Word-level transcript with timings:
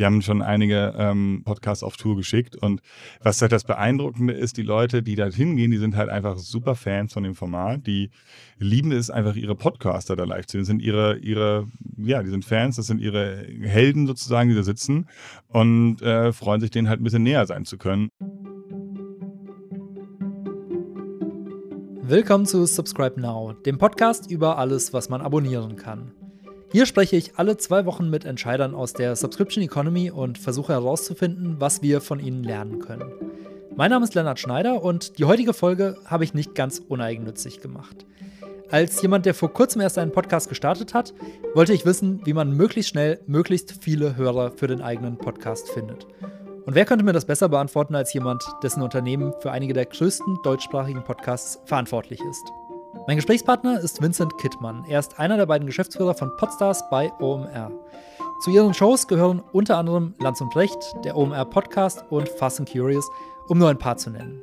wir 0.00 0.06
haben 0.06 0.22
schon 0.22 0.40
einige 0.40 0.94
ähm, 0.96 1.42
Podcasts 1.44 1.84
auf 1.84 1.98
Tour 1.98 2.16
geschickt 2.16 2.56
und 2.56 2.80
was 3.22 3.42
halt 3.42 3.52
das 3.52 3.64
Beeindruckende 3.64 4.32
ist, 4.32 4.56
die 4.56 4.62
Leute, 4.62 5.02
die 5.02 5.14
da 5.14 5.26
hingehen, 5.26 5.70
die 5.70 5.76
sind 5.76 5.94
halt 5.94 6.08
einfach 6.08 6.38
super 6.38 6.74
Fans 6.74 7.12
von 7.12 7.22
dem 7.22 7.34
Format, 7.34 7.86
die 7.86 8.10
lieben 8.58 8.92
es 8.92 9.10
einfach, 9.10 9.36
ihre 9.36 9.54
Podcaster 9.54 10.16
da 10.16 10.24
live 10.24 10.46
zu 10.46 10.52
sehen, 10.52 10.60
das 10.62 10.68
sind 10.68 10.80
ihre, 10.80 11.18
ihre, 11.18 11.68
ja, 11.98 12.22
die 12.22 12.30
sind 12.30 12.46
Fans, 12.46 12.76
das 12.76 12.86
sind 12.86 13.02
ihre 13.02 13.46
Helden 13.60 14.06
sozusagen, 14.06 14.48
die 14.48 14.56
da 14.56 14.62
sitzen 14.62 15.06
und 15.48 16.00
äh, 16.00 16.32
freuen 16.32 16.62
sich, 16.62 16.70
denen 16.70 16.88
halt 16.88 17.02
ein 17.02 17.04
bisschen 17.04 17.22
näher 17.22 17.44
sein 17.44 17.66
zu 17.66 17.76
können. 17.76 18.08
Willkommen 22.00 22.46
zu 22.46 22.64
Subscribe 22.64 23.20
Now, 23.20 23.52
dem 23.52 23.76
Podcast 23.76 24.30
über 24.30 24.56
alles, 24.56 24.94
was 24.94 25.10
man 25.10 25.20
abonnieren 25.20 25.76
kann. 25.76 26.12
Hier 26.72 26.86
spreche 26.86 27.16
ich 27.16 27.36
alle 27.36 27.56
zwei 27.56 27.84
Wochen 27.84 28.10
mit 28.10 28.24
Entscheidern 28.24 28.76
aus 28.76 28.92
der 28.92 29.16
Subscription 29.16 29.64
Economy 29.64 30.12
und 30.12 30.38
versuche 30.38 30.72
herauszufinden, 30.72 31.56
was 31.58 31.82
wir 31.82 32.00
von 32.00 32.20
ihnen 32.20 32.44
lernen 32.44 32.78
können. 32.78 33.10
Mein 33.74 33.90
Name 33.90 34.04
ist 34.04 34.14
Lennart 34.14 34.38
Schneider 34.38 34.80
und 34.80 35.18
die 35.18 35.24
heutige 35.24 35.52
Folge 35.52 35.96
habe 36.04 36.22
ich 36.22 36.32
nicht 36.32 36.54
ganz 36.54 36.78
uneigennützig 36.78 37.60
gemacht. 37.60 38.06
Als 38.70 39.02
jemand, 39.02 39.26
der 39.26 39.34
vor 39.34 39.52
kurzem 39.52 39.80
erst 39.80 39.98
einen 39.98 40.12
Podcast 40.12 40.48
gestartet 40.48 40.94
hat, 40.94 41.12
wollte 41.54 41.72
ich 41.72 41.86
wissen, 41.86 42.20
wie 42.24 42.34
man 42.34 42.56
möglichst 42.56 42.90
schnell 42.90 43.18
möglichst 43.26 43.82
viele 43.82 44.14
Hörer 44.14 44.52
für 44.52 44.68
den 44.68 44.80
eigenen 44.80 45.18
Podcast 45.18 45.70
findet. 45.70 46.06
Und 46.66 46.76
wer 46.76 46.84
könnte 46.84 47.04
mir 47.04 47.12
das 47.12 47.24
besser 47.24 47.48
beantworten 47.48 47.96
als 47.96 48.12
jemand, 48.12 48.44
dessen 48.62 48.82
Unternehmen 48.82 49.32
für 49.40 49.50
einige 49.50 49.72
der 49.72 49.86
größten 49.86 50.38
deutschsprachigen 50.44 51.02
Podcasts 51.02 51.58
verantwortlich 51.64 52.20
ist? 52.30 52.44
Mein 53.06 53.16
Gesprächspartner 53.16 53.80
ist 53.80 54.02
Vincent 54.02 54.36
Kittmann. 54.38 54.84
Er 54.88 54.98
ist 54.98 55.18
einer 55.18 55.36
der 55.36 55.46
beiden 55.46 55.66
Geschäftsführer 55.66 56.14
von 56.14 56.36
Podstars 56.36 56.88
bei 56.90 57.12
OMR. 57.20 57.70
Zu 58.42 58.50
ihren 58.50 58.74
Shows 58.74 59.06
gehören 59.06 59.42
unter 59.52 59.78
anderem 59.78 60.14
Lanz 60.18 60.40
und 60.40 60.50
Brecht, 60.50 60.78
der 61.04 61.16
OMR 61.16 61.44
Podcast 61.44 62.04
und 62.10 62.28
Fast 62.28 62.58
and 62.58 62.70
Curious, 62.70 63.08
um 63.48 63.58
nur 63.58 63.68
ein 63.68 63.78
paar 63.78 63.96
zu 63.96 64.10
nennen. 64.10 64.42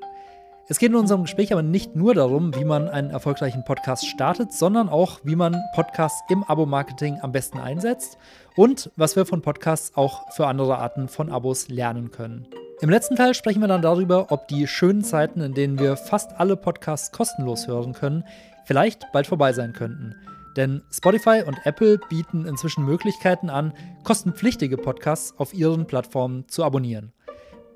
Es 0.70 0.80
geht 0.80 0.90
in 0.90 0.96
unserem 0.96 1.24
Gespräch 1.24 1.52
aber 1.52 1.62
nicht 1.62 1.96
nur 1.96 2.14
darum, 2.14 2.56
wie 2.56 2.66
man 2.66 2.90
einen 2.90 3.10
erfolgreichen 3.10 3.64
Podcast 3.64 4.08
startet, 4.08 4.54
sondern 4.54 4.90
auch, 4.90 5.20
wie 5.24 5.36
man 5.36 5.62
Podcasts 5.74 6.22
im 6.30 6.44
Abo-Marketing 6.44 7.20
am 7.22 7.32
besten 7.32 7.60
einsetzt 7.60 8.18
und 8.56 8.92
was 8.96 9.16
wir 9.16 9.26
von 9.26 9.42
Podcasts 9.42 9.96
auch 9.96 10.32
für 10.34 10.48
andere 10.48 10.78
Arten 10.78 11.08
von 11.08 11.32
Abos 11.32 11.70
lernen 11.70 12.12
können. 12.12 12.48
Im 12.80 12.92
letzten 12.92 13.16
Teil 13.16 13.34
sprechen 13.34 13.62
wir 13.62 13.68
dann 13.68 13.82
darüber, 13.82 14.32
ob 14.32 14.48
die 14.48 14.68
schönen 14.68 15.04
Zeiten, 15.04 15.42
in 15.42 15.56
denen 15.56 15.80
wir 15.80 15.98
fast 15.98 16.40
alle 16.40 16.56
Podcasts 16.56 17.12
kostenlos 17.12 17.68
hören 17.68 17.94
können, 17.94 18.24
vielleicht 18.66 19.12
bald 19.12 19.26
vorbei 19.26 19.52
sein 19.52 19.74
könnten. 19.74 20.16
Denn 20.56 20.84
Spotify 20.92 21.42
und 21.44 21.58
Apple 21.64 21.98
bieten 22.08 22.46
inzwischen 22.46 22.86
Möglichkeiten 22.86 23.50
an, 23.50 23.74
kostenpflichtige 24.04 24.78
Podcasts 24.78 25.34
auf 25.40 25.56
ihren 25.56 25.88
Plattformen 25.88 26.48
zu 26.50 26.64
abonnieren. 26.64 27.14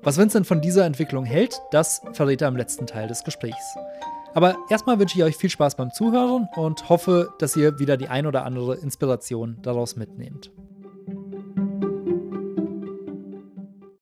Was 0.02 0.18
Vincent 0.18 0.46
von 0.46 0.60
dieser 0.60 0.84
Entwicklung 0.84 1.24
hält, 1.24 1.60
das 1.72 2.02
verrät 2.12 2.40
er 2.40 2.48
im 2.48 2.56
letzten 2.56 2.86
Teil 2.86 3.08
des 3.08 3.24
Gesprächs. 3.24 3.76
Aber 4.34 4.56
erstmal 4.70 5.00
wünsche 5.00 5.18
ich 5.18 5.24
euch 5.24 5.36
viel 5.36 5.50
Spaß 5.50 5.74
beim 5.74 5.92
Zuhören 5.92 6.48
und 6.54 6.88
hoffe, 6.88 7.34
dass 7.40 7.56
ihr 7.56 7.80
wieder 7.80 7.96
die 7.96 8.08
ein 8.08 8.26
oder 8.26 8.44
andere 8.44 8.76
Inspiration 8.76 9.58
daraus 9.62 9.96
mitnehmt. 9.96 10.52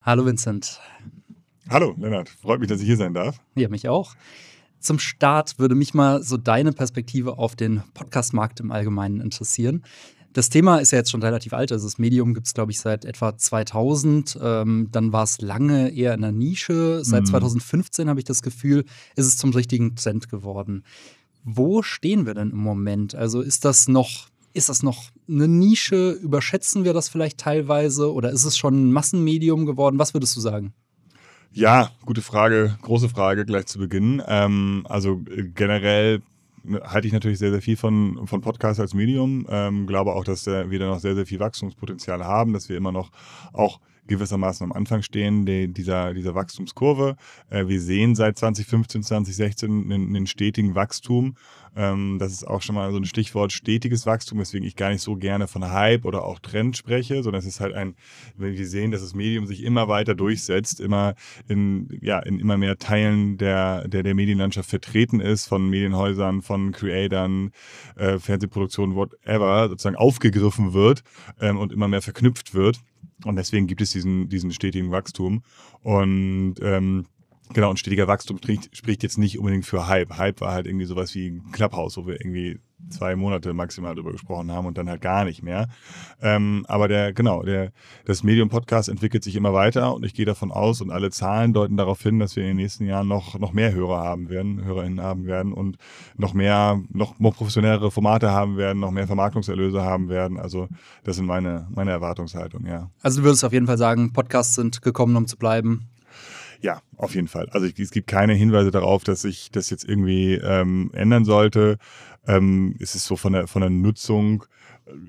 Hallo 0.02 0.24
Vincent. 0.24 0.80
Hallo 1.68 1.94
Lennart, 1.98 2.30
freut 2.30 2.58
mich, 2.58 2.70
dass 2.70 2.80
ich 2.80 2.86
hier 2.86 2.96
sein 2.96 3.12
darf. 3.12 3.38
Ja, 3.54 3.68
mich 3.68 3.86
auch. 3.86 4.14
Zum 4.78 4.98
Start 4.98 5.58
würde 5.58 5.74
mich 5.74 5.92
mal 5.92 6.22
so 6.22 6.38
deine 6.38 6.72
Perspektive 6.72 7.36
auf 7.36 7.54
den 7.54 7.82
Podcast-Markt 7.92 8.60
im 8.60 8.72
Allgemeinen 8.72 9.20
interessieren. 9.20 9.84
Das 10.32 10.48
Thema 10.48 10.78
ist 10.78 10.92
ja 10.92 10.98
jetzt 10.98 11.10
schon 11.10 11.22
relativ 11.22 11.52
alt. 11.52 11.70
Also 11.70 11.86
das 11.86 11.98
Medium 11.98 12.32
gibt 12.32 12.46
es, 12.46 12.54
glaube 12.54 12.72
ich, 12.72 12.80
seit 12.80 13.04
etwa 13.04 13.36
2000. 13.36 14.38
Ähm, 14.40 14.88
dann 14.90 15.12
war 15.12 15.24
es 15.24 15.42
lange 15.42 15.90
eher 15.90 16.14
in 16.14 16.22
der 16.22 16.32
Nische. 16.32 17.04
Seit 17.04 17.24
mhm. 17.24 17.26
2015 17.26 18.08
habe 18.08 18.20
ich 18.20 18.24
das 18.24 18.40
Gefühl, 18.40 18.86
ist 19.16 19.26
es 19.26 19.36
zum 19.36 19.50
richtigen 19.50 19.96
Trend 19.96 20.30
geworden. 20.30 20.82
Wo 21.44 21.82
stehen 21.82 22.24
wir 22.24 22.32
denn 22.32 22.52
im 22.52 22.58
Moment? 22.58 23.14
Also 23.14 23.42
ist 23.42 23.66
das 23.66 23.86
noch, 23.86 24.29
ist 24.52 24.68
das 24.68 24.82
noch 24.82 25.10
eine 25.28 25.48
Nische? 25.48 26.12
Überschätzen 26.12 26.84
wir 26.84 26.92
das 26.92 27.08
vielleicht 27.08 27.38
teilweise? 27.38 28.12
Oder 28.12 28.30
ist 28.30 28.44
es 28.44 28.56
schon 28.56 28.88
ein 28.88 28.92
Massenmedium 28.92 29.66
geworden? 29.66 29.98
Was 29.98 30.14
würdest 30.14 30.36
du 30.36 30.40
sagen? 30.40 30.72
Ja, 31.52 31.90
gute 32.04 32.22
Frage, 32.22 32.78
große 32.82 33.08
Frage 33.08 33.44
gleich 33.44 33.66
zu 33.66 33.78
Beginn. 33.78 34.22
Ähm, 34.26 34.86
also 34.88 35.20
äh, 35.30 35.42
generell 35.42 36.22
halte 36.82 37.06
ich 37.06 37.12
natürlich 37.12 37.38
sehr, 37.38 37.50
sehr 37.50 37.62
viel 37.62 37.76
von, 37.76 38.26
von 38.26 38.40
Podcasts 38.40 38.80
als 38.80 38.94
Medium. 38.94 39.46
Ähm, 39.48 39.86
glaube 39.86 40.12
auch, 40.12 40.24
dass 40.24 40.46
wir 40.46 40.78
da 40.78 40.86
noch 40.86 41.00
sehr, 41.00 41.14
sehr 41.14 41.26
viel 41.26 41.40
Wachstumspotenzial 41.40 42.24
haben, 42.24 42.52
dass 42.52 42.68
wir 42.68 42.76
immer 42.76 42.92
noch 42.92 43.10
auch 43.52 43.80
gewissermaßen 44.10 44.64
am 44.64 44.72
Anfang 44.72 45.02
stehen 45.02 45.46
die, 45.46 45.68
dieser, 45.68 46.12
dieser 46.12 46.34
Wachstumskurve. 46.34 47.16
Äh, 47.48 47.66
wir 47.66 47.80
sehen 47.80 48.14
seit 48.14 48.36
2015, 48.36 49.02
2016 49.02 49.70
einen, 49.70 50.14
einen 50.14 50.26
stetigen 50.26 50.74
Wachstum. 50.74 51.36
Ähm, 51.76 52.18
das 52.18 52.32
ist 52.32 52.46
auch 52.46 52.62
schon 52.62 52.74
mal 52.74 52.90
so 52.90 52.98
ein 52.98 53.04
Stichwort 53.04 53.52
stetiges 53.52 54.04
Wachstum, 54.04 54.40
weswegen 54.40 54.66
ich 54.66 54.76
gar 54.76 54.90
nicht 54.90 55.02
so 55.02 55.16
gerne 55.16 55.46
von 55.46 55.70
Hype 55.70 56.04
oder 56.04 56.24
auch 56.24 56.40
Trend 56.40 56.76
spreche, 56.76 57.22
sondern 57.22 57.38
es 57.38 57.46
ist 57.46 57.60
halt 57.60 57.74
ein, 57.74 57.94
wenn 58.36 58.56
wir 58.56 58.66
sehen, 58.66 58.90
dass 58.90 59.02
das 59.02 59.14
Medium 59.14 59.46
sich 59.46 59.62
immer 59.62 59.88
weiter 59.88 60.14
durchsetzt, 60.14 60.80
immer 60.80 61.14
in, 61.48 61.88
ja, 62.02 62.18
in 62.18 62.40
immer 62.40 62.56
mehr 62.56 62.78
Teilen 62.78 63.38
der, 63.38 63.86
der, 63.86 64.02
der 64.02 64.14
Medienlandschaft 64.14 64.68
vertreten 64.68 65.20
ist, 65.20 65.46
von 65.46 65.68
Medienhäusern, 65.70 66.42
von 66.42 66.72
Creatern, 66.72 67.52
äh, 67.96 68.18
Fernsehproduktionen, 68.18 68.96
whatever, 68.96 69.68
sozusagen 69.68 69.96
aufgegriffen 69.96 70.72
wird 70.72 71.04
ähm, 71.40 71.56
und 71.56 71.72
immer 71.72 71.86
mehr 71.86 72.02
verknüpft 72.02 72.54
wird. 72.54 72.80
Und 73.24 73.36
deswegen 73.36 73.66
gibt 73.66 73.80
es 73.80 73.90
diesen, 73.92 74.28
diesen 74.28 74.52
stetigen 74.52 74.90
Wachstum. 74.90 75.42
Und 75.82 76.54
ähm, 76.62 77.06
genau, 77.52 77.70
und 77.70 77.78
stetiger 77.78 78.08
Wachstum 78.08 78.38
spricht, 78.38 78.76
spricht 78.76 79.02
jetzt 79.02 79.18
nicht 79.18 79.38
unbedingt 79.38 79.66
für 79.66 79.86
Hype. 79.86 80.16
Hype 80.16 80.40
war 80.40 80.52
halt 80.52 80.66
irgendwie 80.66 80.86
sowas 80.86 81.14
wie 81.14 81.42
Clubhouse, 81.52 81.96
wo 81.96 82.06
wir 82.06 82.20
irgendwie 82.20 82.60
zwei 82.88 83.14
Monate 83.14 83.52
maximal 83.52 83.94
drüber 83.94 84.12
gesprochen 84.12 84.50
haben 84.50 84.66
und 84.66 84.78
dann 84.78 84.88
halt 84.88 85.02
gar 85.02 85.24
nicht 85.24 85.42
mehr. 85.42 85.68
Ähm, 86.20 86.64
aber 86.68 86.88
der, 86.88 87.12
genau, 87.12 87.42
der, 87.42 87.72
das 88.04 88.22
Medium 88.22 88.48
Podcast 88.48 88.88
entwickelt 88.88 89.22
sich 89.22 89.36
immer 89.36 89.52
weiter 89.52 89.94
und 89.94 90.04
ich 90.04 90.14
gehe 90.14 90.24
davon 90.24 90.50
aus 90.50 90.80
und 90.80 90.90
alle 90.90 91.10
Zahlen 91.10 91.52
deuten 91.52 91.76
darauf 91.76 92.02
hin, 92.02 92.18
dass 92.18 92.36
wir 92.36 92.42
in 92.42 92.50
den 92.50 92.56
nächsten 92.56 92.86
Jahren 92.86 93.08
noch, 93.08 93.38
noch 93.38 93.52
mehr 93.52 93.72
Hörer 93.72 93.98
haben 93.98 94.28
werden, 94.28 94.64
HörerInnen 94.64 95.02
haben 95.02 95.26
werden 95.26 95.52
und 95.52 95.76
noch 96.16 96.34
mehr, 96.34 96.80
noch 96.90 97.16
professionellere 97.18 97.90
Formate 97.90 98.30
haben 98.30 98.56
werden, 98.56 98.80
noch 98.80 98.90
mehr 98.90 99.06
Vermarktungserlöse 99.06 99.82
haben 99.82 100.08
werden. 100.08 100.38
Also 100.38 100.68
das 101.04 101.16
sind 101.16 101.26
meine, 101.26 101.68
meine 101.70 101.90
Erwartungshaltung, 101.90 102.66
ja. 102.66 102.90
Also 103.02 103.20
du 103.20 103.26
würdest 103.26 103.44
auf 103.44 103.52
jeden 103.52 103.66
Fall 103.66 103.78
sagen, 103.78 104.12
Podcasts 104.12 104.54
sind 104.54 104.82
gekommen, 104.82 105.16
um 105.16 105.26
zu 105.26 105.36
bleiben. 105.36 105.88
Ja, 106.60 106.82
auf 106.96 107.14
jeden 107.14 107.28
Fall. 107.28 107.48
Also 107.50 107.66
es 107.66 107.90
gibt 107.90 108.06
keine 108.06 108.34
Hinweise 108.34 108.70
darauf, 108.70 109.02
dass 109.04 109.22
sich 109.22 109.50
das 109.50 109.70
jetzt 109.70 109.84
irgendwie 109.88 110.34
ähm, 110.34 110.90
ändern 110.92 111.24
sollte. 111.24 111.78
Ähm, 112.26 112.76
es 112.80 112.94
ist 112.94 113.06
so 113.06 113.16
von 113.16 113.32
der, 113.32 113.46
von 113.46 113.62
der 113.62 113.70
Nutzung 113.70 114.44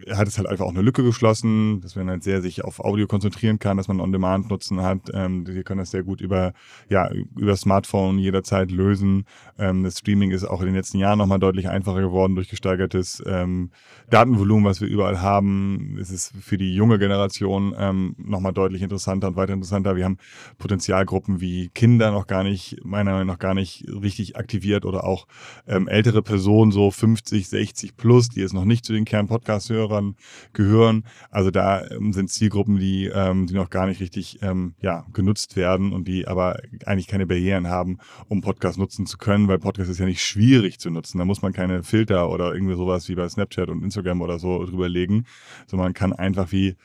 er 0.06 0.18
hat 0.18 0.28
es 0.28 0.38
halt 0.38 0.48
einfach 0.48 0.66
auch 0.66 0.72
eine 0.72 0.82
Lücke 0.82 1.04
geschlossen, 1.04 1.82
dass 1.82 1.96
man 1.96 2.10
halt 2.10 2.24
sehr 2.24 2.42
sich 2.42 2.64
auf 2.64 2.80
Audio 2.80 3.08
konzentrieren 3.08 3.60
kann, 3.60 3.78
dass 3.78 3.88
man 3.88 4.00
On-Demand-Nutzen 4.00 4.82
hat. 4.82 5.10
Ähm, 5.14 5.48
wir 5.48 5.64
können 5.64 5.80
das 5.80 5.92
sehr 5.92 6.04
gut 6.04 6.22
über, 6.22 6.54
ja, 6.90 7.10
über 7.38 7.56
Smartphone 7.56 8.20
jederzeit 8.20 8.72
lösen. 8.72 9.26
Ähm, 9.58 9.84
das 9.84 10.00
Streaming 10.00 10.32
ist 10.32 10.44
auch 10.44 10.62
in 10.62 10.68
den 10.68 10.76
letzten 10.76 10.98
Jahren 10.98 11.18
nochmal 11.18 11.40
deutlich 11.40 11.70
einfacher 11.70 12.02
geworden 12.02 12.36
durch 12.36 12.50
gesteigertes 12.50 13.24
ähm, 13.26 13.72
Datenvolumen, 14.10 14.66
was 14.66 14.82
wir 14.82 14.88
überall 14.88 15.22
haben. 15.22 15.98
Es 16.00 16.12
ist 16.12 16.34
für 16.42 16.58
die 16.58 16.76
junge 16.76 17.00
Generation 17.00 17.74
ähm, 17.78 18.16
nochmal 18.18 18.54
deutlich 18.54 18.82
interessanter 18.82 19.30
und 19.30 19.36
weiter 19.36 19.54
interessanter. 19.54 19.96
Wir 19.96 20.06
haben 20.06 20.18
Potenzialgruppen 20.58 21.42
wie 21.42 21.70
Kinder 21.70 22.12
noch 22.12 22.28
gar 22.28 22.44
nicht, 22.44 22.84
meiner 22.84 23.12
Meinung 23.12 23.28
nach 23.28 23.40
gar 23.40 23.54
nicht 23.54 23.86
richtig 23.88 24.36
aktiviert 24.36 24.86
oder 24.86 25.04
auch 25.04 25.28
ähm, 25.68 25.88
ältere 25.88 26.22
Personen, 26.22 26.72
so 26.72 26.92
50, 26.92 27.50
60 27.50 27.98
plus, 27.98 28.30
die 28.30 28.42
es 28.42 28.54
noch 28.54 28.66
nicht 28.66 28.86
zu 28.86 28.94
den 28.94 29.06
Kernpodcasts 29.06 29.71
Hörern 29.72 30.16
gehören. 30.54 31.04
Also 31.30 31.52
da 31.52 31.86
ähm, 31.90 32.14
sind 32.14 32.30
Zielgruppen, 32.30 32.78
die, 32.78 33.06
ähm, 33.06 33.48
die 33.48 33.54
noch 33.54 33.70
gar 33.70 33.88
nicht 33.88 34.02
richtig 34.02 34.40
ähm, 34.42 34.76
ja, 34.82 35.06
genutzt 35.14 35.56
werden 35.56 35.94
und 35.94 36.08
die 36.08 36.28
aber 36.28 36.60
eigentlich 36.86 37.08
keine 37.08 37.26
Barrieren 37.26 37.68
haben, 37.68 38.00
um 38.28 38.42
Podcast 38.42 38.78
nutzen 38.78 39.06
zu 39.06 39.18
können, 39.18 39.48
weil 39.48 39.60
Podcast 39.60 39.90
ist 39.90 40.00
ja 40.00 40.06
nicht 40.06 40.24
schwierig 40.24 40.80
zu 40.80 40.90
nutzen. 40.90 41.18
Da 41.18 41.26
muss 41.26 41.42
man 41.42 41.54
keine 41.54 41.84
Filter 41.84 42.30
oder 42.30 42.54
irgendwie 42.54 42.76
sowas 42.76 43.10
wie 43.10 43.16
bei 43.16 43.28
Snapchat 43.28 43.70
und 43.70 43.84
Instagram 43.84 44.22
oder 44.22 44.40
so 44.40 44.66
drüberlegen, 44.66 45.26
sondern 45.68 45.88
man 45.88 45.94
kann 45.94 46.14
einfach 46.14 46.52
wie 46.52 46.76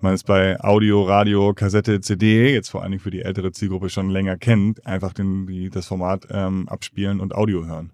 man 0.00 0.14
es 0.14 0.24
bei 0.24 0.60
Audio, 0.60 1.02
Radio, 1.04 1.54
Kassette, 1.54 2.00
CD, 2.00 2.52
jetzt 2.52 2.68
vor 2.68 2.82
allen 2.82 2.92
Dingen 2.92 3.02
für 3.02 3.10
die 3.10 3.22
ältere 3.22 3.52
Zielgruppe 3.52 3.88
schon 3.88 4.10
länger 4.10 4.36
kennt, 4.36 4.86
einfach 4.86 5.12
den, 5.12 5.46
die, 5.46 5.70
das 5.70 5.86
Format 5.86 6.26
ähm, 6.30 6.68
abspielen 6.68 7.20
und 7.20 7.34
Audio 7.34 7.64
hören. 7.64 7.92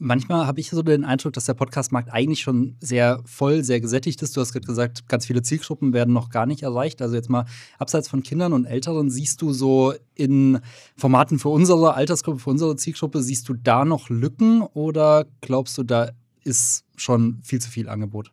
Manchmal 0.00 0.46
habe 0.46 0.60
ich 0.60 0.70
so 0.70 0.82
den 0.82 1.04
Eindruck, 1.04 1.32
dass 1.32 1.46
der 1.46 1.54
Podcastmarkt 1.54 2.12
eigentlich 2.12 2.40
schon 2.40 2.76
sehr 2.78 3.20
voll, 3.24 3.64
sehr 3.64 3.80
gesättigt 3.80 4.22
ist. 4.22 4.36
Du 4.36 4.40
hast 4.40 4.52
gerade 4.52 4.66
gesagt, 4.66 5.08
ganz 5.08 5.26
viele 5.26 5.42
Zielgruppen 5.42 5.92
werden 5.92 6.14
noch 6.14 6.30
gar 6.30 6.46
nicht 6.46 6.62
erreicht. 6.62 7.02
Also 7.02 7.16
jetzt 7.16 7.28
mal 7.28 7.46
abseits 7.78 8.08
von 8.08 8.22
Kindern 8.22 8.52
und 8.52 8.64
Älteren, 8.64 9.10
siehst 9.10 9.42
du 9.42 9.52
so 9.52 9.92
in 10.14 10.60
Formaten 10.96 11.40
für 11.40 11.48
unsere 11.48 11.94
Altersgruppe, 11.94 12.38
für 12.38 12.50
unsere 12.50 12.76
Zielgruppe, 12.76 13.22
siehst 13.22 13.48
du 13.48 13.54
da 13.54 13.84
noch 13.84 14.08
Lücken 14.08 14.62
oder 14.62 15.26
glaubst 15.40 15.76
du, 15.78 15.82
da 15.82 16.10
ist 16.44 16.84
schon 16.94 17.40
viel 17.42 17.60
zu 17.60 17.68
viel 17.68 17.88
Angebot? 17.88 18.30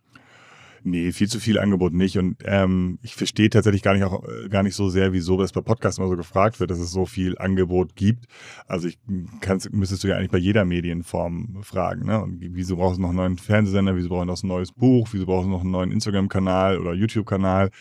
Nee, 0.88 1.12
viel 1.12 1.28
zu 1.28 1.40
viel 1.40 1.58
Angebot 1.58 1.94
nicht. 1.94 2.20
Und 2.20 2.38
ähm, 2.46 3.00
ich 3.02 3.16
verstehe 3.16 3.50
tatsächlich 3.50 3.82
gar 3.82 3.96
nicht 3.96 4.04
auch 4.04 4.24
äh, 4.24 4.50
gar 4.50 4.62
nicht 4.62 4.76
so 4.76 4.88
sehr, 4.88 5.14
wieso 5.14 5.36
das 5.36 5.52
bei 5.52 5.62
Podcasts 5.62 5.98
immer 5.98 6.08
so 6.08 6.16
gefragt 6.16 6.60
wird, 6.60 6.70
dass 6.70 6.78
es 6.78 6.92
so 6.92 7.08
viel 7.08 7.40
Angebot 7.40 7.96
gibt. 7.96 8.26
Also 8.68 8.88
ich 8.88 9.00
kannst, 9.42 9.74
müsstest 9.74 10.04
du 10.04 10.10
ja 10.10 10.18
eigentlich 10.18 10.30
bei 10.30 10.38
jeder 10.38 10.64
Medienform 10.64 11.58
fragen. 11.64 12.06
Ne? 12.06 12.22
Und 12.22 12.38
wieso 12.40 12.76
brauchst 12.76 13.00
du 13.00 13.02
noch 13.02 13.10
einen 13.10 13.18
neuen 13.18 13.38
Fernsehsender, 13.40 13.96
wieso 13.96 14.10
brauchst 14.10 14.26
du 14.26 14.28
noch 14.28 14.44
ein 14.44 14.48
neues 14.48 14.72
Buch, 14.72 15.08
wieso 15.12 15.26
brauchst 15.26 15.48
du 15.48 15.50
noch 15.50 15.62
einen 15.62 15.72
neuen 15.72 15.92
Instagram-Kanal 15.92 16.78
oder 16.78 16.94
YouTube-Kanal? 16.94 17.72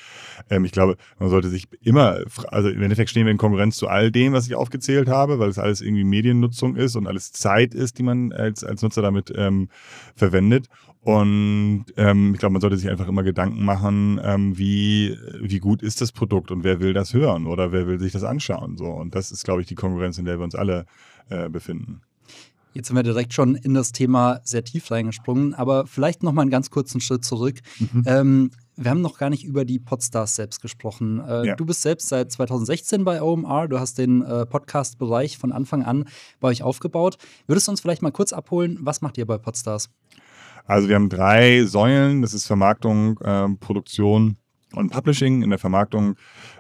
Ähm, 0.49 0.65
ich 0.65 0.73
glaube, 0.73 0.97
man 1.19 1.29
sollte 1.29 1.51
sich 1.51 1.69
immer, 1.83 2.21
also 2.47 2.71
im 2.71 2.83
Endeffekt 2.83 3.11
stehen 3.11 3.27
wir 3.27 3.33
in 3.33 3.39
Konkurrenz 3.39 3.77
zu 3.77 3.87
all 3.87 4.11
dem, 4.13 4.33
was 4.33 4.47
ich 4.47 4.55
aufgezählt 4.55 5.11
habe, 5.11 5.39
weil 5.39 5.51
es 5.51 5.59
alles 5.59 5.83
irgendwie 5.83 6.05
Mediennutzung 6.05 6.75
ist 6.75 6.97
und 6.97 7.07
alles 7.07 7.33
Zeit 7.33 7.75
ist, 7.75 7.99
die 7.99 8.03
man 8.03 8.33
als, 8.33 8.65
als 8.65 8.81
Nutzer 8.81 9.03
damit 9.03 9.31
ähm, 9.37 9.69
verwendet. 10.17 10.69
Und 11.05 11.85
ähm, 11.99 12.33
ich 12.33 12.41
glaube, 12.41 12.55
man 12.55 12.63
sollte 12.63 12.79
sich 12.79 12.89
einfach 12.89 13.09
immer 13.09 13.23
Gedanken 13.23 13.63
machen, 13.63 14.19
ähm, 14.25 14.57
wie, 14.57 15.17
wie 15.39 15.59
gut 15.59 15.83
ist 15.83 16.01
das 16.01 16.13
Produkt 16.13 16.51
und 16.51 16.65
wer 16.65 16.81
will 16.81 16.95
das 16.95 17.13
hören 17.13 17.47
oder 17.47 17.73
wer 17.73 17.87
will 17.87 18.01
sich 18.01 18.13
das 18.13 18.25
anschauen. 18.25 18.79
So. 18.79 18.87
Und 18.87 19.15
das 19.15 19.31
ist, 19.31 19.45
glaube 19.45 19.61
ich, 19.61 19.67
die 19.67 19.75
Konkurrenz, 19.75 20.17
in 20.17 20.25
der 20.25 20.39
wir 20.39 20.45
uns 20.45 20.55
alle 20.55 20.87
äh, 21.29 21.51
befinden. 21.51 22.01
Jetzt 22.73 22.89
sind 22.89 22.97
wir 22.97 23.05
direkt 23.05 23.35
schon 23.35 23.55
in 23.55 23.75
das 23.75 23.93
Thema 23.93 24.41
sehr 24.43 24.65
tief 24.65 24.91
reingesprungen, 24.91 25.55
aber 25.55 25.87
vielleicht 25.87 26.23
noch 26.23 26.33
mal 26.33 26.43
einen 26.43 26.51
ganz 26.51 26.71
kurzen 26.71 27.01
Schritt 27.01 27.25
zurück. 27.25 27.61
Mhm. 27.79 28.03
Ähm, 28.07 28.51
wir 28.77 28.91
haben 28.91 29.03
noch 29.03 29.19
gar 29.19 29.31
nicht 29.31 29.45
über 29.45 29.65
die 29.65 29.79
Podstars 29.79 30.35
selbst 30.35 30.61
gesprochen. 30.61 31.21
Äh, 31.21 31.49
ja. 31.49 31.55
Du 31.55 31.67
bist 31.67 31.83
selbst 31.83 32.09
seit 32.09 32.33
2016 32.33 33.05
bei 33.05 33.23
OMR. 33.23 33.69
Du 33.69 33.79
hast 33.79 33.99
den 33.99 34.23
äh, 34.23 34.45
Podcast-Bereich 34.47 35.39
von 35.39 35.53
Anfang 35.53 35.85
an 35.85 36.07
bei 36.41 36.49
euch 36.49 36.63
aufgebaut. 36.63 37.17
Würdest 37.47 37.69
du 37.69 37.73
uns 37.73 37.81
vielleicht 37.81 38.03
mal 38.03 38.11
kurz 38.11 38.33
abholen, 38.33 38.79
was 38.81 39.03
macht 39.03 39.19
ihr 39.19 39.27
bei 39.27 39.39
Podstars? 39.39 39.91
Also 40.65 40.89
wir 40.89 40.97
haben 40.97 41.09
drei 41.09 41.65
Säulen. 41.65 42.23
Das 42.23 42.35
ist 42.35 42.47
Vermarktung, 42.47 43.19
äh, 43.21 43.49
Produktion 43.61 44.39
und 44.77 44.91
Publishing. 44.91 45.43
In 45.43 45.51
der 45.51 45.59
Vermarktung 45.59 46.17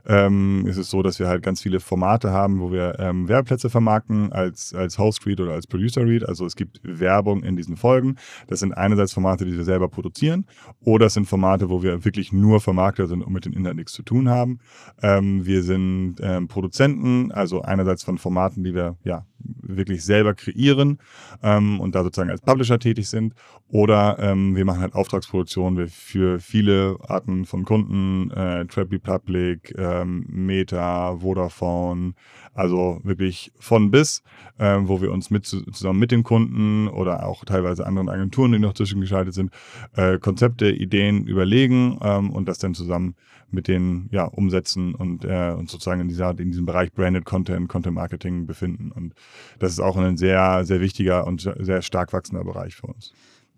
ähm, 0.06 0.66
ist 0.66 0.76
es 0.76 0.90
so, 0.90 1.02
dass 1.02 1.18
wir 1.18 1.28
halt 1.28 1.42
ganz 1.42 1.62
viele 1.62 1.80
Formate 1.80 2.30
haben, 2.30 2.60
wo 2.60 2.72
wir 2.72 2.98
ähm, 2.98 3.28
Werbeplätze 3.28 3.70
vermarkten 3.70 4.32
als, 4.32 4.74
als 4.74 4.98
Host 4.98 5.26
Read 5.26 5.40
oder 5.40 5.52
als 5.52 5.66
Producer 5.66 6.04
Read. 6.04 6.28
Also 6.28 6.46
es 6.46 6.56
gibt 6.56 6.80
Werbung 6.82 7.42
in 7.42 7.56
diesen 7.56 7.76
Folgen. 7.76 8.16
Das 8.48 8.60
sind 8.60 8.72
einerseits 8.72 9.12
Formate, 9.12 9.44
die 9.44 9.56
wir 9.56 9.64
selber 9.64 9.88
produzieren, 9.88 10.46
oder 10.80 11.06
es 11.06 11.14
sind 11.14 11.26
Formate, 11.26 11.68
wo 11.68 11.82
wir 11.82 12.04
wirklich 12.04 12.32
nur 12.32 12.60
Vermarkter 12.60 13.06
sind 13.06 13.22
und 13.22 13.32
mit 13.32 13.44
den 13.44 13.52
Inhalten 13.52 13.78
nichts 13.78 13.92
zu 13.92 14.02
tun 14.02 14.28
haben. 14.28 14.58
Ähm, 15.02 15.46
wir 15.46 15.62
sind 15.62 16.16
ähm, 16.20 16.48
Produzenten, 16.48 17.32
also 17.32 17.62
einerseits 17.62 18.02
von 18.02 18.18
Formaten, 18.18 18.64
die 18.64 18.74
wir 18.74 18.96
ja 19.04 19.26
wirklich 19.44 20.04
selber 20.04 20.34
kreieren 20.34 20.98
ähm, 21.42 21.80
und 21.80 21.94
da 21.94 22.02
sozusagen 22.02 22.30
als 22.30 22.40
Publisher 22.40 22.78
tätig 22.78 23.08
sind. 23.08 23.34
Oder 23.68 24.18
ähm, 24.20 24.56
wir 24.56 24.64
machen 24.64 24.80
halt 24.80 24.94
Auftragsproduktionen 24.94 25.88
für 25.88 26.38
viele 26.38 26.96
Arten 27.06 27.44
von 27.44 27.64
Kunden, 27.64 28.03
äh, 28.30 28.66
Trap 28.66 28.92
Republic, 28.92 29.74
ähm, 29.76 30.26
Meta, 30.28 31.16
Vodafone, 31.20 32.14
also 32.54 33.00
wirklich 33.02 33.52
von 33.58 33.90
bis, 33.90 34.22
ähm, 34.58 34.88
wo 34.88 35.00
wir 35.00 35.10
uns 35.12 35.30
mit 35.30 35.46
zusammen 35.46 35.98
mit 35.98 36.10
den 36.10 36.22
Kunden 36.22 36.88
oder 36.88 37.26
auch 37.26 37.44
teilweise 37.44 37.86
anderen 37.86 38.08
Agenturen, 38.08 38.52
die 38.52 38.58
noch 38.58 38.74
zwischengeschaltet 38.74 39.34
sind, 39.34 39.50
äh, 39.96 40.18
Konzepte, 40.18 40.70
Ideen 40.70 41.26
überlegen 41.26 41.98
ähm, 42.02 42.30
und 42.30 42.46
das 42.48 42.58
dann 42.58 42.74
zusammen 42.74 43.16
mit 43.50 43.68
denen 43.68 44.08
ja 44.10 44.24
umsetzen 44.24 44.94
und 44.94 45.24
äh, 45.24 45.54
uns 45.56 45.70
sozusagen 45.70 46.00
in 46.00 46.08
dieser 46.08 46.30
in 46.38 46.50
diesem 46.50 46.66
Bereich 46.66 46.92
Branded 46.92 47.24
Content, 47.24 47.68
Content 47.68 47.94
Marketing 47.94 48.46
befinden 48.46 48.90
und 48.90 49.14
das 49.58 49.72
ist 49.72 49.80
auch 49.80 49.96
ein 49.96 50.16
sehr 50.16 50.64
sehr 50.64 50.80
wichtiger 50.80 51.26
und 51.26 51.40
sehr 51.40 51.82
stark 51.82 52.12
wachsender 52.12 52.44
Bereich 52.44 52.74
für 52.74 52.88
uns. 52.88 53.12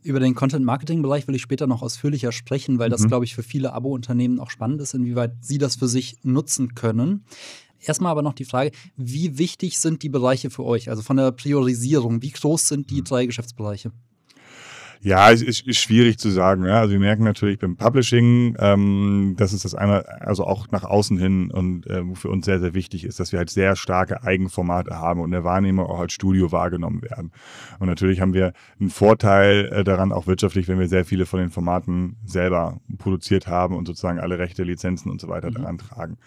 Über 0.06 0.20
den 0.20 0.36
Content-Marketing-Bereich 0.36 1.26
will 1.26 1.34
ich 1.34 1.42
später 1.42 1.66
noch 1.66 1.82
ausführlicher 1.82 2.30
sprechen, 2.30 2.78
weil 2.78 2.90
das, 2.90 3.02
mhm. 3.02 3.08
glaube 3.08 3.24
ich, 3.24 3.34
für 3.34 3.42
viele 3.42 3.72
Abo-Unternehmen 3.72 4.38
auch 4.38 4.50
spannend 4.50 4.80
ist, 4.80 4.94
inwieweit 4.94 5.32
sie 5.40 5.58
das 5.58 5.74
für 5.74 5.88
sich 5.88 6.18
nutzen 6.22 6.76
können. 6.76 7.24
Erstmal 7.80 8.12
aber 8.12 8.22
noch 8.22 8.34
die 8.34 8.44
Frage, 8.44 8.70
wie 8.96 9.36
wichtig 9.36 9.80
sind 9.80 10.04
die 10.04 10.08
Bereiche 10.08 10.48
für 10.48 10.64
euch? 10.64 10.90
Also 10.90 11.02
von 11.02 11.16
der 11.16 11.32
Priorisierung, 11.32 12.22
wie 12.22 12.30
groß 12.30 12.68
sind 12.68 12.90
die 12.90 13.00
mhm. 13.00 13.04
drei 13.04 13.26
Geschäftsbereiche? 13.26 13.90
Ja, 15.00 15.31
es 15.31 15.43
ist, 15.43 15.66
ist 15.66 15.78
schwierig 15.78 16.19
zu 16.19 16.31
sagen. 16.31 16.64
Ja. 16.64 16.81
Also 16.81 16.93
wir 16.93 17.00
merken 17.00 17.25
natürlich 17.25 17.58
beim 17.58 17.76
Publishing, 17.76 18.56
ähm, 18.58 19.34
dass 19.37 19.52
es 19.52 19.62
das 19.62 19.75
einmal, 19.75 20.04
also 20.20 20.44
auch 20.44 20.69
nach 20.70 20.84
außen 20.84 21.19
hin 21.19 21.50
und 21.50 21.87
äh, 21.87 22.02
für 22.14 22.28
uns 22.28 22.44
sehr, 22.46 22.60
sehr 22.60 22.75
wichtig 22.75 23.04
ist, 23.04 23.20
dass 23.20 23.32
wir 23.32 23.38
halt 23.38 23.50
sehr 23.50 23.76
starke 23.76 24.22
Eigenformate 24.22 24.98
haben 24.98 25.20
und 25.20 25.31
der 25.31 25.44
Wahrnehmer 25.44 25.88
auch 25.88 26.00
als 26.00 26.12
Studio 26.12 26.52
wahrgenommen 26.52 27.02
werden. 27.02 27.32
Und 27.78 27.88
natürlich 27.88 28.20
haben 28.20 28.34
wir 28.34 28.52
einen 28.81 28.90
Vorteil 28.90 29.66
äh, 29.66 29.84
daran, 29.84 30.12
auch 30.12 30.26
wirtschaftlich, 30.26 30.69
wenn 30.69 30.78
wir 30.78 30.88
sehr 30.88 31.04
viele 31.04 31.26
von 31.26 31.40
den 31.40 31.50
Formaten 31.50 32.16
selber 32.25 32.81
produziert 32.99 33.46
haben 33.46 33.76
und 33.76 33.87
sozusagen 33.87 34.19
alle 34.19 34.38
Rechte, 34.38 34.64
Lizenzen 34.64 35.10
und 35.10 35.20
so 35.20 35.28
weiter 35.28 35.50
mhm. 35.50 35.54
daran 35.54 35.78
tragen. 35.78 36.19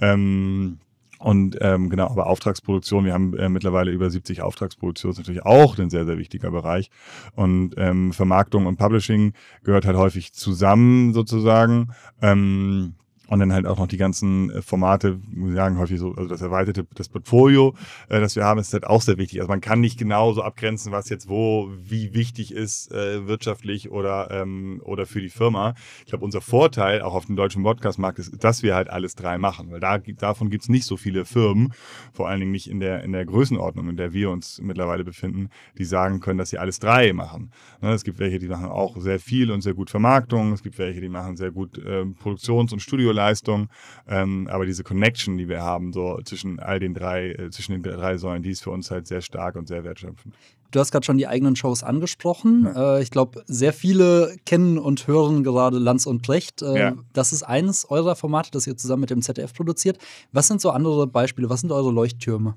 Ähm, 0.00 0.78
und 1.18 1.56
ähm, 1.60 1.88
genau, 1.88 2.08
aber 2.08 2.26
Auftragsproduktion, 2.26 3.04
wir 3.04 3.14
haben 3.14 3.36
äh, 3.36 3.48
mittlerweile 3.48 3.90
über 3.90 4.10
70 4.10 4.42
Auftragsproduktionen, 4.42 5.12
ist 5.12 5.18
natürlich 5.18 5.44
auch 5.44 5.78
ein 5.78 5.90
sehr, 5.90 6.04
sehr 6.04 6.18
wichtiger 6.18 6.50
Bereich. 6.50 6.90
Und 7.34 7.74
ähm, 7.78 8.12
Vermarktung 8.12 8.66
und 8.66 8.76
Publishing 8.76 9.32
gehört 9.62 9.86
halt 9.86 9.96
häufig 9.96 10.32
zusammen 10.32 11.14
sozusagen. 11.14 11.92
Ähm, 12.20 12.94
und 13.28 13.40
dann 13.40 13.52
halt 13.52 13.66
auch 13.66 13.78
noch 13.78 13.86
die 13.86 13.96
ganzen 13.96 14.50
äh, 14.50 14.62
Formate, 14.62 15.18
muss 15.28 15.50
ich 15.50 15.56
sagen, 15.56 15.78
häufig 15.78 15.98
so, 15.98 16.14
also 16.14 16.28
das 16.28 16.42
erweiterte, 16.42 16.86
das 16.94 17.08
Portfolio, 17.08 17.74
äh, 18.08 18.20
das 18.20 18.36
wir 18.36 18.44
haben, 18.44 18.60
ist 18.60 18.72
halt 18.72 18.86
auch 18.86 19.02
sehr 19.02 19.18
wichtig. 19.18 19.40
Also 19.40 19.48
man 19.48 19.60
kann 19.60 19.80
nicht 19.80 19.98
genau 19.98 20.32
so 20.32 20.42
abgrenzen, 20.42 20.92
was 20.92 21.08
jetzt 21.08 21.28
wo, 21.28 21.70
wie 21.82 22.14
wichtig 22.14 22.52
ist, 22.52 22.92
äh, 22.92 23.26
wirtschaftlich 23.26 23.90
oder, 23.90 24.30
ähm, 24.30 24.80
oder 24.84 25.06
für 25.06 25.20
die 25.20 25.28
Firma. 25.28 25.74
Ich 26.00 26.06
glaube, 26.06 26.24
unser 26.24 26.40
Vorteil 26.40 27.02
auch 27.02 27.14
auf 27.14 27.26
dem 27.26 27.36
deutschen 27.36 27.62
Podcastmarkt 27.62 28.18
ist, 28.18 28.42
dass 28.42 28.62
wir 28.62 28.74
halt 28.74 28.90
alles 28.90 29.14
drei 29.14 29.38
machen, 29.38 29.70
weil 29.70 29.80
da, 29.80 29.98
davon 29.98 30.50
gibt's 30.50 30.68
nicht 30.68 30.84
so 30.84 30.96
viele 30.96 31.24
Firmen, 31.24 31.72
vor 32.12 32.28
allen 32.28 32.40
Dingen 32.40 32.52
nicht 32.52 32.70
in 32.70 32.80
der, 32.80 33.02
in 33.02 33.12
der 33.12 33.24
Größenordnung, 33.24 33.88
in 33.88 33.96
der 33.96 34.12
wir 34.12 34.30
uns 34.30 34.60
mittlerweile 34.62 35.04
befinden, 35.04 35.48
die 35.78 35.84
sagen 35.84 36.20
können, 36.20 36.38
dass 36.38 36.50
sie 36.50 36.58
alles 36.58 36.78
drei 36.78 37.12
machen. 37.12 37.50
Ne, 37.80 37.92
es 37.92 38.04
gibt 38.04 38.18
welche, 38.18 38.38
die 38.38 38.48
machen 38.48 38.66
auch 38.66 38.96
sehr 38.98 39.18
viel 39.18 39.50
und 39.50 39.62
sehr 39.62 39.74
gut 39.74 39.90
Vermarktung. 39.90 40.52
Es 40.52 40.62
gibt 40.62 40.78
welche, 40.78 41.00
die 41.00 41.08
machen 41.08 41.36
sehr 41.36 41.50
gut 41.50 41.78
äh, 41.78 42.04
Produktions- 42.04 42.72
und 42.72 42.80
Studio 42.80 43.15
Leistung. 43.16 43.68
Ähm, 44.06 44.48
aber 44.50 44.66
diese 44.66 44.84
Connection, 44.84 45.36
die 45.36 45.48
wir 45.48 45.62
haben, 45.62 45.92
so 45.92 46.20
zwischen 46.24 46.60
all 46.60 46.78
den 46.78 46.94
drei, 46.94 47.30
äh, 47.30 47.50
zwischen 47.50 47.72
den 47.72 47.82
drei 47.82 48.16
Säulen, 48.16 48.42
die 48.42 48.50
ist 48.50 48.62
für 48.62 48.70
uns 48.70 48.90
halt 48.90 49.06
sehr 49.06 49.22
stark 49.22 49.56
und 49.56 49.66
sehr 49.66 49.82
wertschöpfend. 49.82 50.34
Du 50.70 50.80
hast 50.80 50.90
gerade 50.90 51.06
schon 51.06 51.18
die 51.18 51.26
eigenen 51.26 51.56
Shows 51.56 51.82
angesprochen. 51.82 52.64
Ja. 52.64 52.96
Äh, 52.96 53.02
ich 53.02 53.10
glaube, 53.10 53.42
sehr 53.46 53.72
viele 53.72 54.36
kennen 54.44 54.78
und 54.78 55.06
hören 55.06 55.42
gerade 55.42 55.78
Lanz 55.78 56.06
und 56.06 56.22
Brecht. 56.22 56.62
Äh, 56.62 56.78
ja. 56.78 56.94
Das 57.12 57.32
ist 57.32 57.42
eines 57.42 57.88
eurer 57.90 58.16
Formate, 58.16 58.50
das 58.50 58.66
ihr 58.66 58.76
zusammen 58.76 59.00
mit 59.00 59.10
dem 59.10 59.22
ZDF 59.22 59.54
produziert. 59.54 59.98
Was 60.32 60.48
sind 60.48 60.60
so 60.60 60.70
andere 60.70 61.06
Beispiele? 61.06 61.48
Was 61.48 61.60
sind 61.60 61.72
eure 61.72 61.92
Leuchttürme? 61.92 62.56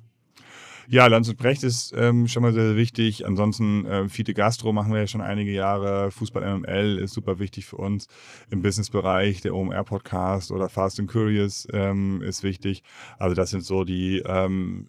Ja, 0.91 1.05
Lanz 1.05 1.29
und 1.29 1.37
Brecht 1.37 1.61
ist 1.61 1.93
ähm, 1.95 2.27
schon 2.27 2.41
mal 2.41 2.51
sehr, 2.51 2.65
sehr 2.65 2.75
wichtig. 2.75 3.27
Ansonsten 3.27 3.85
äh, 3.85 4.09
Fiete 4.09 4.33
Gastro 4.33 4.73
machen 4.73 4.91
wir 4.91 5.01
ja 5.01 5.05
schon 5.05 5.21
einige 5.21 5.51
Jahre. 5.51 6.09
Fußball 6.09 6.41
MML 6.41 6.97
ist 6.97 7.13
super 7.13 7.37
wichtig 7.37 7.67
für 7.67 7.75
uns 7.75 8.07
im 8.49 8.63
Businessbereich. 8.63 9.41
Der 9.41 9.53
OMR 9.53 9.83
Podcast 9.83 10.51
oder 10.51 10.67
Fast 10.67 10.99
and 10.99 11.07
Curious 11.07 11.67
ähm, 11.73 12.23
ist 12.23 12.41
wichtig. 12.41 12.81
Also 13.19 13.35
das 13.35 13.51
sind 13.51 13.63
so 13.63 13.83
die 13.83 14.23
ähm, 14.25 14.87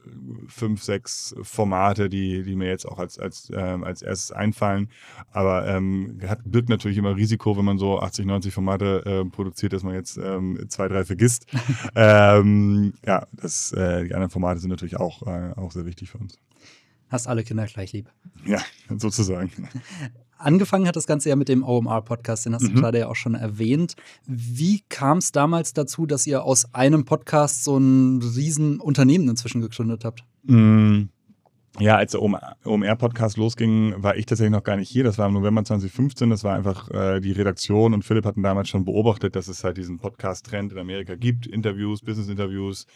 fünf, 0.49 0.83
sechs 0.83 1.35
Formate, 1.42 2.09
die, 2.09 2.45
die 2.45 2.57
mir 2.57 2.69
jetzt 2.69 2.88
auch 2.88 2.99
als, 2.99 3.19
als, 3.19 3.52
ähm, 3.54 3.85
als 3.85 4.00
erstes 4.00 4.33
einfallen. 4.33 4.88
Aber 5.33 5.69
ähm, 5.69 6.19
hat, 6.26 6.38
birgt 6.47 6.71
natürlich 6.71 6.97
immer 6.97 7.14
Risiko, 7.14 7.59
wenn 7.59 7.66
man 7.66 7.76
so 7.76 8.00
80, 8.00 8.25
90 8.25 8.54
Formate 8.54 9.04
äh, 9.04 9.28
produziert, 9.28 9.75
dass 9.75 9.83
man 9.83 9.92
jetzt 9.92 10.16
ähm, 10.16 10.64
zwei, 10.71 10.88
drei 10.88 11.04
vergisst. 11.04 11.45
ähm, 11.95 12.95
ja, 13.04 13.26
das, 13.35 13.73
äh, 13.73 14.07
die 14.07 14.14
anderen 14.14 14.30
Formate 14.30 14.61
sind 14.61 14.71
natürlich 14.71 14.97
auch, 14.97 15.26
äh, 15.26 15.52
auch 15.57 15.73
sehr 15.73 15.85
wichtig 15.85 15.89
wichtig 15.90 16.11
für 16.11 16.18
uns. 16.18 16.38
Hast 17.11 17.26
alle 17.26 17.42
Kinder 17.42 17.66
gleich 17.66 17.92
lieb. 17.92 18.09
Ja, 18.47 18.62
sozusagen. 18.97 19.50
Angefangen 20.38 20.88
hat 20.88 20.97
das 20.97 21.06
Ganze 21.06 21.28
ja 21.28 21.37
mit 21.37 21.49
dem 21.49 21.62
OMR-Podcast, 21.62 22.47
den 22.47 22.54
hast 22.54 22.62
mhm. 22.62 22.75
du 22.75 22.80
gerade 22.80 23.00
ja 23.00 23.09
auch 23.09 23.16
schon 23.16 23.35
erwähnt. 23.35 23.94
Wie 24.26 24.80
kam 24.88 25.18
es 25.18 25.32
damals 25.32 25.75
dazu, 25.75 26.06
dass 26.06 26.26
ihr 26.26 26.44
aus 26.44 26.75
einem 26.75 27.04
Podcast 27.04 27.64
so 27.64 27.76
ein 27.76 28.23
riesen 28.23 28.80
Unternehmen 28.80 29.28
inzwischen 29.28 29.61
gegründet 29.61 30.04
habt? 30.04 30.25
Mhm. 30.44 31.11
Ja, 31.79 31.97
als 31.97 32.12
der 32.12 32.21
OMR-Podcast 32.21 33.37
losging, 33.37 33.95
war 33.97 34.17
ich 34.17 34.27
tatsächlich 34.27 34.50
noch 34.53 34.65
gar 34.65 34.77
nicht 34.77 34.91
hier. 34.91 35.05
Das 35.05 35.19
war 35.19 35.29
im 35.29 35.35
November 35.35 35.65
2015. 35.65 36.29
Das 36.29 36.43
war 36.43 36.55
einfach 36.57 36.91
äh, 36.91 37.21
die 37.21 37.31
Redaktion 37.31 37.95
und 37.95 38.05
Philipp 38.05 38.25
hatten 38.25 38.43
damals 38.43 38.69
schon 38.69 38.85
beobachtet, 38.85 39.37
dass 39.37 39.47
es 39.47 39.62
halt 39.62 39.77
diesen 39.77 39.99
Podcast-Trend 39.99 40.73
in 40.73 40.79
Amerika 40.79 41.15
gibt. 41.15 41.47
Interviews, 41.47 42.03
Business-Interviews, 42.03 42.87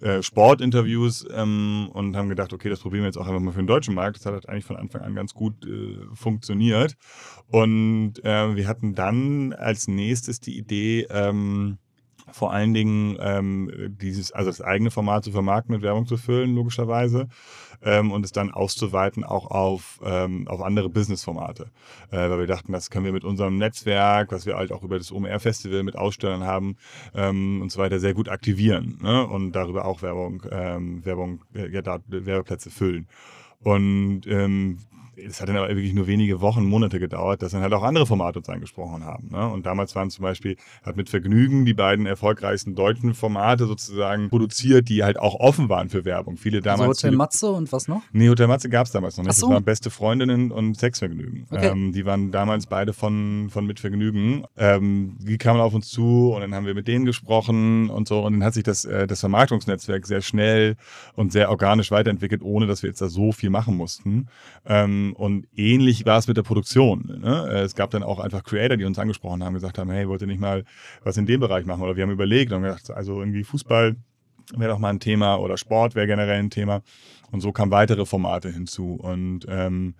äh, 0.00 0.22
Sport-Interviews 0.22 1.26
ähm, 1.32 1.88
und 1.92 2.16
haben 2.16 2.28
gedacht, 2.28 2.52
okay, 2.52 2.68
das 2.68 2.80
probieren 2.80 3.04
wir 3.04 3.08
jetzt 3.08 3.16
auch 3.16 3.28
einfach 3.28 3.40
mal 3.40 3.52
für 3.52 3.62
den 3.62 3.68
deutschen 3.68 3.94
Markt. 3.94 4.16
Das 4.16 4.26
hat 4.26 4.34
halt 4.34 4.48
eigentlich 4.48 4.64
von 4.64 4.76
Anfang 4.76 5.02
an 5.02 5.14
ganz 5.14 5.32
gut 5.32 5.64
äh, 5.64 5.96
funktioniert. 6.12 6.96
Und 7.46 8.24
äh, 8.24 8.56
wir 8.56 8.66
hatten 8.66 8.94
dann 8.94 9.52
als 9.52 9.86
nächstes 9.86 10.40
die 10.40 10.58
Idee, 10.58 11.06
ähm, 11.10 11.78
vor 12.32 12.52
allen 12.52 12.74
Dingen 12.74 13.16
ähm, 13.20 13.70
dieses, 14.00 14.32
also 14.32 14.50
das 14.50 14.60
eigene 14.60 14.90
Format 14.90 15.24
zu 15.24 15.30
vermarkten, 15.30 15.74
mit 15.74 15.82
Werbung 15.82 16.06
zu 16.06 16.16
füllen, 16.16 16.54
logischerweise, 16.54 17.28
ähm, 17.82 18.12
und 18.12 18.24
es 18.24 18.32
dann 18.32 18.50
auszuweiten 18.50 19.24
auch 19.24 19.50
auf, 19.50 20.00
ähm, 20.04 20.46
auf 20.48 20.62
andere 20.62 20.88
Business-Formate. 20.88 21.70
Äh, 22.10 22.30
weil 22.30 22.40
wir 22.40 22.46
dachten, 22.46 22.72
das 22.72 22.90
können 22.90 23.04
wir 23.04 23.12
mit 23.12 23.24
unserem 23.24 23.58
Netzwerk, 23.58 24.32
was 24.32 24.46
wir 24.46 24.56
halt 24.56 24.72
auch 24.72 24.82
über 24.82 24.98
das 24.98 25.12
OMR-Festival 25.12 25.82
mit 25.82 25.96
Ausstellern 25.96 26.44
haben 26.44 26.76
ähm, 27.14 27.60
und 27.62 27.72
so 27.72 27.78
weiter, 27.78 27.98
sehr 27.98 28.14
gut 28.14 28.28
aktivieren 28.28 28.98
ne? 29.02 29.26
und 29.26 29.52
darüber 29.52 29.84
auch 29.84 30.02
Werbung, 30.02 30.42
ähm, 30.50 31.04
Werbung, 31.04 31.44
äh, 31.54 31.70
ja, 31.70 31.82
da, 31.82 31.98
Werbeplätze 32.06 32.70
füllen. 32.70 33.08
Und 33.60 34.22
ähm, 34.26 34.78
es 35.16 35.40
hat 35.40 35.48
dann 35.48 35.56
aber 35.56 35.68
wirklich 35.68 35.94
nur 35.94 36.06
wenige 36.06 36.40
Wochen, 36.40 36.64
Monate 36.64 37.00
gedauert, 37.00 37.42
dass 37.42 37.52
dann 37.52 37.62
halt 37.62 37.72
auch 37.72 37.82
andere 37.82 38.06
Formate 38.06 38.38
uns 38.38 38.48
angesprochen 38.48 39.04
haben. 39.04 39.28
Ne? 39.30 39.48
Und 39.48 39.66
damals 39.66 39.94
waren 39.94 40.10
zum 40.10 40.22
Beispiel, 40.22 40.56
hat 40.82 40.96
mit 40.96 41.08
Vergnügen 41.08 41.64
die 41.64 41.74
beiden 41.74 42.06
erfolgreichsten 42.06 42.74
deutschen 42.74 43.14
Formate 43.14 43.66
sozusagen 43.66 44.28
produziert, 44.28 44.88
die 44.88 45.04
halt 45.04 45.18
auch 45.18 45.34
offen 45.34 45.68
waren 45.68 45.88
für 45.88 46.04
Werbung. 46.04 46.36
Viele 46.36 46.58
also 46.58 46.64
damals. 46.64 46.98
Also 46.98 47.08
Hotel 47.08 47.16
Matze 47.16 47.50
und 47.50 47.72
was 47.72 47.88
noch? 47.88 48.02
Nee, 48.12 48.28
Hotel 48.28 48.46
Matze 48.46 48.68
gab 48.68 48.86
es 48.86 48.92
damals 48.92 49.16
noch 49.16 49.24
nicht. 49.24 49.36
so. 49.36 49.46
Das 49.46 49.54
waren 49.54 49.64
beste 49.64 49.90
Freundinnen 49.90 50.50
und 50.50 50.76
Sexvergnügen. 50.78 51.46
Okay. 51.50 51.68
Ähm, 51.68 51.92
die 51.92 52.04
waren 52.04 52.30
damals 52.30 52.66
beide 52.66 52.92
von, 52.92 53.48
von 53.50 53.66
Mit 53.66 53.80
Vergnügen. 53.80 54.44
Ähm, 54.56 55.16
die 55.18 55.38
kamen 55.38 55.60
auf 55.60 55.74
uns 55.74 55.88
zu 55.88 56.32
und 56.34 56.40
dann 56.40 56.54
haben 56.54 56.66
wir 56.66 56.74
mit 56.74 56.88
denen 56.88 57.04
gesprochen 57.04 57.90
und 57.90 58.08
so. 58.08 58.24
Und 58.24 58.34
dann 58.34 58.44
hat 58.44 58.54
sich 58.54 58.64
das, 58.64 58.84
äh, 58.84 59.06
das 59.06 59.20
Vermarktungsnetzwerk 59.20 60.06
sehr 60.06 60.20
schnell 60.20 60.76
und 61.14 61.32
sehr 61.32 61.50
organisch 61.50 61.90
weiterentwickelt, 61.90 62.42
ohne 62.42 62.66
dass 62.66 62.82
wir 62.82 62.90
jetzt 62.90 63.00
da 63.00 63.08
so 63.08 63.32
viel 63.32 63.50
machen 63.50 63.76
mussten. 63.76 64.28
Ähm, 64.66 65.05
und 65.12 65.46
ähnlich 65.54 66.06
war 66.06 66.18
es 66.18 66.28
mit 66.28 66.36
der 66.36 66.42
Produktion. 66.42 67.20
Ne? 67.20 67.48
Es 67.64 67.74
gab 67.74 67.90
dann 67.90 68.02
auch 68.02 68.18
einfach 68.18 68.44
Creator, 68.44 68.76
die 68.76 68.84
uns 68.84 68.98
angesprochen 68.98 69.42
haben, 69.44 69.54
gesagt 69.54 69.78
haben, 69.78 69.90
hey, 69.90 70.08
wollt 70.08 70.20
ihr 70.20 70.26
nicht 70.26 70.40
mal 70.40 70.64
was 71.02 71.16
in 71.16 71.26
dem 71.26 71.40
Bereich 71.40 71.66
machen? 71.66 71.82
Oder 71.82 71.96
wir 71.96 72.02
haben 72.02 72.10
überlegt 72.10 72.52
und 72.52 72.62
gedacht, 72.62 72.90
also 72.90 73.20
irgendwie 73.20 73.44
Fußball 73.44 73.96
wäre 74.56 74.72
doch 74.72 74.78
mal 74.78 74.90
ein 74.90 75.00
Thema 75.00 75.36
oder 75.36 75.56
Sport 75.56 75.94
wäre 75.94 76.06
generell 76.06 76.38
ein 76.38 76.50
Thema. 76.50 76.82
Und 77.30 77.40
so 77.40 77.52
kamen 77.52 77.72
weitere 77.72 78.06
Formate 78.06 78.50
hinzu. 78.50 78.94
Und 78.94 79.46
ähm, 79.48 79.94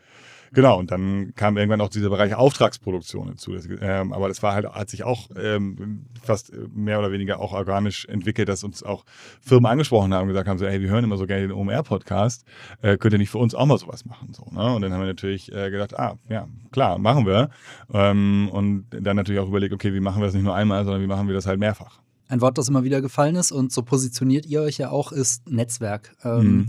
Genau, 0.53 0.79
und 0.79 0.91
dann 0.91 1.33
kam 1.35 1.57
irgendwann 1.57 1.81
auch 1.81 1.89
dieser 1.89 2.11
Bereich 2.11 2.35
Auftragsproduktion 2.35 3.29
hinzu. 3.29 3.53
Das, 3.53 3.69
ähm, 3.81 4.13
aber 4.13 4.29
das 4.29 4.43
war 4.43 4.55
halt, 4.55 4.67
hat 4.67 4.91
sich 4.91 5.05
auch 5.05 5.29
ähm, 5.37 6.07
fast 6.23 6.53
mehr 6.75 6.99
oder 6.99 7.13
weniger 7.13 7.41
auch 7.41 7.53
organisch 7.53 8.07
entwickelt, 8.07 8.49
dass 8.49 8.65
uns 8.65 8.83
auch 8.83 9.05
Firmen 9.41 9.67
angesprochen 9.67 10.13
haben 10.15 10.23
und 10.23 10.29
gesagt 10.29 10.49
haben: 10.49 10.59
so, 10.59 10.67
hey, 10.67 10.81
wir 10.81 10.89
hören 10.89 11.05
immer 11.05 11.17
so 11.17 11.27
gerne 11.27 11.43
den 11.43 11.53
OMR-Podcast, 11.53 12.45
äh, 12.83 12.97
könnt 12.97 13.15
ihr 13.15 13.19
nicht 13.19 13.31
für 13.31 13.39
uns 13.39 13.55
auch 13.55 13.67
mal 13.67 13.79
sowas 13.79 14.05
machen? 14.05 14.33
So, 14.33 14.45
ne? 14.53 14.75
Und 14.75 14.83
dann 14.83 14.93
haben 14.93 15.01
wir 15.01 15.07
natürlich 15.07 15.53
äh, 15.53 15.71
gedacht, 15.71 15.99
ah, 15.99 16.19
ja, 16.29 16.49
klar, 16.73 16.99
machen 16.99 17.27
wir. 17.27 17.51
Ähm, 17.93 18.49
und 18.53 18.87
dann 18.91 19.17
natürlich 19.17 19.41
auch 19.41 19.49
überlegt, 19.49 19.75
okay, 19.75 19.93
wie 19.93 20.01
machen 20.01 20.21
wir 20.21 20.27
das 20.27 20.35
nicht 20.35 20.45
nur 20.45 20.55
einmal, 20.55 20.85
sondern 20.85 21.03
wie 21.03 21.07
machen 21.07 21.27
wir 21.27 21.35
das 21.35 21.47
halt 21.47 21.59
mehrfach? 21.59 22.01
Ein 22.29 22.41
Wort, 22.41 22.59
das 22.59 22.69
immer 22.69 22.83
wieder 22.83 23.01
gefallen 23.01 23.37
ist 23.37 23.53
und 23.53 23.73
so 23.73 23.83
positioniert 23.83 24.47
ihr 24.47 24.63
euch 24.63 24.79
ja 24.79 24.91
auch, 24.91 25.13
ist 25.13 25.49
Netzwerk. 25.49 26.17
Ähm, 26.25 26.43
mhm. 26.43 26.67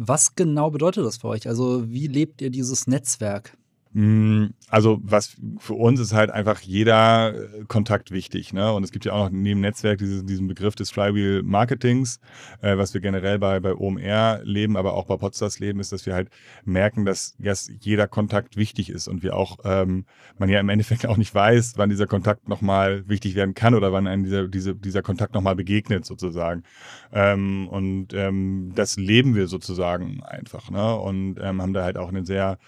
Was 0.00 0.36
genau 0.36 0.70
bedeutet 0.70 1.04
das 1.04 1.16
für 1.16 1.26
euch? 1.26 1.48
Also 1.48 1.90
wie 1.90 2.06
lebt 2.06 2.40
ihr 2.40 2.50
dieses 2.50 2.86
Netzwerk? 2.86 3.56
Mm, 3.98 4.54
also 4.70 5.00
was 5.02 5.36
für 5.58 5.74
uns 5.74 5.98
ist 5.98 6.12
halt 6.12 6.30
einfach 6.30 6.60
jeder 6.60 7.34
äh, 7.34 7.64
Kontakt 7.66 8.12
wichtig. 8.12 8.52
Ne? 8.52 8.72
Und 8.72 8.84
es 8.84 8.92
gibt 8.92 9.04
ja 9.04 9.12
auch 9.12 9.24
noch 9.24 9.30
neben 9.30 9.58
Netzwerk 9.58 9.98
diesen, 9.98 10.24
diesen 10.24 10.46
Begriff 10.46 10.76
des 10.76 10.92
Flywheel 10.92 11.42
Marketings, 11.42 12.20
äh, 12.62 12.76
was 12.76 12.94
wir 12.94 13.00
generell 13.00 13.40
bei, 13.40 13.58
bei 13.58 13.74
OMR 13.74 14.38
leben, 14.44 14.76
aber 14.76 14.94
auch 14.94 15.06
bei 15.06 15.16
Podstars 15.16 15.58
leben, 15.58 15.80
ist, 15.80 15.90
dass 15.90 16.06
wir 16.06 16.14
halt 16.14 16.30
merken, 16.64 17.06
dass, 17.06 17.34
dass 17.40 17.72
jeder 17.80 18.06
Kontakt 18.06 18.56
wichtig 18.56 18.88
ist 18.90 19.08
und 19.08 19.24
wir 19.24 19.34
auch, 19.34 19.58
ähm, 19.64 20.04
man 20.38 20.48
ja 20.48 20.60
im 20.60 20.68
Endeffekt 20.68 21.04
auch 21.04 21.16
nicht 21.16 21.34
weiß, 21.34 21.72
wann 21.74 21.90
dieser 21.90 22.06
Kontakt 22.06 22.48
nochmal 22.48 23.02
wichtig 23.08 23.34
werden 23.34 23.54
kann 23.54 23.74
oder 23.74 23.90
wann 23.90 24.06
einem 24.06 24.22
dieser, 24.22 24.46
diese, 24.46 24.76
dieser 24.76 25.02
Kontakt 25.02 25.34
nochmal 25.34 25.56
begegnet 25.56 26.04
sozusagen. 26.06 26.62
Ähm, 27.12 27.66
und 27.66 28.14
ähm, 28.14 28.70
das 28.76 28.96
leben 28.96 29.34
wir 29.34 29.48
sozusagen 29.48 30.22
einfach. 30.22 30.70
Ne? 30.70 30.94
Und 30.94 31.38
ähm, 31.40 31.60
haben 31.60 31.72
da 31.72 31.82
halt 31.82 31.98
auch 31.98 32.10
einen 32.10 32.24
sehr 32.24 32.58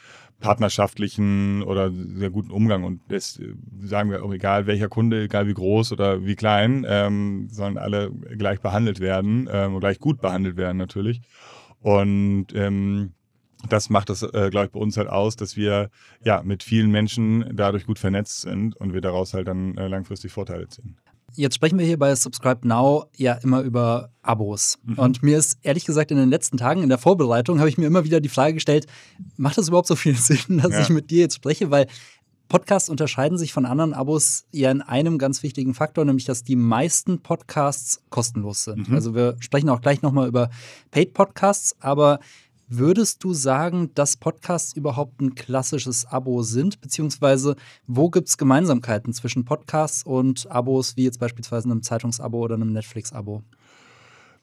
partnerschaftlichen 0.41 1.20
oder 1.63 1.91
sehr 1.93 2.31
guten 2.31 2.51
Umgang. 2.51 2.85
Und 2.85 3.01
das 3.09 3.39
äh, 3.39 3.55
sagen 3.81 4.11
wir 4.11 4.25
auch, 4.25 4.33
egal 4.33 4.67
welcher 4.67 4.89
Kunde, 4.89 5.25
egal 5.25 5.47
wie 5.47 5.55
groß 5.55 5.93
oder 5.93 6.25
wie 6.25 6.37
klein, 6.37 6.87
ähm, 6.89 7.49
sollen 7.51 7.79
alle 7.79 8.11
gleich 8.11 8.61
behandelt 8.61 9.01
werden 9.01 9.49
ähm, 9.53 9.75
und 9.75 9.81
gleich 9.81 9.99
gut 9.99 10.21
behandelt 10.21 10.57
werden 10.57 10.77
natürlich. 10.77 11.21
Und 11.81 12.49
ähm, 12.55 13.13
das 13.69 13.91
macht 13.91 14.09
das, 14.09 14.23
äh, 14.23 14.49
glaube 14.51 14.67
ich, 14.67 14.73
bei 14.73 14.81
uns 14.81 14.97
halt 14.97 15.09
aus, 15.09 15.37
dass 15.37 15.57
wir 15.57 15.91
ja 16.25 16.43
mit 16.43 16.63
vielen 16.63 16.91
Menschen 16.91 17.51
dadurch 17.55 17.87
gut 17.87 17.99
vernetzt 17.99 18.43
sind 18.43 18.77
und 18.77 18.95
wir 18.95 19.01
daraus 19.01 19.35
halt 19.35 19.49
dann 19.49 19.77
äh, 19.77 19.89
langfristig 19.89 20.33
Vorteile 20.33 20.69
ziehen. 20.69 20.97
Jetzt 21.35 21.55
sprechen 21.55 21.79
wir 21.79 21.87
hier 21.87 21.99
bei 21.99 22.15
Subscribe 22.15 22.67
Now 22.67 23.07
ja 23.17 23.35
immer 23.35 23.61
über 23.63 24.11
Abos. 24.23 24.79
Mhm. 24.85 24.99
Und 24.99 25.23
mir 25.23 25.39
ist 25.39 25.59
ehrlich 25.63 25.85
gesagt 25.85 26.11
in 26.11 26.17
den 26.17 26.31
letzten 26.31 26.57
Tagen 26.57 26.83
in 26.83 26.89
der 26.89 26.99
Vorbereitung 26.99 27.59
habe 27.59 27.69
ich 27.69 27.79
mir 27.79 27.87
immer 27.87 28.05
wieder 28.05 28.21
die 28.21 28.29
Frage 28.29 28.55
gestellt, 28.55 28.87
macht 29.37 29.59
das 29.59 29.69
überhaupt 29.69 29.89
so 29.89 29.97
viel 29.97 30.15
Sinn, 30.17 30.59
dass 30.59 30.73
ja. 30.73 30.83
ich 30.83 30.89
mit 30.91 31.11
dir 31.11 31.21
jetzt 31.21 31.37
spreche? 31.37 31.71
Weil 31.71 31.87
Podcasts 32.51 32.89
unterscheiden 32.89 33.39
sich 33.39 33.53
von 33.53 33.65
anderen 33.65 33.95
Abos 33.95 34.45
ja 34.51 34.73
in 34.73 34.83
einem 34.83 35.19
ganz 35.19 35.45
wichtigen 35.45 35.73
Faktor, 35.73 36.05
nämlich 36.05 36.25
dass 36.25 36.43
die 36.43 36.57
meisten 36.57 37.21
Podcasts 37.21 38.03
kostenlos 38.11 38.65
sind. 38.65 38.89
Mhm. 38.89 38.95
Also 38.95 39.15
wir 39.15 39.37
sprechen 39.39 39.69
auch 39.69 39.81
gleich 39.81 40.03
nochmal 40.03 40.27
über 40.27 40.51
Paid 40.91 41.15
Podcasts, 41.15 41.77
aber 41.79 42.19
Würdest 42.73 43.25
du 43.25 43.35
sagen, 43.35 43.91
dass 43.95 44.17
Podcasts 44.17 44.77
überhaupt 44.77 45.21
ein 45.21 45.35
klassisches 45.35 46.07
Abo 46.07 46.45
sind? 46.45 46.81
Beziehungsweise 46.81 47.57
wo 47.89 48.11
gibt 48.11 48.29
es 48.29 48.39
Gemeinsamkeiten 48.39 49.13
zwischen 49.13 49.45
Podcasts 49.45 50.05
und 50.05 50.49
Abos, 50.49 50.97
wie 50.97 51.03
jetzt 51.03 51.19
beispielsweise 51.19 51.69
einem 51.69 51.83
Zeitungsabo 51.83 52.39
oder 52.39 52.55
einem 52.55 52.73
Netflix-Abo? 52.73 53.43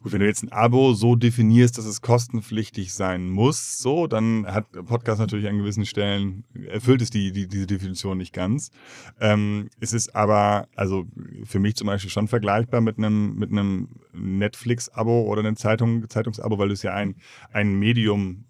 Gut, 0.07 0.13
wenn 0.13 0.21
du 0.21 0.25
jetzt 0.25 0.41
ein 0.41 0.53
Abo 0.53 0.93
so 0.93 1.17
definierst, 1.17 1.77
dass 1.77 1.83
es 1.83 1.99
kostenpflichtig 1.99 2.93
sein 2.93 3.29
muss, 3.29 3.77
so, 3.77 4.07
dann 4.07 4.47
hat 4.47 4.71
Podcast 4.71 5.19
natürlich 5.19 5.49
an 5.49 5.57
gewissen 5.57 5.85
Stellen, 5.85 6.45
erfüllt 6.69 7.01
es 7.01 7.09
die, 7.09 7.33
die 7.33 7.49
diese 7.49 7.67
Definition 7.67 8.17
nicht 8.17 8.31
ganz. 8.31 8.71
Ähm, 9.19 9.69
es 9.81 9.91
ist 9.91 10.15
aber, 10.15 10.69
also 10.77 11.03
für 11.43 11.59
mich 11.59 11.75
zum 11.75 11.87
Beispiel 11.87 12.09
schon 12.09 12.29
vergleichbar 12.29 12.79
mit 12.79 12.97
einem, 12.97 13.35
mit 13.35 13.51
einem 13.51 13.89
Netflix-Abo 14.13 15.23
oder 15.23 15.41
einem 15.41 15.57
Zeitung, 15.57 16.09
Zeitungsabo, 16.09 16.57
weil 16.57 16.69
du 16.69 16.75
es 16.75 16.83
ja 16.83 16.93
ein, 16.93 17.17
ein 17.51 17.77
Medium 17.77 18.45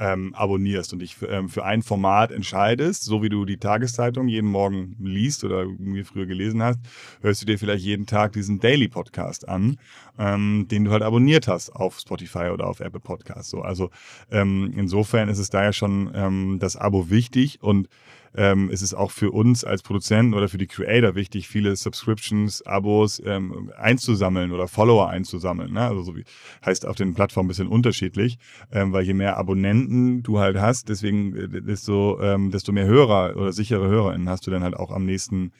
ähm, 0.00 0.34
abonnierst 0.34 0.92
und 0.94 1.00
dich 1.00 1.14
für, 1.14 1.28
ähm, 1.28 1.48
für 1.48 1.64
ein 1.64 1.82
Format 1.82 2.32
entscheidest, 2.32 3.04
so 3.04 3.22
wie 3.22 3.28
du 3.28 3.44
die 3.44 3.58
Tageszeitung 3.58 4.28
jeden 4.28 4.48
Morgen 4.48 4.96
liest 4.98 5.44
oder 5.44 5.60
irgendwie 5.60 6.04
früher 6.04 6.26
gelesen 6.26 6.62
hast, 6.62 6.80
hörst 7.20 7.42
du 7.42 7.46
dir 7.46 7.58
vielleicht 7.58 7.84
jeden 7.84 8.06
Tag 8.06 8.32
diesen 8.32 8.60
Daily 8.60 8.88
Podcast 8.88 9.46
an, 9.46 9.76
ähm, 10.18 10.66
den 10.68 10.84
du 10.84 10.90
halt 10.90 11.02
abonniert 11.02 11.48
hast 11.48 11.70
auf 11.70 11.98
Spotify 11.98 12.50
oder 12.52 12.66
auf 12.66 12.80
Apple 12.80 13.00
Podcasts. 13.00 13.50
So, 13.50 13.62
also 13.62 13.90
ähm, 14.30 14.72
insofern 14.76 15.28
ist 15.28 15.38
es 15.38 15.50
da 15.50 15.64
ja 15.64 15.72
schon 15.72 16.10
ähm, 16.14 16.58
das 16.60 16.76
Abo 16.76 17.10
wichtig 17.10 17.62
und 17.62 17.88
ähm, 18.34 18.70
ist 18.70 18.82
es 18.82 18.94
auch 18.94 19.10
für 19.10 19.30
uns 19.30 19.64
als 19.64 19.82
Produzenten 19.82 20.34
oder 20.34 20.48
für 20.48 20.58
die 20.58 20.66
Creator 20.66 21.14
wichtig, 21.14 21.48
viele 21.48 21.74
Subscriptions, 21.74 22.62
Abos 22.62 23.20
ähm, 23.24 23.72
einzusammeln 23.76 24.52
oder 24.52 24.68
Follower 24.68 25.08
einzusammeln. 25.08 25.72
Ne? 25.72 25.80
Also 25.80 26.02
so 26.02 26.16
wie 26.16 26.24
heißt 26.64 26.86
auf 26.86 26.96
den 26.96 27.14
Plattformen 27.14 27.46
ein 27.46 27.48
bisschen 27.48 27.68
unterschiedlich, 27.68 28.38
ähm, 28.72 28.92
weil 28.92 29.04
je 29.04 29.14
mehr 29.14 29.36
Abonnenten 29.36 30.22
du 30.22 30.38
halt 30.38 30.58
hast, 30.58 30.88
deswegen 30.88 31.34
äh, 31.36 31.62
desto, 31.62 32.20
ähm, 32.20 32.50
desto 32.50 32.72
mehr 32.72 32.86
Hörer 32.86 33.36
oder 33.36 33.52
sichere 33.52 33.88
HörerInnen 33.88 34.28
hast 34.28 34.46
du 34.46 34.50
dann 34.50 34.62
halt 34.62 34.74
auch 34.74 34.90
am 34.90 35.04
nächsten, 35.04 35.52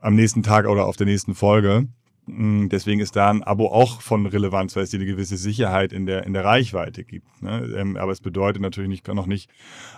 am 0.00 0.14
nächsten 0.14 0.42
Tag 0.42 0.66
oder 0.66 0.86
auf 0.86 0.96
der 0.96 1.06
nächsten 1.06 1.34
Folge. 1.34 1.88
Mm, 2.36 2.68
deswegen 2.68 3.00
ist 3.00 3.16
da 3.16 3.30
ein 3.30 3.42
Abo 3.42 3.66
auch 3.68 4.00
von 4.00 4.26
Relevanz, 4.26 4.76
weil 4.76 4.84
es 4.84 4.90
dir 4.90 4.98
eine 4.98 5.06
gewisse 5.06 5.36
Sicherheit 5.36 5.92
in 5.92 6.06
der, 6.06 6.24
in 6.24 6.32
der 6.32 6.44
Reichweite 6.44 7.04
gibt. 7.04 7.42
Ne? 7.42 7.74
Ähm, 7.76 7.96
aber 7.96 8.12
es 8.12 8.20
bedeutet 8.20 8.62
natürlich 8.62 8.90
nicht, 8.90 9.08
noch 9.08 9.26
nicht 9.26 9.50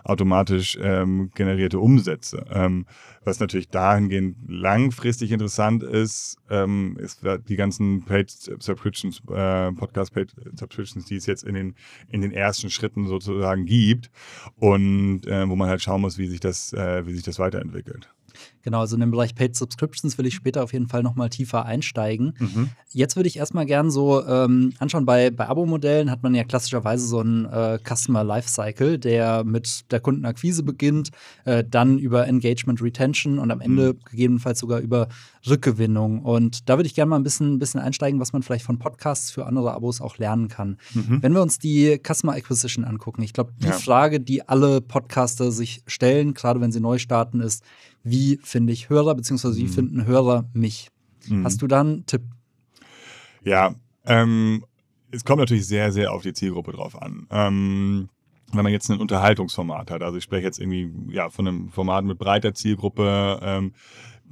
automatisch 0.05 0.79
ähm, 0.81 1.31
generierte 1.35 1.79
Umsätze. 1.79 2.45
Ähm, 2.51 2.87
was 3.25 3.41
natürlich 3.41 3.69
dahingehend 3.69 4.37
langfristig 4.49 5.31
interessant 5.33 5.83
ist, 5.83 6.37
ähm, 6.51 6.97
ist 7.01 7.21
die 7.49 7.57
ganzen 7.57 8.05
Paid 8.05 8.31
Subscriptions, 8.31 9.23
äh, 9.31 9.73
Podcast 9.73 10.13
Paid 10.13 10.35
Subscriptions, 10.55 11.05
die 11.07 11.17
es 11.17 11.27
jetzt 11.27 11.45
in 11.45 11.55
den, 11.55 11.75
in 12.09 12.21
den 12.21 12.33
ersten 12.33 12.71
Schritten 12.71 13.07
sozusagen 13.07 13.67
gibt 13.67 14.11
und 14.57 15.27
äh, 15.27 15.49
wo 15.49 15.57
man 15.57 15.69
halt 15.69 15.83
schauen 15.83 16.01
muss, 16.01 16.19
wie 16.19 16.27
sich 16.27 16.41
das, 16.41 16.73
äh, 16.73 17.07
wie 17.07 17.13
sich 17.13 17.23
das 17.23 17.39
weiterentwickelt. 17.39 18.09
Genau, 18.63 18.81
also 18.81 18.97
in 18.97 19.01
dem 19.01 19.11
Bereich 19.11 19.35
Paid 19.35 19.57
Subscriptions 19.57 20.19
will 20.19 20.27
ich 20.27 20.35
später 20.35 20.63
auf 20.63 20.73
jeden 20.73 20.87
Fall 20.87 21.03
nochmal 21.03 21.31
tiefer 21.31 21.65
einsteigen. 21.65 22.35
Mhm. 22.39 22.71
Jetzt 22.91 23.17
würde 23.17 23.29
ich 23.29 23.37
erstmal 23.37 23.67
gern 23.67 23.91
so 23.91 24.25
ähm, 24.25 24.73
anschauen, 24.79 25.05
bei, 25.05 25.31
bei 25.31 25.49
Abo-Modellen 25.49 26.11
hat 26.11 26.23
man 26.23 26.35
ja 26.35 26.45
klassischerweise 26.45 27.07
so 27.07 27.21
einen 27.21 27.47
äh, 27.47 27.79
Customer 27.83 28.23
Lifecycle, 28.23 28.99
der 28.99 29.45
mit 29.45 29.91
der 29.91 30.01
Kundenakquise 30.01 30.63
beginnt, 30.63 31.11
äh, 31.45 31.65
dann 31.69 31.99
über 31.99 32.27
Engagement 32.29 32.81
Retention 32.81 33.39
und 33.39 33.51
am 33.51 33.61
Ende 33.61 33.95
mhm. 33.95 33.99
gegebenenfalls 34.11 34.61
sogar 34.61 34.81
über 34.81 35.09
Rückgewinnung. 35.49 36.23
Und 36.23 36.69
da 36.69 36.79
würde 36.79 36.87
ich 36.87 36.95
gerne 36.95 37.11
mal 37.11 37.17
ein 37.17 37.25
bisschen, 37.25 37.55
ein 37.55 37.59
bisschen 37.59 37.81
einsteigen, 37.81 38.21
was 38.21 38.33
man 38.33 38.43
vielleicht 38.43 38.65
von 38.65 38.79
Podcasts 38.79 39.31
für 39.31 39.47
andere 39.47 39.73
Abos 39.73 40.01
auch 40.01 40.19
lernen 40.19 40.49
kann. 40.49 40.79
Mhm. 40.95 41.19
Wenn 41.23 41.33
wir 41.33 41.43
uns 41.43 41.59
die 41.59 42.01
Customer 42.03 42.35
Acquisition 42.35 42.85
angucken, 42.85 43.23
ich 43.23 43.33
glaube, 43.33 43.53
die 43.59 43.67
ja. 43.67 43.73
Frage, 43.73 44.21
die 44.21 44.49
alle 44.49 44.81
Podcaster 44.81 45.51
sich 45.51 45.83
stellen, 45.87 46.35
gerade 46.35 46.61
wenn 46.61 46.71
sie 46.71 46.81
neu 46.81 46.99
starten, 46.99 47.41
ist, 47.41 47.65
wie 48.05 48.39
finde 48.43 48.73
ich 48.73 48.89
Hörer, 48.89 49.15
beziehungsweise 49.15 49.57
wie 49.57 49.65
mhm. 49.65 49.69
finden 49.69 50.07
Hörer 50.07 50.49
mich? 50.53 50.89
Mhm. 51.29 51.45
Hast 51.45 51.63
du 51.63 51.67
da 51.67 51.81
einen 51.81 52.07
Tipp? 52.07 52.23
Ja, 53.45 53.75
ähm, 54.05 54.65
es 55.11 55.25
kommt 55.25 55.41
natürlich 55.41 55.67
sehr, 55.67 55.93
sehr 55.93 56.13
auf 56.13 56.23
die 56.23 56.33
Zielgruppe 56.33 56.73
drauf 56.73 57.01
an. 57.01 57.27
Ähm, 57.31 58.09
wenn 58.53 58.65
man 58.65 58.73
jetzt 58.73 58.91
ein 58.91 59.01
Unterhaltungsformat 59.01 59.91
hat, 59.91 60.03
also 60.03 60.19
ich 60.19 60.25
spreche 60.25 60.45
jetzt 60.45 60.59
irgendwie 60.59 60.91
ja 61.11 61.31
von 61.31 61.49
einem 61.49 61.69
Format 61.71 62.05
mit 62.05 62.19
breiter 62.19 62.55
Zielgruppe, 62.55 63.41
ähm, 63.43 63.73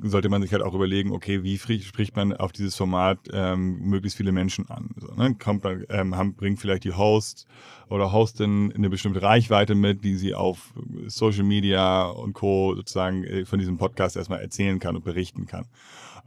sollte 0.03 0.29
man 0.29 0.43
sich 0.43 0.53
halt 0.53 0.63
auch 0.63 0.75
überlegen, 0.75 1.13
okay, 1.13 1.43
wie 1.43 1.59
spricht 1.59 2.17
man 2.17 2.33
auf 2.33 2.53
dieses 2.53 2.77
Format 2.77 3.19
ähm, 3.33 3.81
möglichst 3.81 4.17
viele 4.17 4.33
Menschen 4.33 4.69
an? 4.69 4.91
So, 4.97 5.15
ne? 5.15 5.35
Kommt, 5.43 5.65
ähm, 5.89 6.17
haben, 6.17 6.35
bringt 6.35 6.61
vielleicht 6.61 6.85
die 6.85 6.93
Host 6.93 7.47
oder 7.89 8.13
Hostin 8.13 8.73
eine 8.75 8.91
bestimmte 8.91 9.23
Reichweite 9.23 9.75
mit, 9.75 10.05
die 10.05 10.17
sie 10.17 10.35
auf 10.35 10.73
Social 11.07 11.45
Media 11.45 12.07
und 12.07 12.33
Co. 12.33 12.75
sozusagen 12.77 13.25
äh, 13.25 13.45
von 13.45 13.59
diesem 13.59 13.79
Podcast 13.79 14.17
erstmal 14.17 14.41
erzählen 14.41 14.79
kann 14.79 14.97
und 14.97 15.05
berichten 15.05 15.47
kann. 15.47 15.67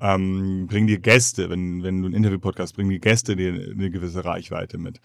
Ähm, 0.02 0.68
bringen 0.68 0.88
die 0.88 1.02
Gäste, 1.02 1.50
wenn, 1.50 1.84
wenn 1.84 2.02
du 2.02 2.08
einen 2.08 2.16
Interview-Podcast, 2.16 2.76
bringen 2.76 2.90
die 2.90 3.00
Gäste 3.00 3.36
dir 3.36 3.54
eine 3.54 3.90
gewisse 3.90 4.26
Reichweite 4.26 4.78
mit. 4.78 5.00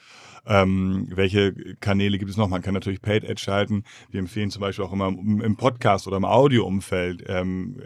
Ähm, 0.47 1.07
welche 1.11 1.55
Kanäle 1.81 2.19
gibt 2.19 2.31
es 2.31 2.37
noch? 2.37 2.49
Man 2.49 2.63
kann 2.63 2.75
natürlich 2.75 3.03
Paid 3.03 3.29
Ad 3.29 3.39
schalten. 3.39 3.85
Wir 4.11 4.21
empfehlen 4.21 4.51
zum 4.51 4.61
Beispiel 4.61 4.85
auch 4.85 4.93
immer 4.93 5.09
im 5.09 5.57
Podcast 5.57 6.07
oder 6.07 6.17
im 6.17 6.25
Audio-Umfeld 6.25 7.25
ähm, 7.29 7.83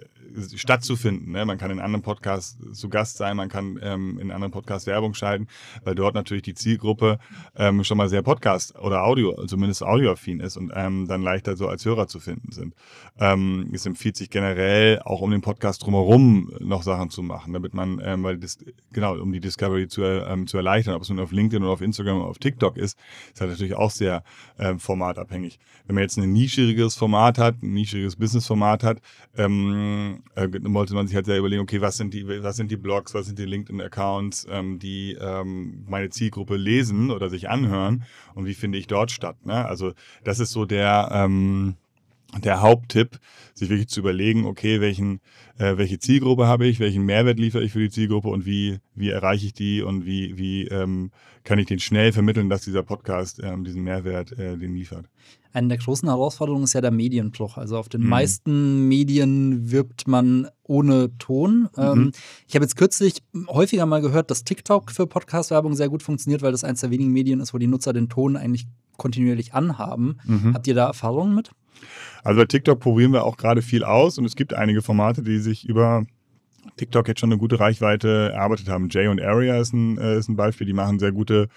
stattzufinden. 0.55 1.33
Ne? 1.33 1.45
Man 1.45 1.59
kann 1.59 1.71
in 1.71 1.81
anderen 1.81 2.03
Podcasts 2.03 2.59
zu 2.73 2.89
Gast 2.89 3.17
sein, 3.17 3.37
man 3.37 3.49
kann 3.49 3.79
ähm, 3.83 4.19
in 4.19 4.31
anderen 4.31 4.53
Podcasts 4.53 4.87
Werbung 4.87 5.15
schalten, 5.15 5.49
weil 5.85 5.95
dort 5.95 6.15
natürlich 6.15 6.43
die 6.43 6.55
Zielgruppe 6.55 7.19
ähm, 7.57 7.85
schon 7.85 7.99
mal 7.99 8.09
sehr 8.09 8.23
Podcast 8.23 8.79
oder 8.79 9.05
Audio, 9.05 9.47
zumindest 9.47 9.83
audioaffin 9.83 10.41
ist 10.41 10.57
und 10.57 10.73
ähm, 10.75 11.07
dann 11.09 11.23
leichter 11.23 11.57
so 11.57 11.69
als 11.69 11.85
Hörer 11.85 12.07
zu 12.07 12.21
finden 12.21 12.53
sind. 12.53 12.75
Ähm, 13.19 13.71
es 13.73 13.87
empfiehlt 13.87 14.17
sich 14.17 14.31
generell 14.31 15.01
auch 15.01 15.21
um 15.21 15.31
den 15.31 15.41
Podcast 15.41 15.85
drumherum 15.85 16.53
noch 16.61 16.83
Sachen 16.83 17.11
zu 17.11 17.23
machen, 17.23 17.53
damit 17.53 17.75
man, 17.75 18.01
ähm, 18.05 18.23
weil 18.23 18.39
das, 18.39 18.59
genau, 18.93 19.17
um 19.17 19.33
die 19.33 19.41
Discovery 19.41 19.89
zu, 19.89 20.03
ähm, 20.03 20.47
zu 20.47 20.57
erleichtern, 20.57 20.95
ob 20.95 21.03
es 21.03 21.09
nun 21.09 21.21
auf 21.21 21.33
LinkedIn 21.33 21.63
oder 21.63 21.73
auf 21.73 21.83
Instagram 21.83 22.19
oder 22.19 22.31
auf 22.31 22.39
TikTok 22.39 22.77
ist, 22.77 22.99
ist 23.33 23.41
halt 23.41 23.51
natürlich 23.51 23.75
auch 23.75 23.91
sehr 23.91 24.25
ähm, 24.59 24.79
formatabhängig. 24.79 25.59
Wenn 25.87 25.95
man 25.95 26.03
jetzt 26.03 26.17
ein 26.17 26.33
nischiges 26.33 26.97
Format 26.97 27.39
hat, 27.39 27.63
ein 27.63 27.75
nischiges 27.75 28.17
Business-Format 28.17 28.85
hat, 28.85 29.01
ähm, 29.37 30.22
äh, 30.35 30.49
wollte 30.51 30.95
man 30.95 31.07
sich 31.07 31.17
halt 31.17 31.27
sehr 31.27 31.39
überlegen, 31.39 31.63
okay, 31.63 31.81
was 31.81 31.97
sind 31.97 32.15
die, 32.15 32.27
was 32.27 32.57
sind 32.57 32.71
die 32.71 32.77
Blogs, 32.77 33.15
was 33.15 33.27
sind 33.27 33.39
die 33.39 33.45
LinkedIn-Accounts, 33.45 34.47
ähm, 34.51 34.79
die 34.79 35.17
ähm, 35.21 35.85
meine 35.89 36.11
Zielgruppe 36.11 36.57
lesen 36.57 37.11
oder 37.11 37.29
sich 37.31 37.49
anhören 37.49 38.05
und 38.35 38.47
wie 38.47 38.55
finde 38.55 38.79
ich 38.79 38.87
dort 38.87 39.11
statt. 39.11 39.45
Ne? 39.45 39.65
Also 39.67 39.93
das 40.25 40.41
ist 40.41 40.53
so 40.53 40.65
der, 40.65 41.11
ähm, 41.13 41.77
der 42.39 42.63
Haupttipp, 42.63 43.19
sich 43.55 43.69
wirklich 43.69 43.89
zu 43.89 44.01
überlegen, 44.01 44.47
okay, 44.47 44.81
welchen, 44.81 45.21
äh, 45.59 45.77
welche 45.77 45.99
Zielgruppe 45.99 46.47
habe 46.47 46.67
ich, 46.67 46.81
welchen 46.81 47.05
Mehrwert 47.05 47.39
liefere 47.39 47.63
ich 47.63 47.73
für 47.73 47.81
die 47.81 47.91
Zielgruppe 47.91 48.29
und 48.29 48.47
wie, 48.47 48.79
wie 48.95 49.11
erreiche 49.11 49.47
ich 49.47 49.53
die 49.53 49.83
und 49.83 50.07
wie, 50.07 50.37
wie 50.39 50.67
ähm, 50.69 51.11
kann 51.45 51.59
ich 51.59 51.67
den 51.67 51.79
schnell 51.79 52.13
vermitteln, 52.13 52.49
dass 52.49 52.63
dieser 52.63 52.83
Podcast 52.83 53.41
ähm, 53.43 53.65
diesen 53.65 53.83
Mehrwert 53.83 54.33
äh, 54.33 54.57
den 54.57 54.75
liefert. 54.75 55.09
Eine 55.53 55.69
der 55.69 55.79
großen 55.79 56.09
Herausforderungen 56.09 56.65
ist 56.65 56.73
ja 56.73 56.81
der 56.81 56.91
Medienbruch. 56.91 57.59
Also 57.59 57.77
auf 57.77 57.91
den 57.91 58.03
mhm. 58.03 58.09
meisten 58.09 58.89
Medien 58.89 59.71
wirbt 59.71 60.09
man 60.09 60.49
ohne 60.63 61.17
Ton. 61.19 61.69
Mhm. 61.77 61.83
Ähm, 61.83 62.13
ich 62.49 62.55
habe 62.55 62.65
jetzt 62.65 62.77
kürzlich 62.77 63.23
häufiger 63.49 63.85
mal 63.85 64.01
gehört, 64.01 64.31
dass 64.31 64.45
TikTok 64.45 64.91
für 64.91 65.07
Podcast-Werbung 65.07 65.75
sehr 65.75 65.91
gut 65.91 66.03
funktioniert, 66.03 66.41
weil 66.41 66.53
das 66.53 66.65
eines 66.65 66.81
der 66.81 66.91
wenigen 66.91 67.13
Medien 67.13 67.41
ist, 67.41 67.53
wo 67.53 67.59
die 67.59 67.67
Nutzer 67.67 67.93
den 67.93 68.09
Ton 68.09 68.37
eigentlich 68.37 68.67
kontinuierlich 68.97 69.53
anhaben. 69.53 70.19
Mhm. 70.25 70.55
Habt 70.55 70.67
ihr 70.67 70.75
da 70.75 70.87
Erfahrungen 70.87 71.35
mit? 71.35 71.51
Also 72.23 72.41
bei 72.41 72.47
TikTok 72.47 72.81
probieren 72.81 73.13
wir 73.13 73.25
auch 73.25 73.37
gerade 73.37 73.63
viel 73.63 73.85
aus 73.85 74.19
und 74.19 74.25
es 74.25 74.37
gibt 74.37 74.55
einige 74.55 74.83
Formate, 74.83 75.23
die 75.23 75.39
sich 75.39 75.69
über 75.69 76.05
TikTok 76.77 77.09
jetzt 77.09 77.21
schon 77.21 77.31
eine 77.31 77.39
gute 77.39 77.61
Reichweite 77.61 78.31
erarbeitet 78.33 78.69
haben. 78.69 78.89
Jay 78.89 79.09
und 79.09 79.21
Area 79.21 79.61
ist 79.61 79.73
ein, 79.73 79.99
äh, 79.99 80.19
ist 80.19 80.29
ein 80.29 80.37
Beispiel, 80.37 80.67
die 80.67 80.73
machen 80.73 80.99
sehr 80.99 81.13
gute 81.13 81.49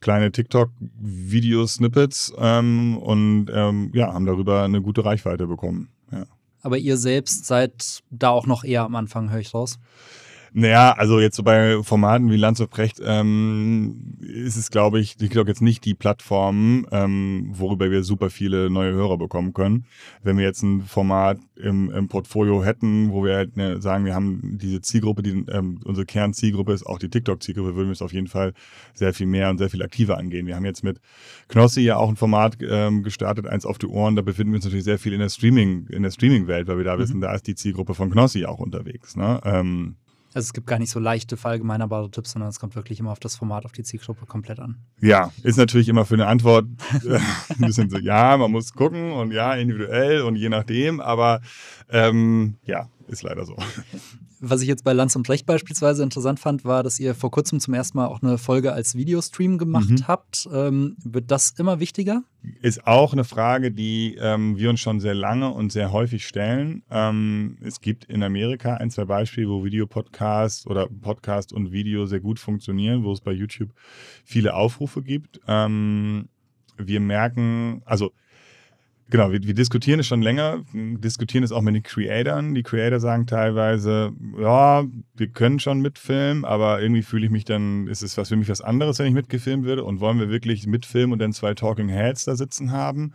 kleine 0.00 0.32
TikTok-Video-Snippets 0.32 2.34
ähm, 2.38 2.96
und 2.98 3.50
ähm, 3.52 3.90
ja, 3.94 4.12
haben 4.12 4.26
darüber 4.26 4.64
eine 4.64 4.82
gute 4.82 5.04
Reichweite 5.04 5.46
bekommen. 5.46 5.88
Ja. 6.10 6.24
Aber 6.62 6.78
ihr 6.78 6.96
selbst 6.96 7.46
seid 7.46 8.02
da 8.10 8.30
auch 8.30 8.46
noch 8.46 8.64
eher 8.64 8.82
am 8.82 8.94
Anfang, 8.94 9.30
höre 9.30 9.40
ich 9.40 9.54
raus. 9.54 9.78
Naja, 10.52 10.92
also 10.92 11.20
jetzt 11.20 11.36
so 11.36 11.42
bei 11.42 11.82
Formaten 11.82 12.30
wie 12.30 12.36
Lanz 12.36 12.58
und 12.60 12.70
Precht 12.70 13.00
ähm, 13.04 14.18
ist 14.20 14.56
es, 14.56 14.70
glaube 14.70 14.98
ich, 14.98 15.16
TikTok 15.16 15.46
jetzt 15.46 15.62
nicht 15.62 15.84
die 15.84 15.94
Plattform, 15.94 16.86
ähm, 16.90 17.50
worüber 17.52 17.90
wir 17.90 18.02
super 18.02 18.30
viele 18.30 18.68
neue 18.68 18.92
Hörer 18.92 19.16
bekommen 19.16 19.52
können. 19.52 19.84
Wenn 20.22 20.38
wir 20.38 20.44
jetzt 20.44 20.62
ein 20.62 20.82
Format 20.82 21.38
im, 21.56 21.90
im 21.90 22.08
Portfolio 22.08 22.64
hätten, 22.64 23.12
wo 23.12 23.24
wir 23.24 23.36
halt 23.36 23.56
ne, 23.56 23.80
sagen, 23.80 24.04
wir 24.04 24.14
haben 24.14 24.58
diese 24.60 24.80
Zielgruppe, 24.80 25.22
die 25.22 25.44
ähm, 25.50 25.80
unsere 25.84 26.04
Kernzielgruppe 26.04 26.72
ist 26.72 26.84
auch 26.84 26.98
die 26.98 27.08
TikTok-Zielgruppe, 27.08 27.76
würden 27.76 27.88
wir 27.88 27.92
es 27.92 28.02
auf 28.02 28.12
jeden 28.12 28.28
Fall 28.28 28.52
sehr 28.92 29.14
viel 29.14 29.26
mehr 29.26 29.50
und 29.50 29.58
sehr 29.58 29.70
viel 29.70 29.82
aktiver 29.82 30.18
angehen. 30.18 30.46
Wir 30.46 30.56
haben 30.56 30.64
jetzt 30.64 30.82
mit 30.82 31.00
Knossi 31.48 31.82
ja 31.82 31.96
auch 31.96 32.08
ein 32.08 32.16
Format 32.16 32.58
ähm, 32.60 33.04
gestartet, 33.04 33.46
eins 33.46 33.64
auf 33.64 33.78
die 33.78 33.86
Ohren. 33.86 34.16
Da 34.16 34.22
befinden 34.22 34.52
wir 34.52 34.56
uns 34.56 34.64
natürlich 34.64 34.84
sehr 34.84 34.98
viel 34.98 35.12
in 35.12 35.20
der 35.20 35.28
Streaming, 35.28 35.86
in 35.90 36.02
der 36.02 36.10
Streaming-Welt, 36.10 36.66
weil 36.66 36.78
wir 36.78 36.84
da 36.84 36.96
mhm. 36.96 37.00
wissen, 37.00 37.20
da 37.20 37.32
ist 37.34 37.46
die 37.46 37.54
Zielgruppe 37.54 37.94
von 37.94 38.10
Knossi 38.10 38.46
auch 38.46 38.58
unterwegs. 38.58 39.16
Ne? 39.16 39.40
Ähm, 39.44 39.96
also 40.32 40.46
es 40.46 40.52
gibt 40.52 40.66
gar 40.66 40.78
nicht 40.78 40.90
so 40.90 41.00
leichte, 41.00 41.36
verallgemeinerbare 41.36 42.10
Tipps, 42.10 42.32
sondern 42.32 42.50
es 42.50 42.60
kommt 42.60 42.76
wirklich 42.76 43.00
immer 43.00 43.10
auf 43.10 43.20
das 43.20 43.36
Format, 43.36 43.64
auf 43.64 43.72
die 43.72 43.82
Zielgruppe 43.82 44.26
komplett 44.26 44.60
an. 44.60 44.76
Ja, 45.00 45.32
ist 45.42 45.56
natürlich 45.56 45.88
immer 45.88 46.04
für 46.04 46.14
eine 46.14 46.26
Antwort 46.26 46.66
ein 47.04 47.66
bisschen 47.66 47.90
so, 47.90 47.98
ja, 47.98 48.36
man 48.36 48.50
muss 48.50 48.72
gucken 48.72 49.12
und 49.12 49.32
ja, 49.32 49.54
individuell 49.54 50.22
und 50.22 50.36
je 50.36 50.48
nachdem, 50.48 51.00
aber 51.00 51.40
ähm, 51.88 52.56
ja, 52.64 52.88
ist 53.08 53.22
leider 53.22 53.44
so. 53.44 53.56
Was 54.42 54.62
ich 54.62 54.68
jetzt 54.68 54.84
bei 54.84 54.94
Lanz 54.94 55.16
und 55.16 55.26
Brecht 55.26 55.44
beispielsweise 55.44 56.02
interessant 56.02 56.40
fand, 56.40 56.64
war, 56.64 56.82
dass 56.82 56.98
ihr 56.98 57.14
vor 57.14 57.30
kurzem 57.30 57.60
zum 57.60 57.74
ersten 57.74 57.98
Mal 57.98 58.06
auch 58.06 58.22
eine 58.22 58.38
Folge 58.38 58.72
als 58.72 58.94
Videostream 58.94 59.58
gemacht 59.58 59.90
mhm. 59.90 60.08
habt. 60.08 60.48
Ähm, 60.50 60.96
wird 61.04 61.30
das 61.30 61.50
immer 61.58 61.78
wichtiger? 61.78 62.22
Ist 62.62 62.86
auch 62.86 63.12
eine 63.12 63.24
Frage, 63.24 63.70
die 63.70 64.16
ähm, 64.18 64.56
wir 64.56 64.70
uns 64.70 64.80
schon 64.80 64.98
sehr 64.98 65.14
lange 65.14 65.50
und 65.50 65.72
sehr 65.72 65.92
häufig 65.92 66.26
stellen. 66.26 66.82
Ähm, 66.90 67.58
es 67.60 67.80
gibt 67.82 68.06
in 68.06 68.22
Amerika 68.22 68.74
ein, 68.74 68.90
zwei 68.90 69.04
Beispiele, 69.04 69.48
wo 69.48 69.62
Videopodcast 69.62 70.66
oder 70.66 70.88
Podcast 70.88 71.52
und 71.52 71.70
Video 71.70 72.06
sehr 72.06 72.20
gut 72.20 72.38
funktionieren, 72.38 73.04
wo 73.04 73.12
es 73.12 73.20
bei 73.20 73.32
YouTube 73.32 73.70
viele 74.24 74.54
Aufrufe 74.54 75.02
gibt. 75.02 75.40
Ähm, 75.46 76.28
wir 76.78 77.00
merken, 77.00 77.82
also 77.84 78.12
Genau, 79.10 79.32
wir, 79.32 79.42
wir, 79.42 79.54
diskutieren 79.54 79.98
es 79.98 80.06
schon 80.06 80.22
länger, 80.22 80.62
diskutieren 80.72 81.42
es 81.42 81.50
auch 81.50 81.62
mit 81.62 81.74
den 81.74 81.82
Creatoren. 81.82 82.54
Die 82.54 82.62
Creator 82.62 83.00
sagen 83.00 83.26
teilweise, 83.26 84.12
ja, 84.38 84.84
wir 85.16 85.28
können 85.28 85.58
schon 85.58 85.80
mitfilmen, 85.80 86.44
aber 86.44 86.80
irgendwie 86.80 87.02
fühle 87.02 87.26
ich 87.26 87.32
mich 87.32 87.44
dann, 87.44 87.88
ist 87.88 88.02
es 88.02 88.16
was 88.16 88.28
für 88.28 88.36
mich 88.36 88.48
was 88.48 88.60
anderes, 88.60 89.00
wenn 89.00 89.06
ich 89.06 89.12
mitgefilmt 89.12 89.64
würde 89.64 89.82
und 89.82 89.98
wollen 89.98 90.20
wir 90.20 90.30
wirklich 90.30 90.68
mitfilmen 90.68 91.12
und 91.12 91.18
dann 91.18 91.32
zwei 91.32 91.54
Talking 91.54 91.88
Heads 91.88 92.24
da 92.24 92.36
sitzen 92.36 92.70
haben, 92.70 93.14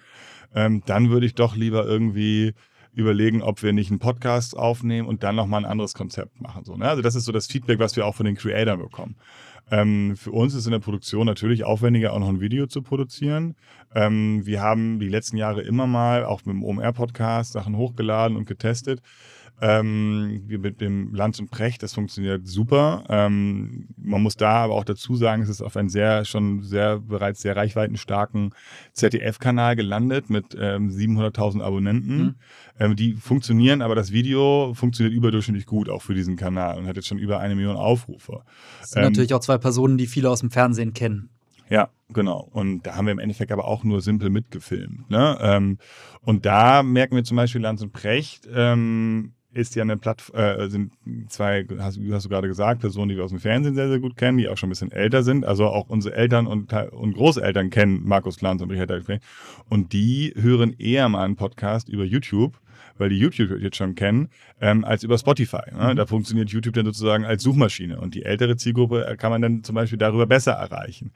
ähm, 0.53 0.84
dann 0.86 1.12
würde 1.12 1.25
ich 1.27 1.36
doch 1.36 1.55
lieber 1.55 1.86
irgendwie 1.86 2.53
überlegen, 2.93 3.41
ob 3.41 3.63
wir 3.63 3.71
nicht 3.71 3.89
einen 3.89 3.99
Podcast 3.99 4.58
aufnehmen 4.58 5.08
und 5.08 5.23
dann 5.23 5.36
nochmal 5.36 5.63
ein 5.63 5.69
anderes 5.69 5.93
Konzept 5.93 6.41
machen. 6.41 6.65
So, 6.65 6.75
ne? 6.75 6.89
Also 6.89 7.01
das 7.01 7.15
ist 7.15 7.25
so 7.25 7.31
das 7.31 7.47
Feedback, 7.47 7.79
was 7.79 7.95
wir 7.95 8.05
auch 8.05 8.15
von 8.15 8.25
den 8.25 8.36
Creatoren 8.36 8.79
bekommen. 8.79 9.15
Ähm, 9.71 10.15
für 10.15 10.32
uns 10.32 10.54
ist 10.54 10.65
in 10.65 10.71
der 10.71 10.80
Produktion 10.80 11.25
natürlich 11.25 11.63
aufwendiger, 11.63 12.13
auch 12.13 12.19
noch 12.19 12.30
ein 12.30 12.41
Video 12.41 12.67
zu 12.67 12.82
produzieren. 12.82 13.56
Ähm, 13.93 14.45
wir 14.45 14.62
haben 14.62 14.99
die 14.99 15.10
letzten 15.10 15.38
Jahre 15.38 15.62
immer 15.62 15.88
mal, 15.88 16.23
auch 16.23 16.45
mit 16.45 16.56
dem 16.56 16.63
OMR-Podcast, 16.63 17.54
Sachen 17.54 17.75
hochgeladen 17.75 18.38
und 18.38 18.45
getestet. 18.45 19.01
Ähm, 19.61 20.45
mit 20.47 20.81
dem 20.81 21.13
Lanz 21.13 21.39
und 21.39 21.49
Precht, 21.49 21.81
das 21.81 21.93
funktioniert 21.93 22.45
super. 22.45 23.05
Ähm, 23.07 23.87
man 23.95 24.21
muss 24.21 24.35
da 24.35 24.55
aber 24.55 24.73
auch 24.73 24.83
dazu 24.83 25.15
sagen, 25.15 25.41
es 25.41 25.49
ist 25.49 25.61
auf 25.61 25.77
einen 25.77 25.87
sehr, 25.87 26.25
schon 26.25 26.61
sehr, 26.61 26.99
bereits 26.99 27.41
sehr 27.41 27.55
reichweitenstarken 27.55 28.53
ZDF-Kanal 28.91 29.77
gelandet 29.77 30.29
mit 30.29 30.57
ähm, 30.59 30.89
700.000 30.89 31.61
Abonnenten. 31.61 32.17
Mhm. 32.17 32.35
Ähm, 32.79 32.95
die 32.97 33.13
funktionieren, 33.13 33.81
aber 33.81 33.95
das 33.95 34.11
Video 34.11 34.73
funktioniert 34.73 35.15
überdurchschnittlich 35.15 35.65
gut 35.65 35.89
auch 35.89 36.01
für 36.01 36.13
diesen 36.13 36.35
Kanal 36.35 36.77
und 36.77 36.87
hat 36.87 36.97
jetzt 36.97 37.07
schon 37.07 37.17
über 37.17 37.39
eine 37.39 37.55
Million 37.55 37.77
Aufrufe. 37.77 38.41
Das 38.81 38.91
sind 38.91 39.03
natürlich 39.03 39.33
auch 39.33 39.39
zwei 39.39 39.57
Personen, 39.57 39.97
die 39.97 40.07
viele 40.07 40.29
aus 40.29 40.41
dem 40.41 40.51
Fernsehen 40.51 40.93
kennen. 40.93 41.29
Ja, 41.69 41.89
genau. 42.09 42.47
Und 42.51 42.83
da 42.83 42.95
haben 42.95 43.05
wir 43.05 43.11
im 43.11 43.19
Endeffekt 43.19 43.51
aber 43.51 43.65
auch 43.65 43.83
nur 43.83 44.01
simpel 44.01 44.29
mitgefilmt. 44.29 45.09
Ne? 45.09 45.37
Ähm, 45.41 45.77
und 46.21 46.45
da 46.45 46.83
merken 46.83 47.15
wir 47.15 47.23
zum 47.23 47.37
Beispiel 47.37 47.61
Lanz 47.61 47.81
und 47.81 47.91
Precht, 47.91 48.47
ähm, 48.53 49.33
ist 49.55 49.75
ja 49.75 49.83
eine 49.83 49.97
Plattform, 49.97 50.39
äh, 50.39 50.69
sind 50.69 50.91
zwei, 51.29 51.65
hast, 51.79 51.99
hast, 52.11 52.25
du 52.25 52.29
gerade 52.29 52.47
gesagt, 52.47 52.81
Personen, 52.81 53.09
die 53.09 53.15
wir 53.15 53.23
aus 53.23 53.31
dem 53.31 53.39
Fernsehen 53.39 53.75
sehr, 53.75 53.87
sehr 53.87 53.99
gut 53.99 54.17
kennen, 54.17 54.37
die 54.37 54.49
auch 54.49 54.57
schon 54.57 54.67
ein 54.67 54.71
bisschen 54.71 54.91
älter 54.91 55.23
sind. 55.23 55.45
Also 55.45 55.65
auch 55.67 55.89
unsere 55.89 56.15
Eltern 56.15 56.45
und, 56.45 56.71
und 56.73 57.13
Großeltern 57.13 57.69
kennen 57.69 58.01
Markus 58.03 58.41
Lanz 58.41 58.61
und 58.61 58.69
Richard 58.69 58.89
David 58.89 59.21
Und 59.69 59.93
die 59.93 60.33
hören 60.35 60.75
eher 60.77 61.07
mal 61.09 61.23
einen 61.23 61.35
Podcast 61.35 61.89
über 61.89 62.03
YouTube 62.03 62.59
weil 62.97 63.09
die 63.09 63.17
YouTube 63.17 63.59
jetzt 63.59 63.77
schon 63.77 63.95
kennen, 63.95 64.29
ähm, 64.61 64.85
als 64.85 65.03
über 65.03 65.17
Spotify. 65.17 65.71
Ne? 65.71 65.91
Mhm. 65.91 65.95
Da 65.97 66.05
funktioniert 66.05 66.49
YouTube 66.49 66.75
dann 66.75 66.85
sozusagen 66.85 67.25
als 67.25 67.43
Suchmaschine 67.43 67.99
und 67.99 68.15
die 68.15 68.23
ältere 68.23 68.55
Zielgruppe 68.55 69.05
äh, 69.05 69.15
kann 69.17 69.31
man 69.31 69.41
dann 69.41 69.63
zum 69.63 69.75
Beispiel 69.75 69.97
darüber 69.97 70.25
besser 70.25 70.53
erreichen. 70.53 71.11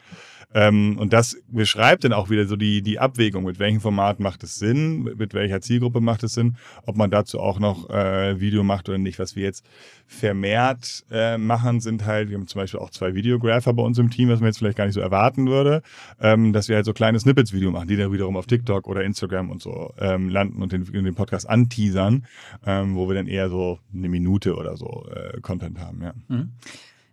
Ähm, 0.54 0.98
und 0.98 1.14
das 1.14 1.38
beschreibt 1.48 2.04
dann 2.04 2.14
auch 2.14 2.30
wieder 2.30 2.48
so 2.48 2.56
die, 2.56 2.82
die 2.82 2.98
Abwägung, 2.98 3.44
mit 3.44 3.60
welchem 3.60 3.82
Format 3.82 4.20
macht 4.20 4.44
es 4.44 4.56
Sinn, 4.56 5.04
mit 5.04 5.36
welcher 5.36 5.62
Zielgruppe 5.62 6.02
macht 6.02 6.24
es 6.24 6.34
Sinn, 6.34 6.58
ob 6.86 6.98
man 6.98 7.12
dazu 7.12 7.40
auch 7.40 7.60
noch 7.60 7.90
äh, 7.90 8.40
Video 8.40 8.64
macht 8.64 8.90
oder 8.90 8.98
nicht. 8.98 9.20
Was 9.20 9.36
wir 9.36 9.44
jetzt 9.44 9.64
vermehrt 10.08 11.06
äh, 11.12 11.38
machen, 11.38 11.82
sind 11.82 12.06
halt, 12.06 12.30
wir 12.30 12.38
haben 12.38 12.48
zum 12.48 12.62
Beispiel 12.62 12.80
auch 12.80 12.90
zwei 12.90 13.14
Videographer 13.14 13.74
bei 13.74 13.84
uns 13.84 14.00
im 14.00 14.10
Team, 14.10 14.30
was 14.30 14.40
man 14.40 14.48
jetzt 14.48 14.58
vielleicht 14.58 14.78
gar 14.78 14.86
nicht 14.86 14.96
so 14.96 15.02
erwarten 15.02 15.48
würde, 15.48 15.84
ähm, 16.20 16.52
dass 16.52 16.68
wir 16.68 16.78
halt 16.78 16.86
so 16.86 16.94
kleine 16.94 17.20
Snippets-Video 17.20 17.70
machen, 17.70 17.88
die 17.88 17.96
dann 17.96 18.12
wiederum 18.12 18.36
auf 18.36 18.48
TikTok 18.48 18.88
oder 18.88 19.04
Instagram 19.04 19.52
und 19.52 19.62
so 19.62 19.94
ähm, 20.00 20.30
landen 20.30 20.64
und 20.64 20.72
den, 20.72 20.84
den 20.86 21.16
Podcast 21.16 21.48
anteasern, 21.48 22.26
ähm, 22.66 22.96
wo 22.96 23.08
wir 23.08 23.14
dann 23.14 23.28
eher 23.28 23.50
so 23.50 23.80
eine 23.94 24.10
Minute 24.10 24.56
oder 24.56 24.78
so 24.78 25.06
äh, 25.14 25.40
Content 25.42 25.80
haben, 25.80 26.02
ja. 26.02 26.14
Mhm. 26.28 26.54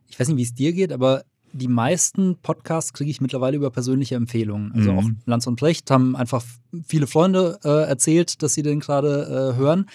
Ich 0.09 0.19
weiß 0.19 0.29
nicht, 0.29 0.39
wie 0.39 0.43
es 0.43 0.55
dir 0.55 0.73
geht, 0.73 0.93
aber 0.93 1.25
die 1.57 1.69
meisten 1.69 2.37
Podcasts 2.43 2.93
kriege 2.93 3.11
ich 3.11 3.21
mittlerweile 3.21 3.57
über 3.57 3.71
persönliche 3.71 4.15
Empfehlungen. 4.15 4.73
Also 4.73 4.93
mhm. 4.93 4.99
auch 4.99 5.05
Lanz 5.27 5.47
und 5.47 5.59
Brecht 5.59 5.91
haben 5.91 6.17
einfach 6.17 6.45
viele 6.87 7.07
Freunde 7.07 7.59
äh, 7.65 7.89
erzählt, 7.89 8.43
dass 8.43 8.55
sie 8.55 8.63
den 8.63 8.81
gerade 8.81 9.53
äh, 9.55 9.59
hören. 9.59 9.87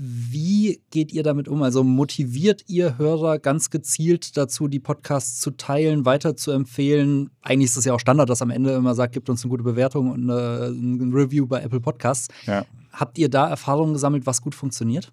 Wie 0.00 0.80
geht 0.90 1.12
ihr 1.12 1.24
damit 1.24 1.48
um? 1.48 1.62
Also 1.64 1.82
motiviert 1.82 2.62
ihr 2.68 2.98
Hörer 2.98 3.40
ganz 3.40 3.68
gezielt 3.68 4.36
dazu, 4.36 4.68
die 4.68 4.78
Podcasts 4.78 5.40
zu 5.40 5.50
teilen, 5.50 6.04
weiter 6.04 6.36
zu 6.36 6.52
empfehlen? 6.52 7.30
Eigentlich 7.42 7.70
ist 7.70 7.78
es 7.78 7.84
ja 7.84 7.94
auch 7.94 8.00
Standard, 8.00 8.30
dass 8.30 8.40
am 8.40 8.50
Ende 8.50 8.74
immer 8.74 8.94
sagt, 8.94 9.14
gibt 9.14 9.28
uns 9.28 9.42
eine 9.42 9.50
gute 9.50 9.64
Bewertung 9.64 10.12
und 10.12 10.30
eine, 10.30 10.66
äh, 10.66 10.68
ein 10.68 11.12
Review 11.12 11.48
bei 11.48 11.62
Apple 11.62 11.80
Podcasts. 11.80 12.28
Ja. 12.46 12.64
Habt 12.92 13.18
ihr 13.18 13.28
da 13.28 13.48
Erfahrungen 13.48 13.92
gesammelt, 13.92 14.24
was 14.24 14.40
gut 14.40 14.54
funktioniert? 14.54 15.12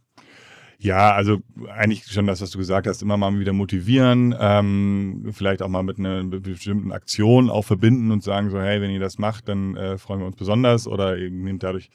Ja, 0.79 1.13
also 1.13 1.39
eigentlich 1.73 2.05
schon 2.05 2.27
das, 2.27 2.41
was 2.41 2.51
du 2.51 2.57
gesagt 2.57 2.85
hast, 2.88 3.01
immer 3.01 3.17
mal 3.17 3.39
wieder 3.39 3.53
motivieren, 3.53 4.35
ähm, 4.39 5.29
vielleicht 5.31 5.61
auch 5.61 5.69
mal 5.69 5.83
mit 5.83 5.99
einer 5.99 6.23
bestimmten 6.23 6.91
Aktion 6.91 7.49
auch 7.49 7.63
verbinden 7.63 8.11
und 8.11 8.23
sagen 8.23 8.49
so, 8.49 8.59
hey, 8.59 8.81
wenn 8.81 8.91
ihr 8.91 8.99
das 8.99 9.17
macht, 9.17 9.47
dann 9.47 9.75
äh, 9.77 9.97
freuen 9.97 10.19
wir 10.19 10.27
uns 10.27 10.35
besonders 10.35 10.88
oder 10.88 11.17
ihr 11.17 11.31
nehmt 11.31 11.63
dadurch 11.63 11.89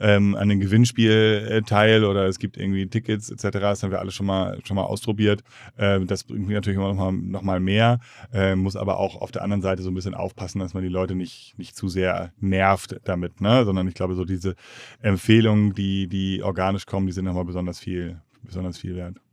ähm, 0.00 0.34
an 0.34 0.48
dem 0.48 0.60
Gewinnspiel 0.60 1.48
äh, 1.50 1.62
teil 1.62 2.04
oder 2.04 2.26
es 2.26 2.38
gibt 2.38 2.56
irgendwie 2.56 2.86
Tickets 2.86 3.30
etc. 3.30 3.58
Das 3.60 3.82
haben 3.82 3.90
wir 3.90 4.00
alle 4.00 4.10
schon 4.10 4.26
mal 4.26 4.58
schon 4.64 4.76
mal 4.76 4.84
ausprobiert. 4.84 5.42
Ähm, 5.78 6.06
das 6.06 6.24
bringt 6.24 6.46
mich 6.46 6.54
natürlich 6.54 6.78
immer 6.78 6.88
noch 6.88 6.96
mal, 6.96 7.12
noch 7.12 7.42
mal 7.42 7.60
mehr, 7.60 8.00
äh, 8.32 8.54
muss 8.54 8.76
aber 8.76 8.98
auch 8.98 9.20
auf 9.20 9.30
der 9.30 9.42
anderen 9.42 9.62
Seite 9.62 9.82
so 9.82 9.90
ein 9.90 9.94
bisschen 9.94 10.14
aufpassen, 10.14 10.58
dass 10.58 10.74
man 10.74 10.82
die 10.82 10.88
Leute 10.88 11.14
nicht, 11.14 11.54
nicht 11.58 11.76
zu 11.76 11.88
sehr 11.88 12.32
nervt 12.40 13.00
damit, 13.04 13.40
ne? 13.40 13.64
sondern 13.64 13.88
ich 13.88 13.94
glaube, 13.94 14.14
so 14.14 14.24
diese 14.24 14.54
Empfehlungen, 15.00 15.74
die, 15.74 16.08
die 16.08 16.42
organisch 16.42 16.86
kommen, 16.86 17.06
die 17.06 17.12
sind 17.12 17.24
nochmal 17.24 17.44
besonders 17.44 17.78
viel, 17.78 18.20
besonders 18.42 18.78
viel 18.78 18.96
wert. 18.96 19.23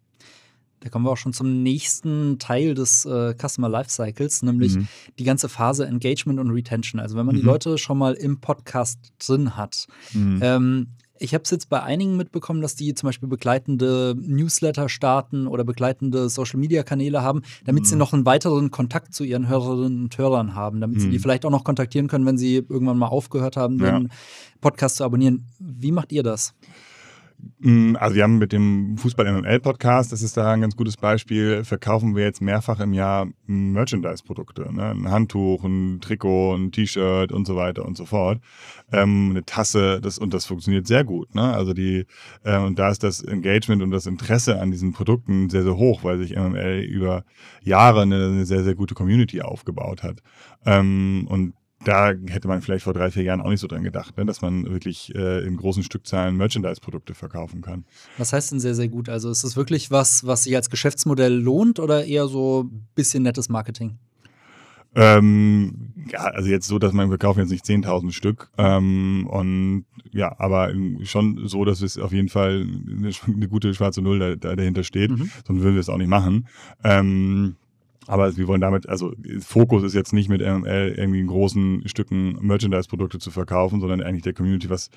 Da 0.81 0.89
kommen 0.89 1.05
wir 1.05 1.11
auch 1.11 1.17
schon 1.17 1.33
zum 1.33 1.63
nächsten 1.63 2.39
Teil 2.39 2.73
des 2.73 3.05
äh, 3.05 3.33
Customer 3.35 3.69
Lifecycles, 3.69 4.43
nämlich 4.43 4.75
mhm. 4.75 4.87
die 5.19 5.23
ganze 5.23 5.47
Phase 5.47 5.85
Engagement 5.85 6.39
und 6.39 6.49
Retention. 6.51 6.99
Also 6.99 7.15
wenn 7.15 7.25
man 7.25 7.35
mhm. 7.35 7.39
die 7.39 7.45
Leute 7.45 7.77
schon 7.77 7.97
mal 7.97 8.13
im 8.13 8.41
Podcast 8.41 8.99
drin 9.19 9.55
hat. 9.55 9.87
Mhm. 10.13 10.39
Ähm, 10.41 10.87
ich 11.21 11.35
habe 11.35 11.43
es 11.43 11.51
jetzt 11.51 11.69
bei 11.69 11.83
einigen 11.83 12.17
mitbekommen, 12.17 12.61
dass 12.61 12.75
die 12.75 12.95
zum 12.95 13.07
Beispiel 13.07 13.29
begleitende 13.29 14.15
Newsletter 14.19 14.89
starten 14.89 15.45
oder 15.45 15.63
begleitende 15.63 16.29
Social-Media-Kanäle 16.29 17.21
haben, 17.21 17.43
damit 17.63 17.85
sie 17.85 17.93
mhm. 17.93 17.99
noch 17.99 18.13
einen 18.13 18.25
weiteren 18.25 18.71
Kontakt 18.71 19.13
zu 19.13 19.23
ihren 19.23 19.47
Hörerinnen 19.47 20.05
und 20.05 20.17
Hörern 20.17 20.55
haben, 20.55 20.81
damit 20.81 20.99
sie 20.99 21.11
die 21.11 21.17
mhm. 21.17 21.21
vielleicht 21.21 21.45
auch 21.45 21.51
noch 21.51 21.63
kontaktieren 21.63 22.07
können, 22.07 22.25
wenn 22.25 22.39
sie 22.39 22.55
irgendwann 22.55 22.97
mal 22.97 23.07
aufgehört 23.07 23.55
haben, 23.55 23.79
ja. 23.79 23.99
den 23.99 24.09
Podcast 24.61 24.95
zu 24.95 25.03
abonnieren. 25.03 25.45
Wie 25.59 25.91
macht 25.91 26.11
ihr 26.11 26.23
das? 26.23 26.55
Mm, 27.59 27.95
also 27.95 28.15
wir 28.15 28.23
haben 28.23 28.37
mit 28.37 28.51
dem 28.51 28.97
Fußball-MML-Podcast, 28.97 30.11
das 30.11 30.21
ist 30.21 30.37
da 30.37 30.51
ein 30.51 30.61
ganz 30.61 30.75
gutes 30.75 30.97
Beispiel, 30.97 31.63
verkaufen 31.63 32.15
wir 32.15 32.23
jetzt 32.23 32.41
mehrfach 32.41 32.79
im 32.79 32.93
Jahr 32.93 33.27
Merchandise-Produkte. 33.45 34.73
Ne? 34.73 34.91
Ein 34.91 35.09
Handtuch, 35.09 35.63
ein 35.63 35.99
Trikot, 36.01 36.55
ein 36.55 36.71
T-Shirt 36.71 37.31
und 37.31 37.45
so 37.45 37.55
weiter 37.55 37.85
und 37.85 37.97
so 37.97 38.05
fort. 38.05 38.39
Ähm, 38.91 39.29
eine 39.31 39.45
Tasse, 39.45 40.01
das, 40.01 40.17
und 40.17 40.33
das 40.33 40.45
funktioniert 40.45 40.87
sehr 40.87 41.03
gut. 41.03 41.33
Ne? 41.35 41.53
Also 41.53 41.73
die, 41.73 42.05
äh, 42.43 42.57
und 42.57 42.79
da 42.79 42.89
ist 42.89 43.03
das 43.03 43.21
Engagement 43.21 43.81
und 43.81 43.91
das 43.91 44.05
Interesse 44.05 44.59
an 44.59 44.71
diesen 44.71 44.93
Produkten 44.93 45.49
sehr, 45.49 45.63
sehr 45.63 45.77
hoch, 45.77 46.03
weil 46.03 46.17
sich 46.17 46.35
MML 46.35 46.81
über 46.81 47.23
Jahre 47.63 48.01
eine, 48.01 48.25
eine 48.25 48.45
sehr, 48.45 48.63
sehr 48.63 48.75
gute 48.75 48.95
Community 48.95 49.41
aufgebaut 49.41 50.03
hat. 50.03 50.21
Ähm, 50.65 51.27
und 51.29 51.53
da 51.83 52.13
hätte 52.27 52.47
man 52.47 52.61
vielleicht 52.61 52.83
vor 52.83 52.93
drei, 52.93 53.11
vier 53.11 53.23
Jahren 53.23 53.41
auch 53.41 53.49
nicht 53.49 53.59
so 53.59 53.67
dran 53.67 53.83
gedacht, 53.83 54.17
ne? 54.17 54.25
dass 54.25 54.41
man 54.41 54.65
wirklich 54.65 55.13
äh, 55.15 55.45
in 55.45 55.57
großen 55.57 55.83
Stückzahlen 55.83 56.35
Merchandise-Produkte 56.37 57.13
verkaufen 57.15 57.61
kann. 57.61 57.85
Was 58.17 58.33
heißt 58.33 58.51
denn 58.51 58.59
sehr, 58.59 58.75
sehr 58.75 58.87
gut? 58.87 59.09
Also 59.09 59.29
ist 59.29 59.43
das 59.43 59.55
wirklich 59.55 59.91
was, 59.91 60.25
was 60.25 60.43
sich 60.43 60.55
als 60.55 60.69
Geschäftsmodell 60.69 61.33
lohnt 61.33 61.79
oder 61.79 62.05
eher 62.05 62.27
so 62.27 62.63
ein 62.63 62.87
bisschen 62.95 63.23
nettes 63.23 63.49
Marketing? 63.49 63.97
Ähm, 64.93 65.93
ja, 66.11 66.19
also 66.19 66.49
jetzt 66.49 66.67
so, 66.67 66.77
dass 66.77 66.91
man, 66.91 67.09
wir 67.09 67.17
kaufen 67.17 67.39
jetzt 67.39 67.51
nicht 67.51 67.65
10.000 67.65 68.11
Stück. 68.11 68.51
Ähm, 68.57 69.25
und 69.29 69.85
ja, 70.11 70.35
aber 70.37 70.73
schon 71.03 71.47
so, 71.47 71.63
dass 71.63 71.81
es 71.81 71.97
auf 71.97 72.11
jeden 72.11 72.29
Fall 72.29 72.67
eine, 72.87 73.11
eine 73.27 73.47
gute 73.47 73.73
schwarze 73.73 74.01
Null 74.01 74.19
da, 74.19 74.35
da 74.35 74.55
dahinter 74.55 74.83
steht. 74.83 75.11
Mhm. 75.11 75.31
Sonst 75.47 75.61
würden 75.61 75.75
wir 75.75 75.81
es 75.81 75.89
auch 75.89 75.97
nicht 75.97 76.09
machen. 76.09 76.47
Ähm, 76.83 77.55
aber 78.07 78.35
wir 78.35 78.47
wollen 78.47 78.61
damit, 78.61 78.89
also 78.89 79.13
Fokus 79.39 79.83
ist 79.83 79.93
jetzt 79.93 80.11
nicht 80.11 80.27
mit 80.27 80.41
MML 80.41 80.95
irgendwie 80.97 81.19
in 81.19 81.27
großen 81.27 81.87
Stücken 81.87 82.35
Merchandise-Produkte 82.41 83.19
zu 83.19 83.29
verkaufen, 83.29 83.79
sondern 83.79 84.01
eigentlich 84.01 84.23
der 84.23 84.33
Community 84.33 84.69
was 84.71 84.89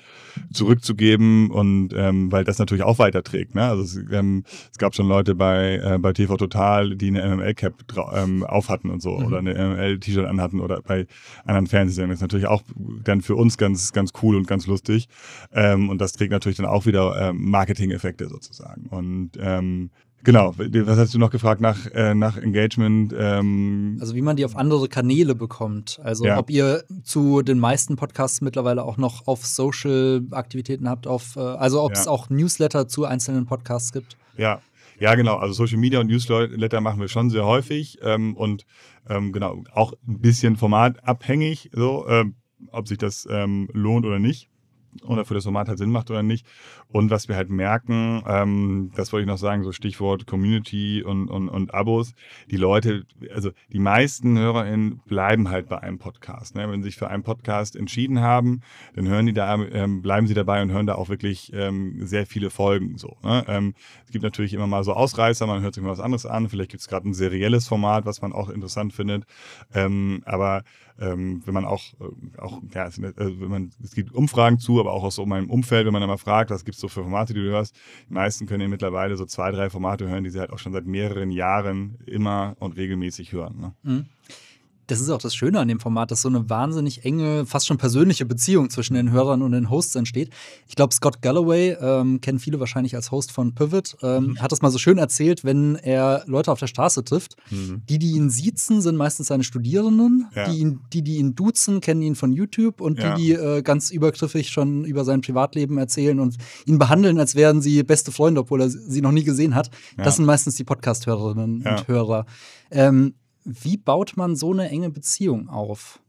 zurückzugeben 0.51 1.51
und 1.51 1.89
ähm, 1.95 2.31
weil 2.31 2.43
das 2.43 2.57
natürlich 2.57 2.83
auch 2.83 2.97
weiterträgt. 2.97 3.53
Ne? 3.53 3.63
Also 3.63 3.83
es, 3.83 4.11
ähm, 4.11 4.43
es 4.71 4.79
gab 4.79 4.95
schon 4.95 5.07
Leute 5.07 5.35
bei, 5.35 5.75
äh, 5.83 5.99
bei 5.99 6.13
TV 6.13 6.35
Total, 6.35 6.95
die 6.95 7.07
eine 7.07 7.35
MML-Cap 7.35 7.83
ähm, 8.15 8.43
aufhatten 8.43 8.89
und 8.89 9.03
so 9.03 9.17
mhm. 9.17 9.25
oder 9.27 9.37
eine 9.37 9.53
MML-T-Shirt 9.53 10.25
anhatten 10.25 10.59
oder 10.59 10.81
bei 10.81 11.05
anderen 11.45 11.67
Fernsehsendern. 11.67 12.09
Das 12.09 12.17
ist 12.17 12.23
natürlich 12.23 12.47
auch 12.47 12.63
dann 13.03 13.21
für 13.21 13.35
uns 13.35 13.57
ganz, 13.57 13.93
ganz 13.93 14.13
cool 14.23 14.35
und 14.35 14.47
ganz 14.47 14.65
lustig. 14.65 15.09
Ähm, 15.53 15.89
und 15.89 16.01
das 16.01 16.13
trägt 16.13 16.31
natürlich 16.31 16.57
dann 16.57 16.65
auch 16.65 16.87
wieder 16.87 17.29
ähm, 17.29 17.51
Marketing-Effekte 17.51 18.27
sozusagen. 18.29 18.87
Und 18.87 19.31
ähm, 19.39 19.91
Genau, 20.25 20.55
was 20.57 20.97
hast 20.97 21.13
du 21.13 21.19
noch 21.19 21.29
gefragt 21.29 21.61
nach, 21.61 21.85
äh, 21.93 22.15
nach 22.15 22.35
Engagement? 22.37 23.13
Ähm 23.15 23.97
also 24.01 24.15
wie 24.15 24.21
man 24.21 24.35
die 24.35 24.43
auf 24.43 24.55
andere 24.55 24.89
Kanäle 24.89 25.35
bekommt. 25.35 25.99
Also 26.03 26.25
ja. 26.25 26.39
ob 26.39 26.49
ihr 26.49 26.83
zu 27.03 27.43
den 27.43 27.59
meisten 27.59 27.95
Podcasts 27.95 28.41
mittlerweile 28.41 28.83
auch 28.83 28.97
noch 28.97 29.27
auf 29.27 29.45
Social-Aktivitäten 29.45 30.89
habt, 30.89 31.05
auf, 31.05 31.35
äh, 31.35 31.41
also 31.41 31.83
ob 31.83 31.91
es 31.91 32.05
ja. 32.05 32.11
auch 32.11 32.31
Newsletter 32.31 32.87
zu 32.87 33.05
einzelnen 33.05 33.45
Podcasts 33.45 33.93
gibt. 33.93 34.17
Ja, 34.35 34.61
ja, 34.99 35.13
genau. 35.13 35.35
Also 35.35 35.53
Social 35.53 35.77
Media 35.77 35.99
und 35.99 36.07
Newsletter 36.07 36.81
machen 36.81 36.99
wir 36.99 37.07
schon 37.07 37.29
sehr 37.29 37.45
häufig 37.45 37.99
ähm, 38.01 38.35
und 38.35 38.65
ähm, 39.07 39.31
genau 39.31 39.63
auch 39.73 39.93
ein 40.07 40.21
bisschen 40.21 40.57
formatabhängig, 40.57 41.69
so 41.71 42.07
ähm, 42.07 42.33
ob 42.71 42.87
sich 42.87 42.97
das 42.97 43.27
ähm, 43.29 43.69
lohnt 43.73 44.07
oder 44.07 44.17
nicht 44.17 44.49
oder 45.03 45.25
für 45.25 45.33
das 45.33 45.43
Format 45.43 45.67
halt 45.67 45.77
Sinn 45.77 45.91
macht 45.91 46.09
oder 46.09 46.23
nicht. 46.23 46.45
Und 46.87 47.09
was 47.09 47.27
wir 47.27 47.35
halt 47.35 47.49
merken, 47.49 48.23
ähm, 48.27 48.91
das 48.95 49.11
wollte 49.11 49.23
ich 49.23 49.27
noch 49.27 49.37
sagen, 49.37 49.63
so 49.63 49.71
Stichwort 49.71 50.27
Community 50.27 51.03
und, 51.03 51.29
und, 51.29 51.49
und 51.49 51.73
Abos, 51.73 52.13
die 52.49 52.57
Leute, 52.57 53.05
also 53.33 53.51
die 53.71 53.79
meisten 53.79 54.37
HörerInnen 54.37 55.01
bleiben 55.05 55.49
halt 55.49 55.67
bei 55.67 55.79
einem 55.79 55.97
Podcast. 55.97 56.55
Ne? 56.55 56.69
Wenn 56.69 56.81
sie 56.81 56.89
sich 56.89 56.97
für 56.97 57.09
einen 57.09 57.23
Podcast 57.23 57.75
entschieden 57.75 58.21
haben, 58.21 58.61
dann 58.95 59.07
hören 59.07 59.25
die 59.25 59.33
da, 59.33 59.55
ähm, 59.55 60.01
bleiben 60.01 60.27
sie 60.27 60.33
dabei 60.33 60.61
und 60.61 60.71
hören 60.71 60.85
da 60.85 60.95
auch 60.95 61.09
wirklich 61.09 61.51
ähm, 61.53 62.05
sehr 62.05 62.25
viele 62.25 62.49
Folgen. 62.49 62.97
So, 62.97 63.17
ne? 63.23 63.43
ähm, 63.47 63.73
es 64.05 64.11
gibt 64.11 64.23
natürlich 64.23 64.53
immer 64.53 64.67
mal 64.67 64.83
so 64.83 64.93
Ausreißer, 64.93 65.47
man 65.47 65.61
hört 65.61 65.73
sich 65.73 65.83
mal 65.83 65.89
was 65.89 65.99
anderes 65.99 66.25
an, 66.25 66.49
vielleicht 66.49 66.71
gibt 66.71 66.81
es 66.81 66.87
gerade 66.87 67.09
ein 67.09 67.13
serielles 67.13 67.67
Format, 67.67 68.05
was 68.05 68.21
man 68.21 68.33
auch 68.33 68.49
interessant 68.49 68.93
findet. 68.93 69.25
Ähm, 69.73 70.21
aber 70.25 70.63
ähm, 70.99 71.41
wenn 71.45 71.53
man 71.53 71.65
auch, 71.65 71.81
äh, 71.99 72.39
auch 72.39 72.61
ja, 72.73 72.87
es, 72.87 72.97
äh, 72.97 73.13
wenn 73.17 73.49
man, 73.49 73.71
es 73.83 73.93
gibt 73.95 74.13
Umfragen 74.13 74.59
zu, 74.59 74.79
aber 74.79 74.93
auch 74.93 75.03
aus 75.03 75.15
so 75.15 75.25
meinem 75.25 75.49
Umfeld, 75.49 75.85
wenn 75.85 75.93
man 75.93 76.01
dann 76.01 76.09
mal 76.09 76.17
fragt, 76.17 76.51
was 76.51 76.65
gibt 76.65 76.75
es 76.75 76.81
so 76.81 76.87
für 76.87 77.03
Formate, 77.03 77.33
die 77.33 77.41
du 77.41 77.49
hörst, 77.49 77.75
die 78.09 78.13
meisten 78.13 78.45
können 78.45 78.61
ja 78.61 78.67
mittlerweile 78.67 79.17
so 79.17 79.25
zwei, 79.25 79.51
drei 79.51 79.69
Formate 79.69 80.07
hören, 80.07 80.23
die 80.23 80.29
sie 80.29 80.39
halt 80.39 80.51
auch 80.51 80.59
schon 80.59 80.73
seit 80.73 80.85
mehreren 80.85 81.31
Jahren 81.31 81.97
immer 82.05 82.55
und 82.59 82.77
regelmäßig 82.77 83.33
hören. 83.33 83.59
Ne? 83.59 83.73
Mhm 83.83 84.05
das 84.87 85.01
ist 85.01 85.09
auch 85.09 85.21
das 85.21 85.35
Schöne 85.35 85.59
an 85.59 85.67
dem 85.67 85.79
Format, 85.79 86.11
dass 86.11 86.21
so 86.21 86.29
eine 86.29 86.49
wahnsinnig 86.49 87.05
enge, 87.05 87.45
fast 87.45 87.67
schon 87.67 87.77
persönliche 87.77 88.25
Beziehung 88.25 88.69
zwischen 88.69 88.93
den 88.93 89.11
Hörern 89.11 89.41
und 89.41 89.51
den 89.51 89.69
Hosts 89.69 89.95
entsteht. 89.95 90.29
Ich 90.67 90.75
glaube, 90.75 90.93
Scott 90.93 91.21
Galloway, 91.21 91.75
ähm, 91.79 92.21
kennen 92.21 92.39
viele 92.39 92.59
wahrscheinlich 92.59 92.95
als 92.95 93.11
Host 93.11 93.31
von 93.31 93.55
Pivot, 93.55 93.97
ähm, 94.01 94.27
mhm. 94.27 94.41
hat 94.41 94.51
das 94.51 94.61
mal 94.61 94.71
so 94.71 94.77
schön 94.77 94.97
erzählt, 94.97 95.43
wenn 95.43 95.75
er 95.75 96.23
Leute 96.27 96.51
auf 96.51 96.59
der 96.59 96.67
Straße 96.67 97.03
trifft. 97.03 97.35
Mhm. 97.49 97.81
Die, 97.89 97.99
die 97.99 98.11
ihn 98.11 98.29
siezen, 98.29 98.81
sind 98.81 98.95
meistens 98.95 99.27
seine 99.27 99.43
Studierenden. 99.43 100.27
Ja. 100.35 100.49
Die, 100.49 100.59
ihn, 100.59 100.79
die, 100.93 101.01
die 101.01 101.17
ihn 101.17 101.35
duzen, 101.35 101.81
kennen 101.81 102.01
ihn 102.01 102.15
von 102.15 102.31
YouTube. 102.31 102.81
Und 102.81 102.99
ja. 102.99 103.15
die, 103.15 103.23
die 103.25 103.31
äh, 103.33 103.61
ganz 103.61 103.91
übergriffig 103.91 104.49
schon 104.49 104.85
über 104.85 105.03
sein 105.03 105.21
Privatleben 105.21 105.77
erzählen 105.77 106.19
und 106.19 106.37
ihn 106.65 106.77
behandeln, 106.77 107.19
als 107.19 107.35
wären 107.35 107.61
sie 107.61 107.83
beste 107.83 108.11
Freunde, 108.11 108.41
obwohl 108.41 108.61
er 108.61 108.69
sie 108.69 109.01
noch 109.01 109.11
nie 109.11 109.23
gesehen 109.23 109.55
hat, 109.55 109.69
ja. 109.97 110.03
das 110.03 110.17
sind 110.17 110.25
meistens 110.25 110.55
die 110.55 110.63
Podcast-Hörerinnen 110.63 111.65
und 111.65 111.87
Hörer. 111.87 112.25
Ähm, 112.71 113.15
wie 113.45 113.77
baut 113.77 114.17
man 114.17 114.35
so 114.35 114.51
eine 114.51 114.69
enge 114.69 114.89
Beziehung 114.89 115.47
auf? 115.49 115.99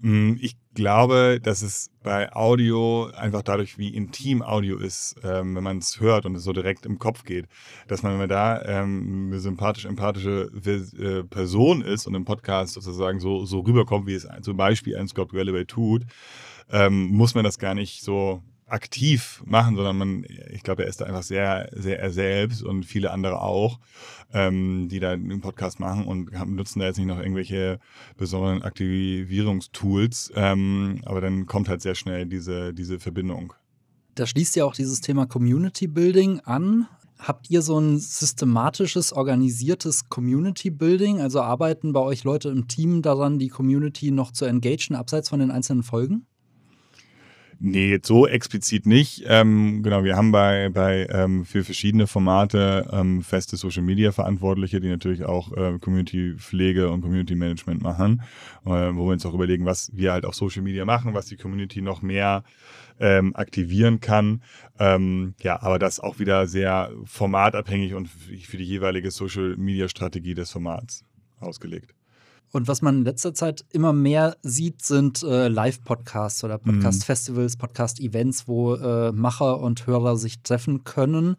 Mm, 0.00 0.34
ich 0.40 0.56
glaube, 0.74 1.38
dass 1.40 1.62
es 1.62 1.90
bei 2.02 2.32
Audio 2.34 3.10
einfach 3.16 3.42
dadurch, 3.42 3.78
wie 3.78 3.94
intim 3.94 4.42
Audio 4.42 4.76
ist, 4.78 5.14
ähm, 5.22 5.54
wenn 5.54 5.62
man 5.62 5.78
es 5.78 6.00
hört 6.00 6.26
und 6.26 6.34
es 6.34 6.42
so 6.42 6.52
direkt 6.52 6.86
im 6.86 6.98
Kopf 6.98 7.24
geht, 7.24 7.46
dass 7.86 8.02
man, 8.02 8.12
wenn 8.12 8.18
man 8.18 8.28
da 8.28 8.62
ähm, 8.64 9.28
eine 9.28 9.38
sympathisch 9.38 9.84
empathische 9.84 10.50
äh, 10.64 11.22
Person 11.24 11.82
ist 11.82 12.06
und 12.06 12.14
im 12.14 12.24
Podcast 12.24 12.74
sozusagen 12.74 13.20
so, 13.20 13.44
so 13.44 13.60
rüberkommt, 13.60 14.06
wie 14.06 14.14
es 14.14 14.26
zum 14.42 14.56
Beispiel 14.56 14.96
ein 14.96 15.06
Scott 15.08 15.32
Galloway 15.32 15.64
tut, 15.64 16.04
ähm, 16.70 17.08
muss 17.08 17.34
man 17.34 17.44
das 17.44 17.58
gar 17.58 17.74
nicht 17.74 18.02
so 18.02 18.42
aktiv 18.72 19.42
machen, 19.46 19.76
sondern 19.76 19.96
man, 19.98 20.26
ich 20.50 20.62
glaube, 20.62 20.82
er 20.82 20.88
ist 20.88 21.00
da 21.00 21.04
einfach 21.04 21.22
sehr, 21.22 21.68
sehr 21.72 22.00
er 22.00 22.10
selbst 22.10 22.62
und 22.62 22.84
viele 22.84 23.10
andere 23.10 23.40
auch, 23.40 23.78
ähm, 24.32 24.88
die 24.88 24.98
da 24.98 25.12
einen 25.12 25.40
Podcast 25.40 25.78
machen 25.78 26.06
und 26.06 26.32
haben, 26.32 26.54
nutzen 26.54 26.80
da 26.80 26.86
jetzt 26.86 26.96
nicht 26.96 27.06
noch 27.06 27.18
irgendwelche 27.18 27.78
besonderen 28.16 28.62
Aktivierungstools, 28.62 30.32
ähm, 30.34 31.02
aber 31.04 31.20
dann 31.20 31.46
kommt 31.46 31.68
halt 31.68 31.82
sehr 31.82 31.94
schnell 31.94 32.26
diese, 32.26 32.72
diese 32.72 32.98
Verbindung. 32.98 33.52
Da 34.14 34.26
schließt 34.26 34.56
ja 34.56 34.64
auch 34.64 34.74
dieses 34.74 35.00
Thema 35.00 35.26
Community 35.26 35.86
Building 35.86 36.40
an. 36.40 36.88
Habt 37.18 37.50
ihr 37.50 37.62
so 37.62 37.78
ein 37.78 37.98
systematisches, 37.98 39.12
organisiertes 39.12 40.08
Community 40.08 40.70
Building? 40.70 41.20
Also 41.20 41.40
arbeiten 41.40 41.92
bei 41.92 42.00
euch 42.00 42.24
Leute 42.24 42.48
im 42.48 42.68
Team 42.68 43.00
daran, 43.00 43.38
die 43.38 43.48
Community 43.48 44.10
noch 44.10 44.32
zu 44.32 44.44
engagen, 44.44 44.96
abseits 44.96 45.28
von 45.28 45.40
den 45.40 45.50
einzelnen 45.50 45.82
Folgen? 45.82 46.26
Nee, 47.64 48.00
so 48.02 48.26
explizit 48.26 48.86
nicht. 48.86 49.22
Ähm, 49.28 49.84
genau, 49.84 50.02
wir 50.02 50.16
haben 50.16 50.32
bei, 50.32 50.68
bei 50.70 51.06
ähm, 51.08 51.44
für 51.44 51.62
verschiedene 51.62 52.08
Formate 52.08 52.90
ähm, 52.90 53.22
feste 53.22 53.56
Social 53.56 53.84
Media 53.84 54.10
Verantwortliche, 54.10 54.80
die 54.80 54.88
natürlich 54.88 55.24
auch 55.24 55.52
äh, 55.52 55.78
Community 55.78 56.34
Pflege 56.36 56.90
und 56.90 57.02
Community 57.02 57.36
Management 57.36 57.80
machen, 57.80 58.22
äh, 58.64 58.68
wo 58.68 59.06
wir 59.06 59.12
uns 59.12 59.24
auch 59.24 59.34
überlegen, 59.34 59.64
was 59.64 59.92
wir 59.94 60.12
halt 60.12 60.24
auf 60.24 60.34
Social 60.34 60.62
Media 60.62 60.84
machen, 60.84 61.14
was 61.14 61.26
die 61.26 61.36
Community 61.36 61.82
noch 61.82 62.02
mehr 62.02 62.42
ähm, 62.98 63.36
aktivieren 63.36 64.00
kann. 64.00 64.42
Ähm, 64.80 65.34
ja, 65.40 65.62
aber 65.62 65.78
das 65.78 66.00
auch 66.00 66.18
wieder 66.18 66.48
sehr 66.48 66.90
formatabhängig 67.04 67.94
und 67.94 68.08
für 68.08 68.56
die 68.56 68.64
jeweilige 68.64 69.12
Social 69.12 69.56
Media 69.56 69.88
Strategie 69.88 70.34
des 70.34 70.50
Formats 70.50 71.04
ausgelegt. 71.38 71.94
Und 72.52 72.68
was 72.68 72.82
man 72.82 72.98
in 72.98 73.04
letzter 73.04 73.32
Zeit 73.32 73.64
immer 73.72 73.94
mehr 73.94 74.36
sieht, 74.42 74.82
sind 74.84 75.22
äh, 75.22 75.48
Live-Podcasts 75.48 76.44
oder 76.44 76.58
mhm. 76.58 76.72
Podcast-Festivals, 76.72 77.56
Podcast-Events, 77.56 78.46
wo 78.46 78.74
äh, 78.74 79.10
Macher 79.10 79.58
und 79.60 79.86
Hörer 79.86 80.16
sich 80.16 80.42
treffen 80.42 80.84
können. 80.84 81.36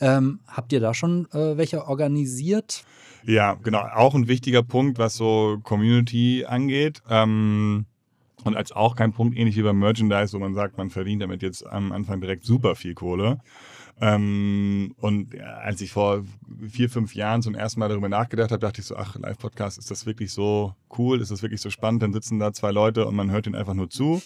Ähm, 0.00 0.40
habt 0.48 0.72
ihr 0.72 0.80
da 0.80 0.94
schon 0.94 1.26
äh, 1.32 1.56
welche 1.56 1.86
organisiert? 1.86 2.84
Ja, 3.24 3.54
genau. 3.54 3.80
Auch 3.94 4.14
ein 4.14 4.26
wichtiger 4.26 4.62
Punkt, 4.62 4.98
was 4.98 5.14
so 5.14 5.58
Community 5.62 6.44
angeht. 6.44 7.02
Ähm, 7.08 7.86
und 8.44 8.56
als 8.56 8.72
auch 8.72 8.96
kein 8.96 9.12
Punkt, 9.12 9.36
ähnlich 9.36 9.56
wie 9.56 9.62
beim 9.62 9.78
Merchandise, 9.78 10.32
wo 10.32 10.40
man 10.40 10.54
sagt, 10.54 10.76
man 10.76 10.90
verdient 10.90 11.22
damit 11.22 11.42
jetzt 11.42 11.66
am 11.66 11.92
Anfang 11.92 12.20
direkt 12.20 12.44
super 12.44 12.74
viel 12.74 12.94
Kohle. 12.94 13.40
Ähm, 14.00 14.94
und 14.98 15.40
als 15.40 15.80
ich 15.80 15.90
vor 15.90 16.24
vier, 16.68 16.88
fünf 16.88 17.14
Jahren 17.14 17.42
zum 17.42 17.54
ersten 17.54 17.80
Mal 17.80 17.88
darüber 17.88 18.08
nachgedacht 18.08 18.50
habe, 18.50 18.60
dachte 18.60 18.80
ich 18.80 18.86
so, 18.86 18.96
ach, 18.96 19.16
Live-Podcast, 19.16 19.78
ist 19.78 19.90
das 19.90 20.06
wirklich 20.06 20.32
so 20.32 20.74
cool? 20.96 21.20
Ist 21.20 21.30
das 21.30 21.42
wirklich 21.42 21.60
so 21.60 21.70
spannend? 21.70 22.02
Dann 22.02 22.12
sitzen 22.12 22.38
da 22.38 22.52
zwei 22.52 22.70
Leute 22.70 23.06
und 23.06 23.16
man 23.16 23.30
hört 23.30 23.46
ihnen 23.46 23.56
einfach 23.56 23.74
nur 23.74 23.90
zu. 23.90 24.22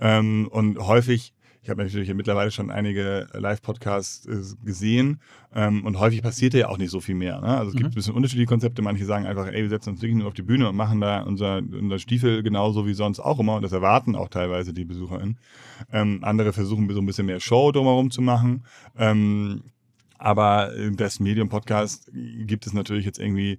Ähm, 0.00 0.48
und 0.50 0.78
häufig 0.78 1.34
ich 1.64 1.70
habe 1.70 1.82
natürlich 1.82 2.12
mittlerweile 2.12 2.50
schon 2.50 2.70
einige 2.70 3.26
Live-Podcasts 3.32 4.26
äh, 4.26 4.66
gesehen 4.66 5.18
ähm, 5.54 5.86
und 5.86 5.98
häufig 5.98 6.20
passiert 6.22 6.52
ja 6.52 6.68
auch 6.68 6.76
nicht 6.76 6.90
so 6.90 7.00
viel 7.00 7.14
mehr. 7.14 7.40
Ne? 7.40 7.46
Also 7.46 7.68
es 7.68 7.74
mhm. 7.74 7.78
gibt 7.78 7.92
ein 7.92 7.94
bisschen 7.94 8.14
unterschiedliche 8.14 8.48
Konzepte. 8.48 8.82
Manche 8.82 9.06
sagen 9.06 9.24
einfach, 9.24 9.46
ey, 9.46 9.62
wir 9.62 9.70
setzen 9.70 9.90
uns 9.90 10.02
wirklich 10.02 10.18
nur 10.18 10.28
auf 10.28 10.34
die 10.34 10.42
Bühne 10.42 10.68
und 10.68 10.76
machen 10.76 11.00
da 11.00 11.22
unser, 11.22 11.56
unser 11.58 11.98
Stiefel 11.98 12.42
genauso 12.42 12.86
wie 12.86 12.92
sonst 12.92 13.18
auch 13.18 13.40
immer. 13.40 13.56
Und 13.56 13.62
das 13.62 13.72
erwarten 13.72 14.14
auch 14.14 14.28
teilweise 14.28 14.74
die 14.74 14.84
BesucherInnen. 14.84 15.38
Ähm, 15.90 16.18
andere 16.20 16.52
versuchen 16.52 16.86
so 16.90 17.00
ein 17.00 17.06
bisschen 17.06 17.24
mehr 17.24 17.40
Show 17.40 17.72
drumherum 17.72 18.10
zu 18.10 18.20
machen. 18.20 18.64
Ähm, 18.98 19.62
aber 20.18 20.70
das 20.92 21.18
Medium-Podcast 21.18 22.10
gibt 22.12 22.66
es 22.66 22.74
natürlich 22.74 23.06
jetzt 23.06 23.18
irgendwie 23.18 23.58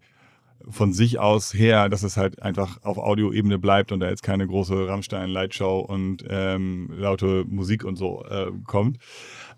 von 0.67 0.93
sich 0.93 1.19
aus 1.19 1.53
her, 1.53 1.89
dass 1.89 2.03
es 2.03 2.17
halt 2.17 2.41
einfach 2.41 2.83
auf 2.83 2.97
Audioebene 2.97 3.59
bleibt 3.59 3.91
und 3.91 3.99
da 3.99 4.09
jetzt 4.09 4.23
keine 4.23 4.47
große 4.47 4.87
Rammstein-Lightshow 4.87 5.79
und 5.79 6.25
ähm, 6.29 6.89
laute 6.95 7.45
Musik 7.47 7.83
und 7.83 7.95
so 7.95 8.23
äh, 8.25 8.51
kommt. 8.65 8.97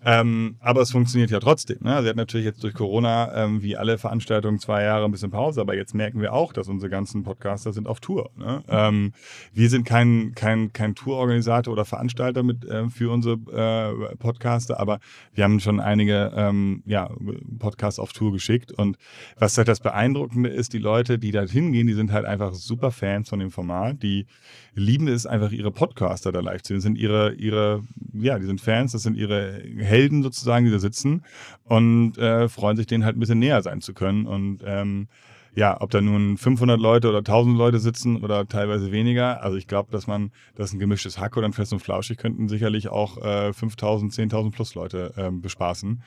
Ähm, 0.04 0.56
aber 0.60 0.80
es 0.82 0.92
funktioniert 0.92 1.30
ja 1.30 1.40
trotzdem. 1.40 1.78
Ne? 1.80 2.02
Sie 2.02 2.08
hat 2.08 2.16
natürlich 2.16 2.46
jetzt 2.46 2.62
durch 2.62 2.74
Corona, 2.74 3.44
ähm, 3.44 3.62
wie 3.62 3.76
alle 3.76 3.98
Veranstaltungen, 3.98 4.58
zwei 4.58 4.84
Jahre 4.84 5.04
ein 5.04 5.10
bisschen 5.10 5.30
Pause, 5.30 5.60
aber 5.60 5.74
jetzt 5.74 5.94
merken 5.94 6.20
wir 6.20 6.32
auch, 6.32 6.52
dass 6.52 6.68
unsere 6.68 6.88
ganzen 6.88 7.24
Podcaster 7.24 7.72
sind 7.72 7.88
auf 7.88 8.00
Tour. 8.00 8.30
Ne? 8.36 8.62
Ähm, 8.68 9.12
wir 9.52 9.68
sind 9.68 9.84
kein, 9.84 10.32
kein, 10.34 10.72
kein 10.72 10.94
Tourorganisator 10.94 11.72
oder 11.72 11.84
Veranstalter 11.84 12.42
mit, 12.42 12.64
äh, 12.64 12.88
für 12.88 13.10
unsere 13.10 13.34
äh, 13.52 14.16
Podcaster, 14.16 14.78
aber 14.78 15.00
wir 15.34 15.44
haben 15.44 15.58
schon 15.60 15.80
einige 15.80 16.32
ähm, 16.34 16.82
ja, 16.86 17.10
Podcasts 17.58 17.98
auf 17.98 18.12
Tour 18.12 18.32
geschickt. 18.32 18.72
Und 18.72 18.98
was 19.38 19.58
halt 19.58 19.68
das 19.68 19.80
Beeindruckende 19.80 20.48
ist, 20.48 20.72
die 20.72 20.78
Leute, 20.78 21.18
die 21.18 21.32
da 21.32 21.42
hingehen, 21.42 21.86
die 21.86 21.94
sind 21.94 22.12
halt 22.12 22.24
einfach 22.24 22.54
super 22.54 22.92
Fans 22.92 23.28
von 23.28 23.40
dem 23.40 23.50
Format. 23.50 24.02
Die 24.02 24.26
lieben 24.74 25.08
es 25.08 25.26
einfach, 25.26 25.50
ihre 25.50 25.70
Podcaster 25.70 26.32
da 26.32 26.40
live 26.40 26.62
zu 26.62 26.68
sehen. 26.68 26.76
Das 26.76 26.84
sind 26.84 26.98
ihre, 26.98 27.34
ihre, 27.34 27.82
ja, 28.14 28.38
die 28.38 28.46
sind 28.46 28.60
Fans, 28.60 28.92
das 28.92 29.02
sind 29.02 29.16
ihre 29.16 29.62
Helden 29.88 30.22
sozusagen, 30.22 30.64
die 30.64 30.70
da 30.70 30.78
sitzen 30.78 31.24
und 31.64 32.16
äh, 32.18 32.48
freuen 32.48 32.76
sich, 32.76 32.86
denen 32.86 33.04
halt 33.04 33.16
ein 33.16 33.20
bisschen 33.20 33.38
näher 33.38 33.62
sein 33.62 33.80
zu 33.80 33.94
können. 33.94 34.26
Und 34.26 34.62
ähm, 34.64 35.08
ja, 35.54 35.80
ob 35.80 35.90
da 35.90 36.00
nun 36.00 36.36
500 36.36 36.78
Leute 36.78 37.08
oder 37.08 37.18
1000 37.18 37.56
Leute 37.56 37.80
sitzen 37.80 38.22
oder 38.22 38.46
teilweise 38.46 38.92
weniger. 38.92 39.42
Also 39.42 39.56
ich 39.56 39.66
glaube, 39.66 39.90
dass 39.90 40.06
man, 40.06 40.30
das 40.54 40.68
ist 40.68 40.74
ein 40.74 40.78
gemischtes 40.78 41.18
Hack 41.18 41.36
oder 41.36 41.46
ein 41.46 41.52
Fest 41.52 41.72
und 41.72 41.80
Flauschig 41.80 42.18
könnten 42.18 42.48
sicherlich 42.48 42.88
auch 42.88 43.18
äh, 43.18 43.52
5000, 43.52 44.12
10.000 44.12 44.52
plus 44.52 44.74
Leute 44.74 45.12
ähm, 45.16 45.40
bespaßen. 45.40 46.02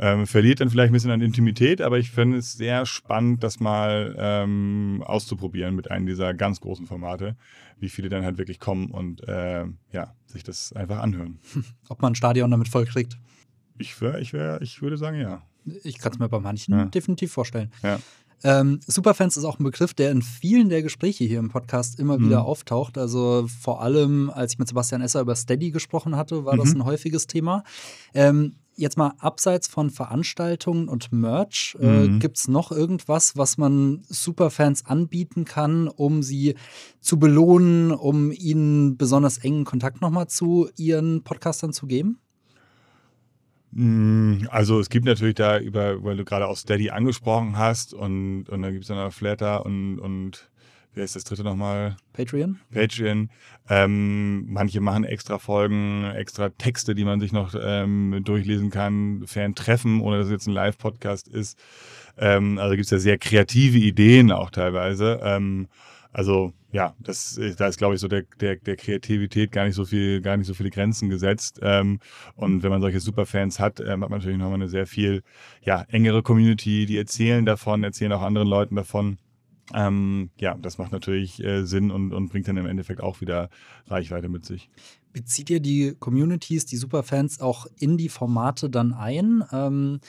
Ähm, 0.00 0.26
verliert 0.26 0.60
dann 0.60 0.70
vielleicht 0.70 0.90
ein 0.90 0.92
bisschen 0.92 1.10
an 1.10 1.20
Intimität, 1.20 1.80
aber 1.80 1.98
ich 1.98 2.10
finde 2.10 2.38
es 2.38 2.52
sehr 2.52 2.86
spannend, 2.86 3.42
das 3.42 3.58
mal 3.58 4.14
ähm, 4.16 5.02
auszuprobieren 5.04 5.74
mit 5.74 5.90
einem 5.90 6.06
dieser 6.06 6.34
ganz 6.34 6.60
großen 6.60 6.86
Formate, 6.86 7.36
wie 7.80 7.88
viele 7.88 8.08
dann 8.08 8.24
halt 8.24 8.38
wirklich 8.38 8.60
kommen 8.60 8.90
und 8.90 9.26
äh, 9.26 9.64
ja, 9.92 10.14
sich 10.26 10.44
das 10.44 10.72
einfach 10.72 11.00
anhören. 11.00 11.40
Ob 11.88 12.00
man 12.00 12.12
ein 12.12 12.16
Stadion 12.16 12.50
damit 12.50 12.68
voll 12.68 12.86
kriegt? 12.86 13.18
Ich, 13.78 14.00
wär, 14.00 14.18
ich, 14.20 14.32
wär, 14.32 14.62
ich 14.62 14.82
würde 14.82 14.96
sagen, 14.96 15.20
ja. 15.20 15.42
Ich 15.82 15.98
kann 15.98 16.12
es 16.12 16.18
mir 16.18 16.28
bei 16.28 16.40
manchen 16.40 16.74
ja. 16.74 16.84
definitiv 16.84 17.32
vorstellen. 17.32 17.72
Ja. 17.82 17.98
Ähm, 18.44 18.78
Superfans 18.86 19.36
ist 19.36 19.44
auch 19.44 19.58
ein 19.58 19.64
Begriff, 19.64 19.94
der 19.94 20.12
in 20.12 20.22
vielen 20.22 20.68
der 20.68 20.82
Gespräche 20.82 21.24
hier 21.24 21.40
im 21.40 21.48
Podcast 21.48 21.98
immer 21.98 22.18
mhm. 22.18 22.26
wieder 22.26 22.44
auftaucht. 22.44 22.96
Also 22.96 23.48
vor 23.48 23.82
allem, 23.82 24.30
als 24.30 24.52
ich 24.52 24.58
mit 24.58 24.68
Sebastian 24.68 25.02
Esser 25.02 25.20
über 25.20 25.34
Steady 25.34 25.70
gesprochen 25.70 26.16
hatte, 26.16 26.44
war 26.44 26.54
mhm. 26.54 26.58
das 26.60 26.74
ein 26.74 26.84
häufiges 26.84 27.26
Thema. 27.26 27.64
Ähm, 28.14 28.54
jetzt 28.78 28.96
mal 28.96 29.12
abseits 29.18 29.66
von 29.66 29.90
Veranstaltungen 29.90 30.88
und 30.88 31.12
Merch, 31.12 31.76
äh, 31.80 32.08
mhm. 32.08 32.18
gibt 32.20 32.38
es 32.38 32.48
noch 32.48 32.70
irgendwas, 32.70 33.36
was 33.36 33.58
man 33.58 34.02
Superfans 34.08 34.86
anbieten 34.86 35.44
kann, 35.44 35.88
um 35.88 36.22
sie 36.22 36.54
zu 37.00 37.18
belohnen, 37.18 37.90
um 37.90 38.32
ihnen 38.32 38.96
besonders 38.96 39.38
engen 39.38 39.64
Kontakt 39.64 40.00
nochmal 40.00 40.28
zu 40.28 40.68
ihren 40.76 41.24
Podcastern 41.24 41.72
zu 41.72 41.86
geben? 41.86 42.20
Mm, 43.72 44.46
also 44.50 44.80
es 44.80 44.88
gibt 44.88 45.04
natürlich 45.04 45.34
da 45.34 45.58
über, 45.58 46.02
weil 46.02 46.16
du 46.16 46.24
gerade 46.24 46.46
auch 46.46 46.56
Steady 46.56 46.90
angesprochen 46.90 47.58
hast 47.58 47.92
und, 47.92 48.48
und 48.48 48.62
dann 48.62 48.72
gibt 48.72 48.84
es 48.84 48.88
dann 48.88 48.96
noch 48.96 49.12
Flatter 49.12 49.66
und, 49.66 49.98
und 49.98 50.48
wer 50.94 51.04
ist 51.04 51.16
das 51.16 51.24
dritte 51.24 51.44
nochmal? 51.44 51.96
Patreon. 52.12 52.58
Patreon. 52.72 53.30
Ähm, 53.68 54.46
manche 54.52 54.80
machen 54.80 55.04
extra 55.04 55.38
Folgen, 55.38 56.04
extra 56.04 56.48
Texte, 56.50 56.94
die 56.94 57.04
man 57.04 57.20
sich 57.20 57.32
noch 57.32 57.54
ähm, 57.60 58.20
durchlesen 58.24 58.70
kann, 58.70 59.24
Fan-Treffen, 59.26 60.00
ohne 60.00 60.18
dass 60.18 60.26
es 60.26 60.32
jetzt 60.32 60.46
ein 60.46 60.54
Live-Podcast 60.54 61.28
ist. 61.28 61.58
Ähm, 62.16 62.58
also 62.58 62.74
gibt 62.74 62.86
es 62.86 62.90
ja 62.90 62.98
sehr 62.98 63.18
kreative 63.18 63.78
Ideen 63.78 64.32
auch 64.32 64.50
teilweise. 64.50 65.20
Ähm, 65.22 65.68
also 66.12 66.52
ja, 66.70 66.94
das, 66.98 67.40
da 67.56 67.68
ist, 67.68 67.78
glaube 67.78 67.94
ich, 67.94 68.00
so 68.00 68.08
der, 68.08 68.24
der, 68.40 68.56
der 68.56 68.76
Kreativität 68.76 69.52
gar 69.52 69.64
nicht 69.64 69.74
so 69.74 69.84
viel, 69.84 70.20
gar 70.20 70.36
nicht 70.36 70.46
so 70.46 70.54
viele 70.54 70.70
Grenzen 70.70 71.08
gesetzt. 71.08 71.60
Ähm, 71.62 72.00
und 72.34 72.62
wenn 72.62 72.70
man 72.70 72.80
solche 72.80 73.00
Superfans 73.00 73.58
hat, 73.58 73.80
ähm, 73.80 74.02
hat 74.02 74.10
man 74.10 74.18
natürlich 74.18 74.38
nochmal 74.38 74.54
eine 74.54 74.68
sehr 74.68 74.86
viel 74.86 75.22
ja, 75.62 75.84
engere 75.88 76.22
Community, 76.22 76.86
die 76.86 76.98
erzählen 76.98 77.44
davon, 77.44 77.84
erzählen 77.84 78.12
auch 78.12 78.22
anderen 78.22 78.48
Leuten 78.48 78.76
davon. 78.76 79.18
Ähm, 79.74 80.30
ja, 80.38 80.56
das 80.60 80.78
macht 80.78 80.92
natürlich 80.92 81.42
äh, 81.42 81.64
Sinn 81.64 81.90
und, 81.90 82.12
und 82.12 82.28
bringt 82.28 82.48
dann 82.48 82.56
im 82.56 82.66
Endeffekt 82.66 83.02
auch 83.02 83.20
wieder 83.20 83.50
Reichweite 83.86 84.28
mit 84.28 84.44
sich. 84.44 84.70
Bezieht 85.12 85.50
ihr 85.50 85.60
die 85.60 85.94
Communities, 85.98 86.66
die 86.66 86.76
Superfans 86.76 87.40
auch 87.40 87.66
in 87.78 87.96
die 87.96 88.08
Formate 88.08 88.70
dann 88.70 88.92
ein? 88.92 89.44
Ähm, 89.52 90.00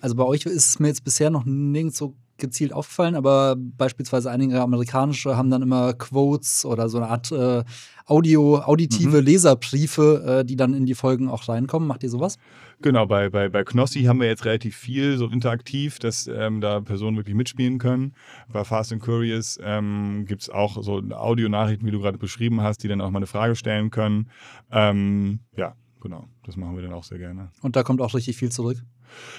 also 0.00 0.14
bei 0.14 0.24
euch 0.24 0.46
ist 0.46 0.68
es 0.68 0.78
mir 0.78 0.88
jetzt 0.88 1.04
bisher 1.04 1.30
noch 1.30 1.44
nirgends 1.44 1.98
so 1.98 2.14
gezielt 2.38 2.72
aufgefallen, 2.72 3.14
aber 3.14 3.54
beispielsweise 3.56 4.30
einige 4.30 4.60
amerikanische 4.60 5.36
haben 5.36 5.50
dann 5.50 5.62
immer 5.62 5.92
Quotes 5.92 6.64
oder 6.64 6.88
so 6.88 6.96
eine 6.96 7.08
Art 7.08 7.30
äh, 7.30 7.62
Audio, 8.06 8.58
auditive 8.60 9.20
mhm. 9.20 9.24
Leserbriefe, 9.24 10.40
äh, 10.40 10.44
die 10.44 10.56
dann 10.56 10.74
in 10.74 10.86
die 10.86 10.94
Folgen 10.94 11.28
auch 11.28 11.48
reinkommen. 11.48 11.86
Macht 11.86 12.02
ihr 12.02 12.10
sowas? 12.10 12.38
Genau, 12.82 13.06
bei, 13.06 13.28
bei, 13.28 13.50
bei 13.50 13.62
Knossi 13.62 14.04
haben 14.04 14.20
wir 14.20 14.26
jetzt 14.26 14.46
relativ 14.46 14.74
viel 14.74 15.18
so 15.18 15.26
interaktiv, 15.26 15.98
dass 15.98 16.26
ähm, 16.26 16.62
da 16.62 16.80
Personen 16.80 17.18
wirklich 17.18 17.36
mitspielen 17.36 17.78
können. 17.78 18.14
Bei 18.50 18.64
Fast 18.64 18.92
and 18.92 19.02
Curious 19.02 19.58
ähm, 19.62 20.24
gibt 20.26 20.42
es 20.42 20.50
auch 20.50 20.82
so 20.82 21.02
Audionachrichten, 21.10 21.86
wie 21.86 21.90
du 21.90 22.00
gerade 22.00 22.16
beschrieben 22.16 22.62
hast, 22.62 22.82
die 22.82 22.88
dann 22.88 23.02
auch 23.02 23.10
mal 23.10 23.18
eine 23.18 23.26
Frage 23.26 23.54
stellen 23.54 23.90
können. 23.90 24.30
Ähm, 24.70 25.40
ja, 25.56 25.74
genau, 26.00 26.28
das 26.44 26.56
machen 26.56 26.74
wir 26.74 26.82
dann 26.82 26.94
auch 26.94 27.04
sehr 27.04 27.18
gerne. 27.18 27.50
Und 27.60 27.76
da 27.76 27.82
kommt 27.82 28.00
auch 28.00 28.14
richtig 28.14 28.38
viel 28.38 28.50
zurück? 28.50 28.78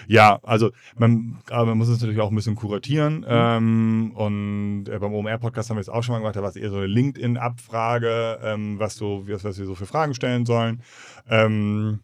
Ja, 0.07 0.39
also 0.43 0.71
man, 0.97 1.39
aber 1.49 1.67
man 1.67 1.77
muss 1.77 1.87
es 1.87 1.99
natürlich 1.99 2.19
auch 2.19 2.29
ein 2.29 2.35
bisschen 2.35 2.55
kuratieren. 2.55 3.21
Mhm. 3.21 3.25
Ähm, 3.27 4.11
und 4.13 4.85
äh, 4.87 4.99
beim 4.99 5.13
OMR-Podcast 5.13 5.69
haben 5.69 5.77
wir 5.77 5.81
es 5.81 5.89
auch 5.89 6.03
schon 6.03 6.13
mal 6.13 6.19
gemacht, 6.19 6.35
da 6.35 6.43
war 6.43 6.49
es 6.49 6.55
eher 6.55 6.69
so 6.69 6.77
eine 6.77 6.87
LinkedIn-Abfrage, 6.87 8.39
ähm, 8.43 8.77
was, 8.77 8.97
so, 8.97 9.23
was, 9.27 9.43
was 9.43 9.57
wir 9.57 9.65
so 9.65 9.73
für 9.73 9.87
Fragen 9.87 10.13
stellen 10.13 10.45
sollen. 10.45 10.81
Ähm, 11.27 12.01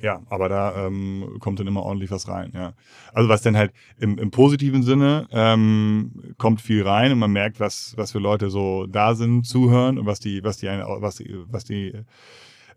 ja, 0.00 0.22
aber 0.28 0.48
da 0.48 0.86
ähm, 0.86 1.36
kommt 1.40 1.60
dann 1.60 1.66
immer 1.66 1.82
ordentlich 1.82 2.10
was 2.10 2.28
rein, 2.28 2.52
ja. 2.54 2.72
Also 3.12 3.28
was 3.28 3.42
dann 3.42 3.56
halt 3.56 3.72
im, 3.98 4.18
im 4.18 4.30
positiven 4.30 4.82
Sinne 4.82 5.26
ähm, 5.32 6.34
kommt 6.38 6.60
viel 6.60 6.82
rein 6.82 7.12
und 7.12 7.18
man 7.18 7.32
merkt, 7.32 7.60
was, 7.60 7.94
was 7.96 8.12
für 8.12 8.18
Leute 8.18 8.50
so 8.50 8.86
da 8.86 9.14
sind, 9.14 9.44
zuhören 9.44 9.98
und 9.98 10.06
was 10.06 10.20
die, 10.20 10.44
was 10.44 10.58
die, 10.58 10.66
was 10.68 11.16
die, 11.16 11.36
was 11.50 11.64
die 11.64 11.92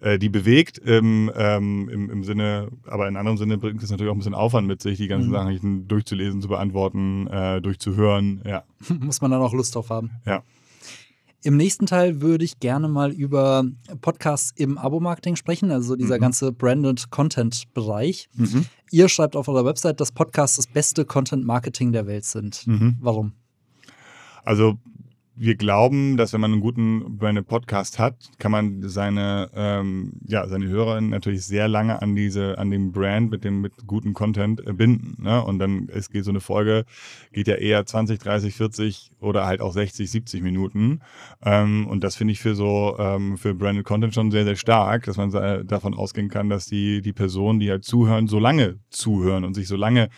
äh, 0.01 0.17
die 0.17 0.29
bewegt 0.29 0.79
im, 0.79 1.31
ähm, 1.35 1.87
im, 1.89 2.09
im 2.09 2.23
Sinne, 2.23 2.69
aber 2.87 3.07
in 3.07 3.15
anderem 3.15 3.37
Sinne 3.37 3.59
bringt 3.59 3.83
es 3.83 3.91
natürlich 3.91 4.09
auch 4.09 4.15
ein 4.15 4.19
bisschen 4.19 4.33
Aufwand 4.33 4.67
mit 4.67 4.81
sich, 4.81 4.97
die 4.97 5.07
ganzen 5.07 5.29
mhm. 5.29 5.35
Nachrichten 5.35 5.87
durchzulesen, 5.87 6.41
zu 6.41 6.47
beantworten, 6.47 7.27
äh, 7.27 7.61
durchzuhören, 7.61 8.41
ja. 8.45 8.63
Muss 8.99 9.21
man 9.21 9.29
dann 9.29 9.41
auch 9.41 9.53
Lust 9.53 9.75
drauf 9.75 9.91
haben. 9.91 10.09
Ja. 10.25 10.41
Im 11.43 11.57
nächsten 11.57 11.87
Teil 11.87 12.21
würde 12.21 12.45
ich 12.45 12.59
gerne 12.59 12.87
mal 12.87 13.11
über 13.11 13.63
Podcasts 14.01 14.51
im 14.55 14.77
Abo-Marketing 14.77 15.35
sprechen, 15.35 15.71
also 15.71 15.95
dieser 15.95 16.17
mhm. 16.17 16.21
ganze 16.21 16.51
Branded 16.51 17.09
Content-Bereich. 17.09 18.29
Mhm. 18.35 18.65
Ihr 18.91 19.09
schreibt 19.09 19.35
auf 19.35 19.47
eurer 19.47 19.65
Website, 19.65 19.99
dass 19.99 20.11
Podcasts 20.11 20.57
das 20.57 20.67
beste 20.67 21.03
Content-Marketing 21.03 21.93
der 21.93 22.05
Welt 22.05 22.25
sind. 22.25 22.67
Mhm. 22.67 22.97
Warum? 22.99 23.33
Also 24.43 24.77
wir 25.35 25.55
glauben, 25.55 26.17
dass 26.17 26.33
wenn 26.33 26.41
man 26.41 26.51
einen 26.51 26.61
guten 26.61 27.17
Branded 27.17 27.47
Podcast 27.47 27.99
hat, 27.99 28.15
kann 28.37 28.51
man 28.51 28.87
seine, 28.87 29.49
ähm, 29.55 30.13
ja, 30.27 30.47
seine 30.47 30.67
Hörerinnen 30.67 31.09
natürlich 31.09 31.45
sehr 31.45 31.67
lange 31.67 32.01
an 32.01 32.15
diese, 32.15 32.57
an 32.57 32.69
dem 32.69 32.91
Brand 32.91 33.31
mit 33.31 33.43
dem 33.43 33.61
mit 33.61 33.87
guten 33.87 34.13
Content 34.13 34.65
äh, 34.67 34.73
binden. 34.73 35.23
Ne? 35.23 35.43
Und 35.43 35.59
dann 35.59 35.87
es 35.93 36.09
geht 36.09 36.25
so 36.25 36.31
eine 36.31 36.41
Folge, 36.41 36.85
geht 37.31 37.47
ja 37.47 37.55
eher 37.55 37.85
20, 37.85 38.19
30, 38.19 38.55
40 38.55 39.11
oder 39.19 39.45
halt 39.45 39.61
auch 39.61 39.71
60, 39.71 40.11
70 40.11 40.41
Minuten. 40.41 40.99
Ähm, 41.43 41.87
und 41.87 42.03
das 42.03 42.15
finde 42.17 42.33
ich 42.33 42.41
für 42.41 42.53
so 42.53 42.97
ähm, 42.99 43.37
für 43.37 43.53
Branded 43.53 43.85
Content 43.85 44.13
schon 44.13 44.31
sehr, 44.31 44.43
sehr 44.43 44.57
stark, 44.57 45.05
dass 45.05 45.17
man 45.17 45.31
davon 45.65 45.93
ausgehen 45.93 46.29
kann, 46.29 46.49
dass 46.49 46.65
die, 46.65 47.01
die 47.01 47.13
Personen, 47.13 47.59
die 47.59 47.69
halt 47.69 47.85
zuhören, 47.85 48.27
so 48.27 48.39
lange 48.39 48.79
zuhören 48.89 49.45
und 49.45 49.53
sich 49.53 49.67
so 49.67 49.75
lange 49.77 50.09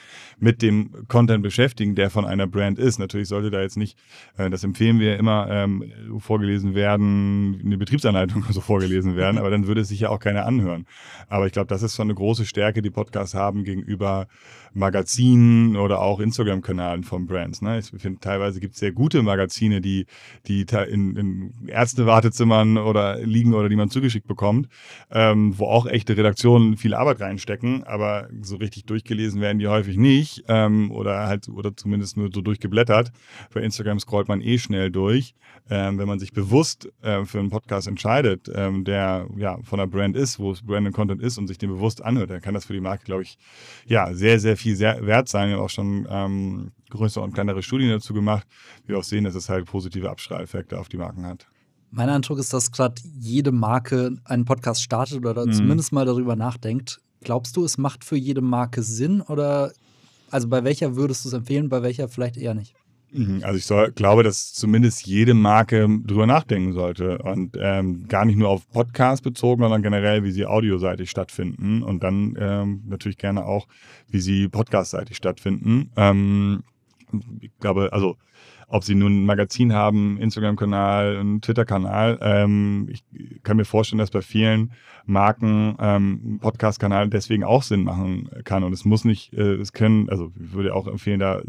mit 0.44 0.62
dem 0.62 1.08
Content 1.08 1.42
beschäftigen, 1.42 1.96
der 1.96 2.10
von 2.10 2.26
einer 2.26 2.48
Brand 2.48 2.78
ist. 2.78 3.00
Natürlich 3.00 3.30
sollte 3.30 3.50
da 3.50 3.62
jetzt 3.62 3.78
nicht, 3.78 3.98
äh, 4.38 4.50
das 4.50 4.64
empfehlen 4.64 5.00
wir 5.00 5.18
immer 5.18 5.48
ähm, 5.50 5.92
vorgelesen 6.20 6.76
werden, 6.76 7.62
eine 7.64 7.78
Betriebsanleitung 7.78 8.44
so 8.50 8.60
vorgelesen 8.60 9.16
werden, 9.16 9.38
aber 9.40 9.50
dann 9.50 9.68
würde 9.68 9.82
es 9.82 9.88
sich 9.88 10.02
ja 10.02 10.10
auch 10.10 10.20
keiner 10.20 10.46
anhören. 10.46 10.86
Aber 11.30 11.48
ich 11.48 11.54
glaube, 11.54 11.68
das 11.68 11.82
ist 11.82 11.96
schon 11.96 12.08
eine 12.08 12.16
große 12.16 12.46
Stärke, 12.46 12.82
die 12.82 12.90
Podcasts 12.90 13.34
haben 13.34 13.64
gegenüber 13.64 14.28
Magazinen 14.74 15.76
oder 15.76 16.02
auch 16.02 16.20
Instagram-Kanalen 16.20 17.04
von 17.04 17.26
Brands. 17.26 17.62
Ne? 17.62 17.80
Ich 17.80 17.90
finde, 18.02 18.20
teilweise 18.20 18.60
gibt 18.60 18.74
es 18.74 18.80
sehr 18.80 18.92
gute 18.92 19.22
Magazine, 19.22 19.82
die, 19.82 20.06
die 20.48 20.66
in, 20.90 21.16
in 21.16 21.68
Ärzte-Wartezimmern 21.68 22.78
oder 22.78 23.20
liegen 23.20 23.54
oder 23.54 23.70
die 23.70 23.76
man 23.76 23.90
zugeschickt 23.90 24.28
bekommt, 24.28 24.68
ähm, 25.12 25.58
wo 25.58 25.66
auch 25.66 25.86
echte 25.86 26.18
Redaktionen 26.18 26.78
viel 26.78 26.94
Arbeit 26.94 27.22
reinstecken, 27.22 27.84
aber 27.84 28.30
so 28.42 28.56
richtig 28.58 28.86
durchgelesen 28.86 29.42
werden 29.42 29.60
die 29.60 29.68
häufig 29.68 29.98
nicht 29.98 30.44
ähm, 30.48 30.92
oder 30.92 31.28
halt 31.28 31.50
oder 31.50 31.76
zumindest 31.76 32.18
nur 32.18 32.30
so 32.34 32.42
durchgeblättert. 32.42 33.12
Bei 33.54 33.62
Instagram 33.62 34.00
scrollt 34.00 34.28
man 34.28 34.42
eh 34.42 34.58
schnell 34.58 34.92
durch. 34.92 35.36
Ähm, 35.70 35.98
wenn 35.98 36.10
man 36.10 36.20
sich 36.20 36.34
bewusst 36.34 36.90
äh, 37.02 37.24
für 37.24 37.40
einen 37.40 37.50
Podcast 37.50 37.88
entscheidet, 37.88 38.52
ähm, 38.54 38.84
der 38.84 39.28
ja 39.38 39.60
von 39.64 39.80
der 39.80 39.88
Brand 39.88 40.18
ist, 40.18 40.38
wo 40.38 40.52
es 40.52 40.62
Branded 40.62 40.94
Content 40.94 41.22
ist 41.22 41.38
und 41.38 41.48
sich 41.48 41.58
den 41.58 41.70
bewusst 41.70 42.04
anhört, 42.04 42.32
dann 42.32 42.42
kann 42.42 42.54
das 42.54 42.66
für 42.66 42.74
die 42.74 42.82
Marke, 42.82 43.06
glaube 43.06 43.24
ich, 43.24 43.38
ja 43.86 44.14
sehr, 44.14 44.42
sehr 44.42 44.58
viel 44.58 44.63
sehr 44.72 45.06
wert 45.06 45.28
sein. 45.28 45.50
Wir 45.50 45.58
haben 45.58 45.64
auch 45.64 45.70
schon 45.70 46.08
ähm, 46.10 46.72
größere 46.90 47.24
und 47.24 47.34
kleinere 47.34 47.62
Studien 47.62 47.90
dazu 47.90 48.14
gemacht, 48.14 48.48
wie 48.86 48.90
wir 48.90 49.00
auch 49.00 49.04
sehen, 49.04 49.26
dass 49.26 49.36
es 49.36 49.50
halt 49.50 49.66
positive 49.66 50.10
Abstrahleffekte 50.10 50.80
auf 50.80 50.90
die 50.90 50.98
Marken 50.98 51.26
hat. 51.26 51.48
Mein 51.92 52.10
Eindruck 52.10 52.40
ist, 52.40 52.54
dass 52.54 52.72
gerade 52.72 53.02
jede 53.20 53.52
Marke 53.52 54.18
einen 54.26 54.46
Podcast 54.46 54.82
startet 54.82 55.26
oder 55.26 55.46
mhm. 55.46 55.54
zumindest 55.54 55.92
mal 55.92 56.06
darüber 56.06 56.36
nachdenkt. 56.36 57.00
Glaubst 57.22 57.56
du, 57.56 57.64
es 57.64 57.78
macht 57.78 58.04
für 58.04 58.18
jede 58.18 58.42
Marke 58.42 58.82
Sinn 58.82 59.22
oder 59.22 59.72
also 60.32 60.48
bei 60.48 60.64
welcher 60.64 60.96
würdest 60.96 61.24
du 61.24 61.30
es 61.30 61.34
empfehlen, 61.34 61.70
bei 61.70 61.84
welcher 61.84 62.10
vielleicht 62.10 62.38
eher 62.38 62.56
nicht? 62.56 62.74
Mhm, 63.14 63.42
also 63.44 63.58
ich 63.58 63.66
soll, 63.66 63.92
glaube, 63.92 64.24
dass 64.24 64.54
zumindest 64.54 65.06
jede 65.06 65.36
Marke 65.36 65.88
drüber 66.04 66.26
nachdenken 66.26 66.74
sollte 66.74 67.20
und 67.20 67.56
ähm, 67.62 68.08
gar 68.08 68.26
nicht 68.26 68.38
nur 68.38 68.50
auf 68.50 68.68
Podcast 68.72 69.24
bezogen, 69.24 69.62
sondern 69.62 69.84
generell, 69.84 70.24
wie 70.24 70.32
sie 70.32 70.48
audioseitig 70.48 71.12
stattfinden 71.12 71.84
und 71.84 72.04
dann 72.04 72.36
ähm, 72.40 72.82
natürlich 72.88 73.20
gerne 73.20 73.46
auch, 73.46 73.68
wie 74.10 74.20
sie 74.20 74.50
podcastseitig 74.50 75.16
stattfinden. 75.16 75.92
Ähm, 75.96 76.64
ich 77.40 77.52
glaube, 77.60 77.94
also 77.94 78.18
ob 78.68 78.84
sie 78.84 78.96
nun 78.96 79.22
ein 79.22 79.26
Magazin 79.26 79.74
haben, 79.74 80.18
Instagram-Kanal, 80.18 81.18
einen 81.18 81.42
Twitter-Kanal. 81.42 82.18
Ähm, 82.22 82.88
ich 82.90 83.04
kann 83.44 83.58
mir 83.58 83.66
vorstellen, 83.66 84.00
dass 84.00 84.10
bei 84.10 84.24
vielen 84.24 84.72
Marken 85.06 85.76
ähm, 85.80 86.40
deswegen 87.10 87.44
auch 87.44 87.64
Sinn 87.64 87.84
machen 87.84 88.30
kann. 88.44 88.64
Und 88.64 88.74
es 88.74 88.86
muss 88.86 89.06
nicht, 89.06 89.34
äh, 89.34 89.56
es 89.56 89.74
können, 89.74 90.10
also 90.10 90.32
ich 90.42 90.54
würde 90.54 90.74
auch 90.74 90.88
empfehlen, 90.88 91.20
da 91.20 91.42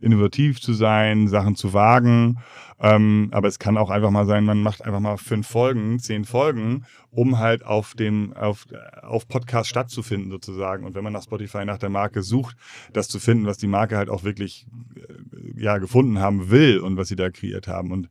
innovativ 0.00 0.60
zu 0.60 0.72
sein, 0.72 1.28
Sachen 1.28 1.56
zu 1.56 1.72
wagen. 1.72 2.38
Ähm, 2.82 3.28
aber 3.32 3.48
es 3.48 3.58
kann 3.58 3.76
auch 3.76 3.90
einfach 3.90 4.10
mal 4.10 4.24
sein, 4.24 4.44
man 4.44 4.62
macht 4.62 4.82
einfach 4.82 5.00
mal 5.00 5.18
fünf 5.18 5.46
Folgen, 5.46 5.98
zehn 5.98 6.24
Folgen, 6.24 6.86
um 7.10 7.38
halt 7.38 7.64
auf 7.64 7.92
dem, 7.94 8.32
auf, 8.32 8.66
auf 9.02 9.28
Podcast 9.28 9.68
stattzufinden 9.68 10.30
sozusagen. 10.30 10.86
Und 10.86 10.94
wenn 10.94 11.04
man 11.04 11.12
nach 11.12 11.22
Spotify 11.22 11.66
nach 11.66 11.78
der 11.78 11.90
Marke 11.90 12.22
sucht, 12.22 12.56
das 12.94 13.08
zu 13.08 13.18
finden, 13.18 13.44
was 13.44 13.58
die 13.58 13.66
Marke 13.66 13.98
halt 13.98 14.08
auch 14.08 14.24
wirklich 14.24 14.66
äh, 14.96 15.62
ja, 15.62 15.76
gefunden 15.76 16.20
haben 16.20 16.50
will 16.50 16.78
und 16.78 16.96
was 16.96 17.08
sie 17.08 17.16
da 17.16 17.28
kreiert 17.28 17.68
haben. 17.68 17.92
Und 17.92 18.08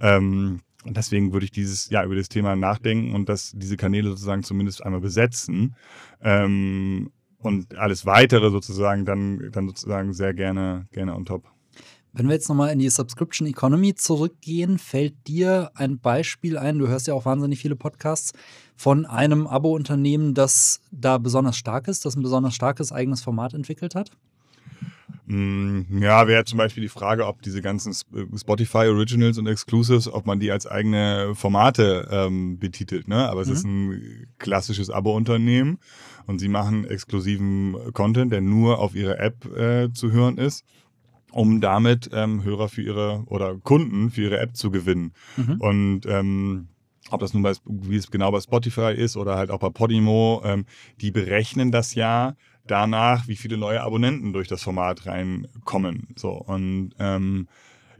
ähm, 0.00 0.60
und 0.84 0.96
deswegen 0.96 1.32
würde 1.32 1.44
ich 1.44 1.50
dieses, 1.50 1.90
ja, 1.90 2.04
über 2.04 2.14
das 2.14 2.28
Thema 2.28 2.56
nachdenken 2.56 3.14
und 3.14 3.28
dass 3.28 3.52
diese 3.54 3.76
Kanäle 3.76 4.10
sozusagen 4.10 4.42
zumindest 4.42 4.84
einmal 4.84 5.00
besetzen. 5.00 5.74
Ähm, 6.20 7.10
und 7.38 7.78
alles 7.78 8.04
weitere 8.06 8.50
sozusagen 8.50 9.04
dann, 9.04 9.50
dann 9.52 9.68
sozusagen 9.68 10.12
sehr 10.12 10.34
gerne, 10.34 10.86
gerne 10.92 11.14
on 11.14 11.24
top. 11.24 11.44
Wenn 12.12 12.26
wir 12.26 12.34
jetzt 12.34 12.48
nochmal 12.48 12.72
in 12.72 12.80
die 12.80 12.90
Subscription 12.90 13.46
Economy 13.46 13.94
zurückgehen, 13.94 14.78
fällt 14.78 15.28
dir 15.28 15.70
ein 15.74 16.00
Beispiel 16.00 16.58
ein, 16.58 16.78
du 16.78 16.88
hörst 16.88 17.06
ja 17.06 17.14
auch 17.14 17.24
wahnsinnig 17.24 17.60
viele 17.60 17.76
Podcasts, 17.76 18.32
von 18.74 19.06
einem 19.06 19.46
Abo-Unternehmen, 19.46 20.34
das 20.34 20.80
da 20.90 21.18
besonders 21.18 21.56
stark 21.56 21.86
ist, 21.86 22.04
das 22.04 22.16
ein 22.16 22.22
besonders 22.22 22.54
starkes 22.54 22.92
eigenes 22.92 23.22
Format 23.22 23.54
entwickelt 23.54 23.94
hat? 23.94 24.10
Mm, 25.30 26.02
ja, 26.02 26.26
wäre 26.26 26.44
zum 26.44 26.58
Beispiel 26.58 26.82
die 26.82 26.88
Frage, 26.88 27.24
ob 27.24 27.40
diese 27.42 27.62
ganzen 27.62 27.94
Spotify 27.94 28.88
Originals 28.88 29.38
und 29.38 29.46
Exclusives, 29.46 30.12
ob 30.12 30.26
man 30.26 30.40
die 30.40 30.50
als 30.50 30.66
eigene 30.66 31.36
Formate 31.36 32.08
ähm, 32.10 32.58
betitelt. 32.58 33.06
Ne? 33.06 33.28
Aber 33.28 33.40
es 33.40 33.46
mhm. 33.46 33.54
ist 33.54 33.64
ein 33.64 34.26
klassisches 34.38 34.90
Abo-Unternehmen 34.90 35.78
und 36.26 36.40
sie 36.40 36.48
machen 36.48 36.84
exklusiven 36.84 37.76
Content, 37.92 38.32
der 38.32 38.40
nur 38.40 38.80
auf 38.80 38.96
ihrer 38.96 39.20
App 39.20 39.46
äh, 39.56 39.92
zu 39.92 40.10
hören 40.10 40.36
ist 40.36 40.64
um 41.32 41.60
damit 41.60 42.10
ähm, 42.12 42.42
Hörer 42.42 42.68
für 42.68 42.82
ihre 42.82 43.22
oder 43.26 43.56
Kunden 43.56 44.10
für 44.10 44.22
ihre 44.22 44.40
App 44.40 44.56
zu 44.56 44.72
gewinnen. 44.72 45.12
Mhm. 45.36 45.60
Und 45.60 46.00
ähm, 46.06 46.66
ob 47.10 47.20
das 47.20 47.34
nun 47.34 47.44
bei, 47.44 47.52
wie 47.64 47.94
es 47.94 48.10
genau 48.10 48.32
bei 48.32 48.40
Spotify 48.40 48.92
ist 48.96 49.16
oder 49.16 49.36
halt 49.36 49.52
auch 49.52 49.60
bei 49.60 49.70
Podimo, 49.70 50.42
ähm, 50.44 50.66
die 51.00 51.12
berechnen 51.12 51.70
das 51.70 51.94
ja 51.94 52.34
danach, 52.70 53.28
wie 53.28 53.36
viele 53.36 53.56
neue 53.56 53.82
Abonnenten 53.82 54.32
durch 54.32 54.48
das 54.48 54.62
Format 54.62 55.06
reinkommen. 55.06 56.08
So 56.16 56.30
und 56.30 56.92
ähm, 56.98 57.48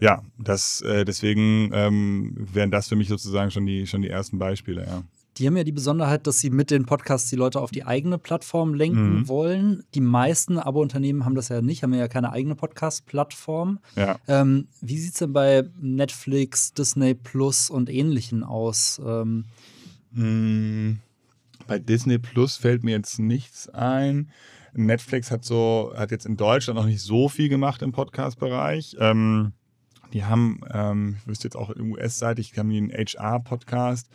ja, 0.00 0.22
das 0.38 0.80
äh, 0.82 1.04
deswegen 1.04 1.70
ähm, 1.72 2.34
wären 2.36 2.70
das 2.70 2.88
für 2.88 2.96
mich 2.96 3.08
sozusagen 3.08 3.50
schon 3.50 3.66
die 3.66 3.86
schon 3.86 4.02
die 4.02 4.08
ersten 4.08 4.38
Beispiele. 4.38 4.86
Ja. 4.86 5.02
Die 5.36 5.46
haben 5.46 5.56
ja 5.56 5.64
die 5.64 5.72
Besonderheit, 5.72 6.26
dass 6.26 6.40
sie 6.40 6.50
mit 6.50 6.70
den 6.70 6.84
Podcasts 6.84 7.30
die 7.30 7.36
Leute 7.36 7.60
auf 7.60 7.70
die 7.70 7.84
eigene 7.84 8.18
Plattform 8.18 8.74
lenken 8.74 9.20
mhm. 9.20 9.28
wollen. 9.28 9.84
Die 9.94 10.00
meisten 10.00 10.58
Abo-Unternehmen 10.58 11.24
haben 11.24 11.34
das 11.34 11.48
ja 11.48 11.62
nicht, 11.62 11.82
haben 11.82 11.94
ja 11.94 12.08
keine 12.08 12.32
eigene 12.32 12.56
Podcast-Plattform. 12.56 13.78
Ja. 13.96 14.18
Ähm, 14.26 14.68
wie 14.80 14.98
sieht 14.98 15.12
es 15.12 15.18
denn 15.20 15.32
bei 15.32 15.64
Netflix, 15.80 16.74
Disney 16.74 17.14
Plus 17.14 17.70
und 17.70 17.88
ähnlichen 17.88 18.42
aus? 18.42 19.00
Ähm, 19.04 19.44
mhm. 20.10 20.98
Bei 21.66 21.78
Disney 21.78 22.18
Plus 22.18 22.56
fällt 22.56 22.82
mir 22.82 22.90
jetzt 22.90 23.18
nichts 23.18 23.68
ein. 23.68 24.30
Netflix 24.74 25.30
hat 25.30 25.44
so, 25.44 25.92
hat 25.96 26.10
jetzt 26.10 26.26
in 26.26 26.36
Deutschland 26.36 26.78
noch 26.78 26.86
nicht 26.86 27.02
so 27.02 27.28
viel 27.28 27.48
gemacht 27.48 27.82
im 27.82 27.92
Podcast-Bereich. 27.92 28.96
Ähm, 28.98 29.52
die 30.12 30.24
haben, 30.24 30.60
ähm, 30.72 31.16
ich 31.20 31.26
wüsste 31.26 31.48
jetzt 31.48 31.56
auch 31.56 31.74
US-seitig, 31.76 32.56
haben 32.58 32.70
die 32.70 32.78
einen 32.78 32.90
HR-Podcast. 32.90 34.08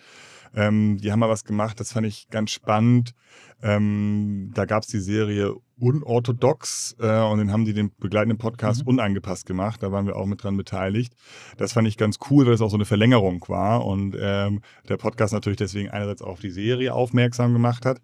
Ähm, 0.55 0.97
die 1.01 1.11
haben 1.11 1.19
mal 1.19 1.29
was 1.29 1.43
gemacht, 1.43 1.79
das 1.79 1.91
fand 1.91 2.07
ich 2.07 2.29
ganz 2.29 2.51
spannend. 2.51 3.13
Ähm, 3.61 4.51
da 4.53 4.65
gab 4.65 4.83
es 4.83 4.89
die 4.89 4.99
Serie 4.99 5.53
Unorthodox 5.77 6.95
äh, 6.99 7.21
und 7.23 7.39
dann 7.39 7.51
haben 7.51 7.65
die 7.65 7.73
den 7.73 7.91
begleitenden 7.97 8.37
Podcast 8.37 8.83
mhm. 8.83 8.89
unangepasst 8.89 9.45
gemacht. 9.45 9.83
Da 9.83 9.91
waren 9.91 10.05
wir 10.05 10.15
auch 10.15 10.25
mit 10.25 10.43
dran 10.43 10.55
beteiligt. 10.55 11.13
Das 11.57 11.73
fand 11.73 11.87
ich 11.87 11.97
ganz 11.97 12.19
cool, 12.29 12.45
weil 12.45 12.53
es 12.53 12.61
auch 12.61 12.69
so 12.69 12.77
eine 12.77 12.85
Verlängerung 12.85 13.43
war 13.47 13.85
und 13.85 14.15
ähm, 14.17 14.61
der 14.87 14.97
Podcast 14.97 15.33
natürlich 15.33 15.57
deswegen 15.57 15.89
einerseits 15.89 16.21
auch 16.21 16.33
auf 16.33 16.39
die 16.39 16.51
Serie 16.51 16.93
aufmerksam 16.93 17.51
gemacht 17.51 17.85
hat. 17.85 17.99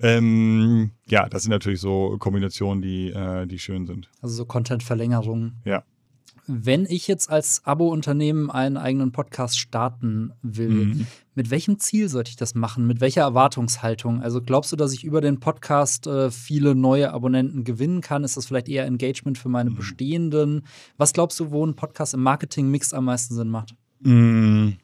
Ähm, 0.00 0.92
ja, 1.06 1.28
das 1.28 1.42
sind 1.42 1.50
natürlich 1.50 1.80
so 1.80 2.16
Kombinationen, 2.18 2.82
die, 2.82 3.10
äh, 3.10 3.46
die 3.46 3.58
schön 3.58 3.86
sind. 3.86 4.08
Also 4.20 4.36
so 4.36 4.44
Content-Verlängerungen. 4.44 5.60
Ja. 5.64 5.82
Wenn 6.50 6.86
ich 6.86 7.06
jetzt 7.06 7.28
als 7.28 7.64
Abo-Unternehmen 7.64 8.50
einen 8.50 8.78
eigenen 8.78 9.12
Podcast 9.12 9.58
starten 9.58 10.32
will, 10.40 10.70
mhm. 10.70 11.06
mit 11.34 11.50
welchem 11.50 11.78
Ziel 11.78 12.08
sollte 12.08 12.30
ich 12.30 12.36
das 12.36 12.54
machen? 12.54 12.86
Mit 12.86 13.02
welcher 13.02 13.20
Erwartungshaltung? 13.20 14.22
Also 14.22 14.40
glaubst 14.40 14.72
du, 14.72 14.76
dass 14.76 14.94
ich 14.94 15.04
über 15.04 15.20
den 15.20 15.40
Podcast 15.40 16.06
äh, 16.06 16.30
viele 16.30 16.74
neue 16.74 17.12
Abonnenten 17.12 17.64
gewinnen 17.64 18.00
kann? 18.00 18.24
Ist 18.24 18.38
das 18.38 18.46
vielleicht 18.46 18.70
eher 18.70 18.86
Engagement 18.86 19.36
für 19.36 19.50
meine 19.50 19.68
mhm. 19.68 19.76
bestehenden? 19.76 20.62
Was 20.96 21.12
glaubst 21.12 21.38
du, 21.38 21.50
wo 21.50 21.66
ein 21.66 21.76
Podcast 21.76 22.14
im 22.14 22.22
Marketing-Mix 22.22 22.94
am 22.94 23.04
meisten 23.04 23.34
Sinn 23.34 23.50
macht? 23.50 23.74
Mhm. 24.00 24.78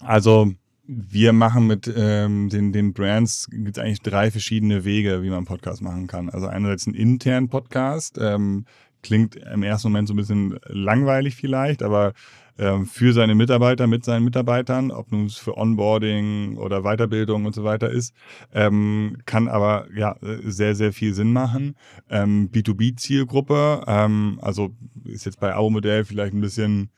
Also 0.00 0.50
wir 0.86 1.32
machen 1.32 1.66
mit 1.66 1.92
ähm, 1.94 2.48
den, 2.48 2.72
den 2.72 2.92
Brands 2.92 3.48
gibt 3.50 3.76
es 3.76 3.82
eigentlich 3.82 4.02
drei 4.02 4.30
verschiedene 4.30 4.84
Wege, 4.84 5.22
wie 5.22 5.28
man 5.28 5.38
einen 5.38 5.46
Podcast 5.46 5.82
machen 5.82 6.06
kann. 6.06 6.28
Also 6.28 6.46
einerseits 6.46 6.86
einen 6.86 6.96
internen 6.96 7.48
Podcast, 7.48 8.18
ähm, 8.20 8.64
klingt 9.02 9.36
im 9.36 9.62
ersten 9.62 9.88
Moment 9.88 10.08
so 10.08 10.14
ein 10.14 10.16
bisschen 10.16 10.58
langweilig 10.66 11.34
vielleicht, 11.34 11.82
aber 11.82 12.12
ähm, 12.58 12.86
für 12.86 13.12
seine 13.12 13.34
Mitarbeiter, 13.34 13.86
mit 13.86 14.04
seinen 14.04 14.24
Mitarbeitern, 14.24 14.90
ob 14.90 15.10
nun 15.10 15.26
es 15.26 15.36
für 15.36 15.56
Onboarding 15.56 16.58
oder 16.58 16.82
Weiterbildung 16.82 17.46
und 17.46 17.54
so 17.54 17.64
weiter 17.64 17.90
ist, 17.90 18.14
ähm, 18.52 19.18
kann 19.24 19.48
aber 19.48 19.86
ja 19.96 20.16
sehr, 20.20 20.74
sehr 20.74 20.92
viel 20.92 21.14
Sinn 21.14 21.32
machen. 21.32 21.76
Ähm, 22.10 22.50
B2B-Zielgruppe, 22.52 23.84
ähm, 23.86 24.38
also 24.42 24.70
ist 25.04 25.24
jetzt 25.24 25.40
bei 25.40 25.54
Abo-Modell 25.54 26.04
vielleicht 26.04 26.34
ein 26.34 26.40
bisschen 26.40 26.90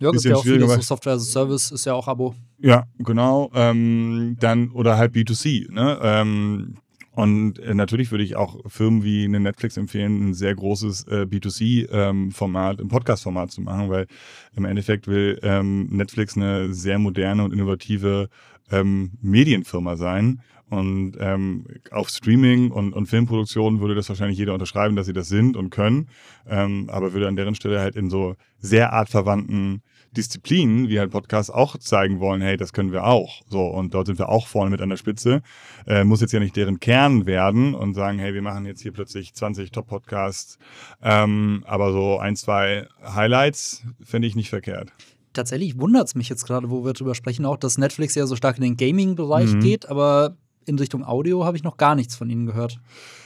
ja, 0.00 0.12
gibt 0.12 0.24
ja 0.24 0.36
auch 0.36 0.44
viele 0.44 0.68
so 0.68 0.80
Software 0.80 1.14
as 1.14 1.22
a 1.22 1.24
Service, 1.24 1.70
ist 1.72 1.84
ja 1.84 1.94
auch 1.94 2.06
Abo. 2.06 2.34
Ja, 2.58 2.84
genau. 2.98 3.50
Ähm, 3.54 4.36
dann, 4.38 4.70
oder 4.70 4.96
halt 4.96 5.14
B2C, 5.14 5.72
ne? 5.72 5.98
Ähm, 6.02 6.76
und 7.18 7.58
äh, 7.58 7.74
natürlich 7.74 8.12
würde 8.12 8.22
ich 8.22 8.36
auch 8.36 8.60
Firmen 8.70 9.02
wie 9.02 9.24
eine 9.24 9.40
Netflix 9.40 9.76
empfehlen, 9.76 10.28
ein 10.28 10.34
sehr 10.34 10.54
großes 10.54 11.08
äh, 11.08 11.26
B2C-Format, 11.28 12.78
ähm, 12.78 12.84
ein 12.84 12.88
Podcast-Format 12.88 13.50
zu 13.50 13.60
machen, 13.60 13.90
weil 13.90 14.06
im 14.54 14.64
Endeffekt 14.64 15.08
will 15.08 15.36
ähm, 15.42 15.88
Netflix 15.90 16.36
eine 16.36 16.72
sehr 16.72 17.00
moderne 17.00 17.42
und 17.42 17.52
innovative 17.52 18.28
ähm, 18.70 19.14
Medienfirma 19.20 19.96
sein. 19.96 20.42
Und 20.70 21.16
ähm, 21.18 21.64
auf 21.90 22.10
Streaming 22.10 22.70
und, 22.70 22.92
und 22.92 23.06
Filmproduktion 23.06 23.80
würde 23.80 23.94
das 23.94 24.08
wahrscheinlich 24.08 24.38
jeder 24.38 24.52
unterschreiben, 24.52 24.96
dass 24.96 25.06
sie 25.06 25.12
das 25.12 25.28
sind 25.28 25.56
und 25.56 25.70
können, 25.70 26.08
ähm, 26.46 26.90
aber 26.90 27.12
würde 27.14 27.28
an 27.28 27.36
deren 27.36 27.54
Stelle 27.54 27.80
halt 27.80 27.96
in 27.96 28.10
so 28.10 28.34
sehr 28.58 28.92
artverwandten 28.92 29.82
Disziplinen, 30.16 30.88
wie 30.88 30.98
halt 30.98 31.10
Podcasts 31.10 31.50
auch 31.50 31.76
zeigen 31.76 32.18
wollen, 32.20 32.40
hey, 32.40 32.56
das 32.56 32.72
können 32.72 32.92
wir 32.92 33.04
auch. 33.04 33.42
So, 33.48 33.66
und 33.66 33.94
dort 33.94 34.06
sind 34.06 34.18
wir 34.18 34.28
auch 34.28 34.46
vorne 34.46 34.70
mit 34.70 34.80
an 34.80 34.88
der 34.88 34.96
Spitze. 34.96 35.42
Äh, 35.86 36.04
muss 36.04 36.20
jetzt 36.20 36.32
ja 36.32 36.40
nicht 36.40 36.56
deren 36.56 36.80
Kern 36.80 37.26
werden 37.26 37.74
und 37.74 37.94
sagen, 37.94 38.18
hey, 38.18 38.34
wir 38.34 38.42
machen 38.42 38.66
jetzt 38.66 38.82
hier 38.82 38.92
plötzlich 38.92 39.34
20 39.34 39.70
Top-Podcasts. 39.70 40.58
Ähm, 41.02 41.62
aber 41.66 41.92
so 41.92 42.18
ein, 42.18 42.36
zwei 42.36 42.88
Highlights 43.02 43.84
finde 44.02 44.28
ich 44.28 44.36
nicht 44.36 44.50
verkehrt 44.50 44.92
tatsächlich 45.34 45.78
wundert 45.78 46.08
es 46.08 46.14
mich 46.16 46.28
jetzt 46.28 46.46
gerade, 46.46 46.68
wo 46.68 46.84
wir 46.84 46.94
drüber 46.94 47.14
sprechen, 47.14 47.44
auch, 47.44 47.56
dass 47.56 47.78
Netflix 47.78 48.16
ja 48.16 48.26
so 48.26 48.34
stark 48.34 48.56
in 48.56 48.62
den 48.62 48.76
Gaming-Bereich 48.76 49.52
mhm. 49.52 49.60
geht, 49.60 49.88
aber 49.88 50.36
in 50.68 50.78
Richtung 50.78 51.04
Audio 51.04 51.44
habe 51.44 51.56
ich 51.56 51.62
noch 51.62 51.76
gar 51.76 51.94
nichts 51.94 52.16
von 52.16 52.30
ihnen 52.30 52.46
gehört. 52.46 52.80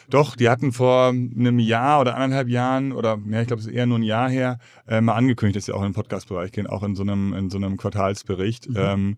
Doch, 0.08 0.36
die 0.36 0.48
hatten 0.48 0.72
vor 0.72 1.08
einem 1.08 1.58
Jahr 1.58 2.00
oder 2.00 2.16
anderthalb 2.16 2.48
Jahren 2.48 2.92
oder 2.92 3.18
ja, 3.28 3.40
ich 3.40 3.46
glaube, 3.46 3.60
es 3.60 3.66
ist 3.66 3.72
eher 3.72 3.86
nur 3.86 3.98
ein 3.98 4.02
Jahr 4.02 4.28
her, 4.28 4.58
äh, 4.86 5.00
mal 5.00 5.14
angekündigt, 5.14 5.56
dass 5.56 5.66
sie 5.66 5.72
auch 5.72 5.80
in 5.80 5.88
den 5.88 5.94
Podcast-Bereich 5.94 6.52
gehen, 6.52 6.66
auch 6.66 6.82
in 6.82 6.94
so 6.94 7.02
einem, 7.02 7.32
in 7.32 7.50
so 7.50 7.56
einem 7.56 7.76
Quartalsbericht. 7.76 8.68
Mhm. 8.68 8.76
Ähm, 8.76 9.16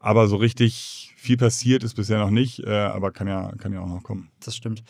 aber 0.00 0.26
so 0.26 0.36
richtig 0.36 1.14
viel 1.16 1.36
passiert 1.36 1.84
ist 1.84 1.94
bisher 1.94 2.18
noch 2.18 2.30
nicht, 2.30 2.58
äh, 2.60 2.70
aber 2.70 3.12
kann 3.12 3.28
ja, 3.28 3.52
kann 3.58 3.72
ja 3.72 3.80
auch 3.80 3.88
noch 3.88 4.02
kommen. 4.02 4.30
Das 4.44 4.56
stimmt. 4.56 4.82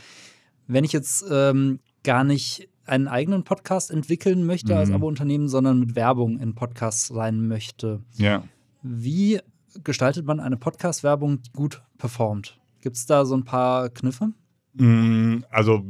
Wenn 0.66 0.85
ich 0.85 0.93
jetzt 0.93 1.24
ähm, 1.30 1.80
gar 2.03 2.24
nicht 2.24 2.68
einen 2.87 3.09
eigenen 3.09 3.45
Podcast 3.45 3.91
entwickeln 3.91 4.47
möchte 4.47 4.72
mhm. 4.72 4.78
als 4.78 4.91
Abo-Unternehmen, 4.91 5.49
sondern 5.49 5.78
mit 5.78 5.95
Werbung 5.95 6.39
in 6.39 6.55
Podcasts 6.55 7.14
rein 7.14 7.47
möchte. 7.47 8.01
Ja. 8.16 8.45
Wie 8.83 9.41
gestaltet 9.85 10.26
man 10.26 10.41
eine 10.41 10.57
Podcast-Werbung, 10.57 11.43
die 11.43 11.53
gut 11.53 11.83
performt? 11.99 12.59
Gibt 12.83 12.97
es 12.97 13.07
da 13.07 13.24
so 13.24 13.35
ein 13.35 13.45
paar 13.45 13.89
Kniffe? 13.89 14.33
Mm, 14.74 15.45
also, 15.51 15.85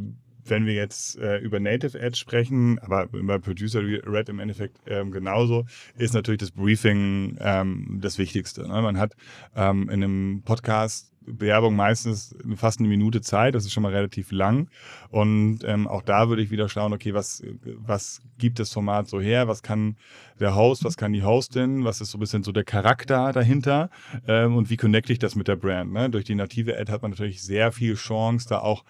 wenn 0.45 0.67
wir 0.67 0.75
jetzt 0.75 1.19
äh, 1.19 1.39
über 1.39 1.59
Native 1.59 2.01
Ads 2.01 2.19
sprechen, 2.19 2.79
aber 2.81 3.07
bei 3.09 3.39
Producer 3.39 3.81
Red 3.81 4.29
im 4.29 4.39
Endeffekt 4.39 4.79
ähm, 4.87 5.11
genauso, 5.11 5.65
ist 5.97 6.15
natürlich 6.15 6.41
das 6.41 6.51
Briefing 6.51 7.39
ähm, 7.41 7.99
das 8.01 8.19
Wichtigste. 8.19 8.63
Ne? 8.63 8.83
Man 8.83 8.99
hat 8.99 9.15
ähm, 9.57 9.89
in 9.89 10.03
einem 10.03 10.43
Podcast 10.45 11.12
Werbung 11.27 11.77
meistens 11.77 12.37
fast 12.57 12.81
eine 12.81 12.89
Minute 12.89 13.21
Zeit, 13.21 13.55
das 13.55 13.65
ist 13.65 13.73
schon 13.73 13.83
mal 13.83 13.93
relativ 13.93 14.33
lang. 14.33 14.69
Und 15.11 15.61
ähm, 15.65 15.87
auch 15.87 16.03
da 16.03 16.29
würde 16.29 16.43
ich 16.43 16.51
wieder 16.51 16.69
schauen, 16.69 16.93
okay, 16.93 17.15
was, 17.15 17.43
was 17.77 18.23
gibt 18.39 18.59
das 18.59 18.73
Format 18.73 19.09
so 19.09 19.21
her? 19.21 19.49
Was 19.49 19.63
kann 19.63 19.97
der 20.41 20.57
Host, 20.57 20.85
was 20.85 20.97
kann 20.97 21.13
die 21.13 21.23
Hostin? 21.23 21.85
Was 21.85 22.01
ist 22.01 22.11
so 22.11 22.19
ein 22.19 22.21
bisschen 22.21 22.43
so 22.43 22.53
der 22.53 22.65
Charakter 22.65 23.33
dahinter? 23.33 23.91
Ähm, 24.27 24.57
und 24.57 24.71
wie 24.71 24.77
connecte 24.77 25.13
ich 25.13 25.19
das 25.19 25.37
mit 25.37 25.49
der 25.49 25.57
Brand? 25.57 25.93
Ne? 25.93 26.11
Durch 26.11 26.25
die 26.25 26.35
native 26.35 26.79
Ad 26.79 26.91
hat 26.91 27.03
man 27.03 27.11
natürlich 27.13 27.43
sehr 27.43 27.73
viel 27.73 27.95
Chance, 27.95 28.49
da 28.49 28.59
auch 28.59 28.85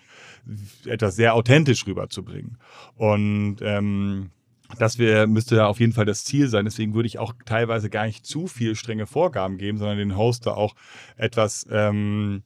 etwas 0.86 1.16
sehr 1.16 1.34
authentisch 1.34 1.86
rüberzubringen. 1.86 2.58
Und 2.96 3.58
ähm, 3.60 4.30
das 4.78 4.98
wär, 4.98 5.26
müsste 5.26 5.56
ja 5.56 5.66
auf 5.66 5.80
jeden 5.80 5.92
Fall 5.92 6.04
das 6.04 6.24
Ziel 6.24 6.48
sein. 6.48 6.64
Deswegen 6.64 6.94
würde 6.94 7.06
ich 7.06 7.18
auch 7.18 7.34
teilweise 7.44 7.90
gar 7.90 8.06
nicht 8.06 8.26
zu 8.26 8.46
viel 8.46 8.74
strenge 8.74 9.06
Vorgaben 9.06 9.58
geben, 9.58 9.78
sondern 9.78 9.98
den 9.98 10.16
Hoster 10.16 10.56
auch 10.56 10.74
etwas 11.16 11.66
ähm, 11.70 12.42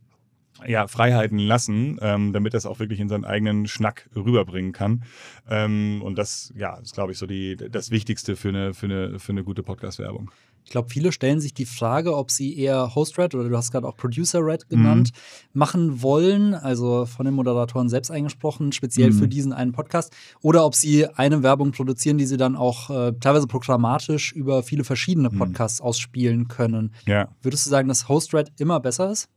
ja, 0.66 0.86
Freiheiten 0.86 1.38
lassen, 1.38 1.98
ähm, 2.00 2.32
damit 2.32 2.54
das 2.54 2.66
auch 2.66 2.78
wirklich 2.78 3.00
in 3.00 3.08
seinen 3.08 3.24
eigenen 3.24 3.66
Schnack 3.66 4.08
rüberbringen 4.14 4.72
kann. 4.72 5.04
Ähm, 5.48 6.00
und 6.02 6.16
das, 6.16 6.52
ja, 6.56 6.76
ist, 6.78 6.94
glaube 6.94 7.12
ich, 7.12 7.18
so 7.18 7.26
die, 7.26 7.56
das 7.56 7.90
Wichtigste 7.90 8.36
für 8.36 8.48
eine, 8.48 8.74
für 8.74 8.86
eine, 8.86 9.18
für 9.18 9.32
eine 9.32 9.44
gute 9.44 9.62
Podcast-Werbung. 9.62 10.30
Ich 10.66 10.72
glaube, 10.72 10.88
viele 10.90 11.12
stellen 11.12 11.40
sich 11.40 11.54
die 11.54 11.64
Frage, 11.64 12.16
ob 12.16 12.32
sie 12.32 12.58
eher 12.58 12.96
Host-Red 12.96 13.36
oder 13.36 13.48
du 13.48 13.56
hast 13.56 13.70
gerade 13.70 13.86
auch 13.86 13.96
Producer-Red 13.96 14.68
genannt, 14.68 15.12
mhm. 15.12 15.58
machen 15.60 16.02
wollen, 16.02 16.54
also 16.54 17.06
von 17.06 17.24
den 17.24 17.34
Moderatoren 17.34 17.88
selbst 17.88 18.10
eingesprochen, 18.10 18.72
speziell 18.72 19.12
mhm. 19.12 19.18
für 19.18 19.28
diesen 19.28 19.52
einen 19.52 19.70
Podcast, 19.70 20.12
oder 20.42 20.66
ob 20.66 20.74
sie 20.74 21.06
eine 21.06 21.44
Werbung 21.44 21.70
produzieren, 21.70 22.18
die 22.18 22.26
sie 22.26 22.36
dann 22.36 22.56
auch 22.56 22.90
äh, 22.90 23.12
teilweise 23.20 23.46
programmatisch 23.46 24.32
über 24.32 24.64
viele 24.64 24.82
verschiedene 24.82 25.30
mhm. 25.30 25.38
Podcasts 25.38 25.80
mhm. 25.80 25.86
ausspielen 25.86 26.48
können. 26.48 26.92
Ja. 27.06 27.28
Würdest 27.42 27.64
du 27.64 27.70
sagen, 27.70 27.86
dass 27.86 28.08
Host-Red 28.08 28.50
immer 28.58 28.80
besser 28.80 29.12
ist? 29.12 29.28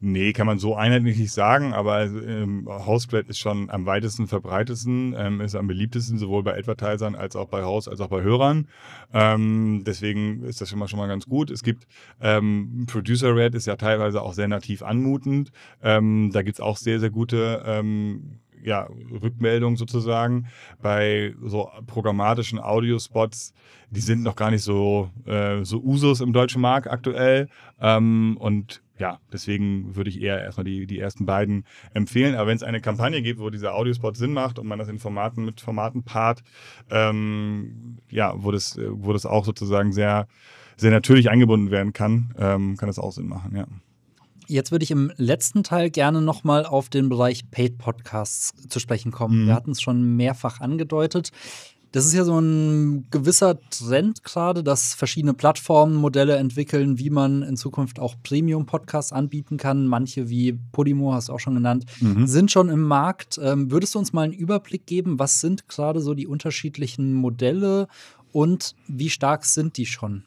Nee, 0.00 0.32
kann 0.32 0.46
man 0.46 0.60
so 0.60 0.76
einheitlich 0.76 1.18
nicht 1.18 1.32
sagen, 1.32 1.74
aber 1.74 2.04
ähm, 2.04 2.68
Hostgrad 2.68 3.26
ist 3.26 3.38
schon 3.38 3.68
am 3.68 3.84
weitesten 3.84 4.28
verbreitetsten, 4.28 5.12
ähm, 5.18 5.40
ist 5.40 5.56
am 5.56 5.66
beliebtesten 5.66 6.18
sowohl 6.18 6.44
bei 6.44 6.56
Advertisern 6.56 7.16
als 7.16 7.34
auch 7.34 7.48
bei 7.48 7.64
Host 7.64 7.88
als 7.88 8.00
auch 8.00 8.06
bei 8.06 8.22
Hörern. 8.22 8.68
Ähm, 9.12 9.82
deswegen 9.84 10.44
ist 10.44 10.60
das 10.60 10.70
schon 10.70 10.78
mal 10.78 10.86
schon 10.86 11.00
mal 11.00 11.08
ganz 11.08 11.26
gut. 11.26 11.50
Es 11.50 11.64
gibt 11.64 11.88
ähm, 12.20 12.84
Producer 12.86 13.34
Red 13.34 13.56
ist 13.56 13.66
ja 13.66 13.74
teilweise 13.74 14.22
auch 14.22 14.34
sehr 14.34 14.46
nativ 14.46 14.82
anmutend. 14.82 15.50
Ähm, 15.82 16.30
da 16.32 16.42
gibt's 16.42 16.60
auch 16.60 16.76
sehr, 16.76 17.00
sehr 17.00 17.10
gute 17.10 17.64
ähm, 17.66 18.38
ja, 18.62 18.88
Rückmeldung 19.20 19.76
sozusagen. 19.76 20.46
Bei 20.80 21.34
so 21.42 21.70
programmatischen 21.86 22.60
Audiospots, 22.60 23.52
die 23.90 24.00
sind 24.00 24.22
noch 24.22 24.36
gar 24.36 24.52
nicht 24.52 24.62
so, 24.62 25.10
äh, 25.26 25.64
so 25.64 25.78
Usus 25.78 26.20
im 26.20 26.32
deutschen 26.32 26.60
Markt 26.60 26.88
aktuell. 26.88 27.48
Ähm, 27.80 28.36
und 28.38 28.80
ja, 28.98 29.20
deswegen 29.32 29.94
würde 29.96 30.10
ich 30.10 30.20
eher 30.20 30.42
erstmal 30.42 30.64
die, 30.64 30.86
die 30.86 30.98
ersten 30.98 31.26
beiden 31.26 31.64
empfehlen. 31.94 32.34
Aber 32.34 32.48
wenn 32.48 32.56
es 32.56 32.62
eine 32.62 32.80
Kampagne 32.80 33.22
gibt, 33.22 33.40
wo 33.40 33.50
dieser 33.50 33.74
Audiospot 33.74 34.16
Sinn 34.16 34.32
macht 34.32 34.58
und 34.58 34.66
man 34.66 34.78
das 34.78 34.88
in 34.88 34.98
Formaten 34.98 35.44
mit 35.44 35.60
Formaten 35.60 36.02
paart, 36.02 36.42
ähm, 36.90 37.98
ja, 38.10 38.34
wo 38.36 38.50
das, 38.50 38.78
wo 38.90 39.12
das 39.12 39.26
auch 39.26 39.44
sozusagen 39.44 39.92
sehr, 39.92 40.26
sehr 40.76 40.90
natürlich 40.90 41.30
eingebunden 41.30 41.70
werden 41.70 41.92
kann, 41.92 42.34
ähm, 42.38 42.76
kann 42.76 42.88
das 42.88 42.98
auch 42.98 43.12
Sinn 43.12 43.28
machen, 43.28 43.56
ja. 43.56 43.66
Jetzt 44.50 44.72
würde 44.72 44.82
ich 44.82 44.90
im 44.90 45.12
letzten 45.16 45.62
Teil 45.62 45.90
gerne 45.90 46.22
nochmal 46.22 46.64
auf 46.64 46.88
den 46.88 47.10
Bereich 47.10 47.50
Paid 47.50 47.76
Podcasts 47.76 48.54
zu 48.68 48.80
sprechen 48.80 49.12
kommen. 49.12 49.42
Mhm. 49.42 49.46
Wir 49.48 49.54
hatten 49.54 49.72
es 49.72 49.82
schon 49.82 50.16
mehrfach 50.16 50.60
angedeutet. 50.60 51.32
Das 51.92 52.04
ist 52.04 52.12
ja 52.12 52.24
so 52.24 52.38
ein 52.38 53.06
gewisser 53.10 53.58
Trend 53.70 54.22
gerade, 54.22 54.62
dass 54.62 54.92
verschiedene 54.92 55.32
Plattformen 55.32 55.94
Modelle 55.94 56.36
entwickeln, 56.36 56.98
wie 56.98 57.08
man 57.08 57.42
in 57.42 57.56
Zukunft 57.56 57.98
auch 57.98 58.14
Premium-Podcasts 58.22 59.12
anbieten 59.12 59.56
kann. 59.56 59.86
Manche 59.86 60.28
wie 60.28 60.58
Podimo, 60.72 61.14
hast 61.14 61.28
du 61.28 61.32
auch 61.32 61.40
schon 61.40 61.54
genannt, 61.54 61.86
mhm. 62.00 62.26
sind 62.26 62.50
schon 62.50 62.68
im 62.68 62.82
Markt. 62.82 63.40
Ähm, 63.42 63.70
würdest 63.70 63.94
du 63.94 64.00
uns 64.00 64.12
mal 64.12 64.22
einen 64.22 64.34
Überblick 64.34 64.86
geben, 64.86 65.18
was 65.18 65.40
sind 65.40 65.66
gerade 65.68 66.00
so 66.00 66.12
die 66.12 66.26
unterschiedlichen 66.26 67.14
Modelle 67.14 67.88
und 68.32 68.74
wie 68.86 69.08
stark 69.08 69.46
sind 69.46 69.78
die 69.78 69.86
schon? 69.86 70.24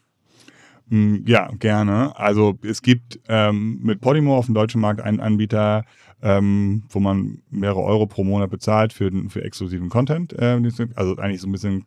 Hm, 0.88 1.24
ja, 1.26 1.48
gerne. 1.58 2.16
Also 2.16 2.58
es 2.62 2.82
gibt 2.82 3.20
ähm, 3.28 3.78
mit 3.82 4.00
Podimo 4.00 4.36
auf 4.36 4.46
dem 4.46 4.54
deutschen 4.54 4.80
Markt 4.80 5.00
einen 5.00 5.20
Anbieter, 5.20 5.84
ähm, 6.22 6.84
wo 6.88 7.00
man 7.00 7.42
mehrere 7.50 7.82
Euro 7.82 8.06
pro 8.06 8.24
Monat 8.24 8.50
bezahlt 8.50 8.92
für, 8.92 9.10
für 9.28 9.44
exklusiven 9.44 9.88
Content. 9.88 10.32
Äh, 10.32 10.60
also 10.94 11.16
eigentlich 11.16 11.40
so 11.40 11.48
ein 11.48 11.52
bisschen 11.52 11.84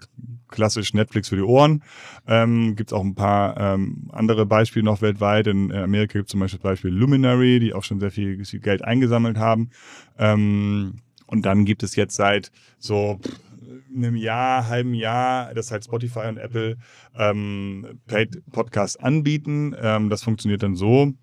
klassisch 0.50 0.94
Netflix 0.94 1.30
für 1.30 1.38
die 1.38 1.42
Ohren. 1.42 1.84
Ähm, 2.28 2.76
gibt 2.76 2.92
es 2.92 2.94
auch 2.94 3.04
ein 3.04 3.16
paar 3.16 3.58
ähm, 3.58 4.10
andere 4.12 4.46
Beispiele 4.46 4.86
noch 4.86 5.02
weltweit. 5.02 5.48
In 5.48 5.72
Amerika 5.72 6.20
gibt 6.20 6.28
es 6.28 6.32
zum 6.32 6.42
Beispiel 6.42 6.60
das 6.60 6.64
Beispiel 6.64 6.92
Luminary, 6.92 7.60
die 7.60 7.74
auch 7.74 7.84
schon 7.84 8.00
sehr 8.00 8.12
viel, 8.12 8.44
viel 8.44 8.60
Geld 8.60 8.84
eingesammelt 8.84 9.38
haben. 9.38 9.70
Ähm, 10.18 11.02
und 11.28 11.46
dann 11.46 11.66
gibt 11.66 11.82
es 11.84 11.96
jetzt 11.96 12.16
seit 12.16 12.52
so 12.78 13.20
einem 13.96 14.16
Jahr, 14.16 14.68
halben 14.68 14.94
Jahr, 14.94 15.54
das 15.54 15.72
halt 15.72 15.86
Spotify 15.86 16.28
und 16.28 16.38
Apple 16.38 16.78
ähm, 17.18 18.00
Paid 18.08 18.44
Podcast 18.52 19.02
anbieten. 19.02 19.76
Ähm, 19.80 20.10
das 20.10 20.24
funktioniert 20.24 20.64
dann 20.64 20.76
so, 20.76 21.14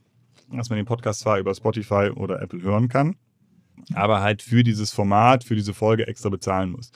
dass 0.59 0.71
man 0.71 0.77
den 0.77 0.87
Podcast 0.87 1.21
zwar 1.21 1.39
über 1.39 1.55
Spotify 1.55 2.11
oder 2.15 2.41
Apple 2.41 2.63
hören 2.63 2.89
kann, 2.89 3.17
aber 3.95 4.21
halt 4.21 4.43
für 4.43 4.63
dieses 4.63 4.93
Format, 4.93 5.45
für 5.45 5.55
diese 5.55 5.75
Folge 5.75 6.07
extra 6.07 6.29
bezahlen 6.29 6.71
muss. 6.71 6.93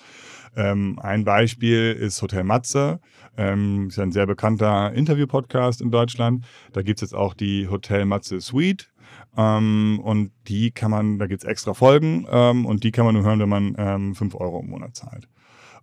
Ähm, 0.57 0.98
ein 1.02 1.24
Beispiel 1.24 1.92
ist 1.92 2.22
Hotel 2.22 2.44
Matze, 2.44 3.00
ähm, 3.36 3.88
ist 3.88 3.98
ein 3.98 4.12
sehr 4.12 4.26
bekannter 4.26 4.92
Interview-Podcast 4.92 5.82
in 5.82 5.90
Deutschland. 5.90 6.46
Da 6.72 6.82
gibt 6.82 6.98
es 6.98 7.11
jetzt 7.11 7.14
auch 7.14 7.34
die 7.34 7.68
Hotel 7.68 8.07
Matze 8.07 8.40
Suite. 8.40 8.90
Ähm, 9.36 10.00
und 10.02 10.32
die 10.48 10.70
kann 10.70 10.90
man, 10.90 11.18
da 11.18 11.26
gibt 11.26 11.42
es 11.42 11.48
extra 11.48 11.74
Folgen 11.74 12.26
ähm, 12.30 12.64
und 12.64 12.84
die 12.84 12.90
kann 12.90 13.04
man 13.04 13.14
nur 13.14 13.24
hören, 13.24 13.38
wenn 13.40 13.48
man 13.48 13.74
ähm, 13.78 14.14
5 14.14 14.34
Euro 14.34 14.61
im 14.61 14.70
Monat 14.70 14.96
zahlt. 14.96 15.28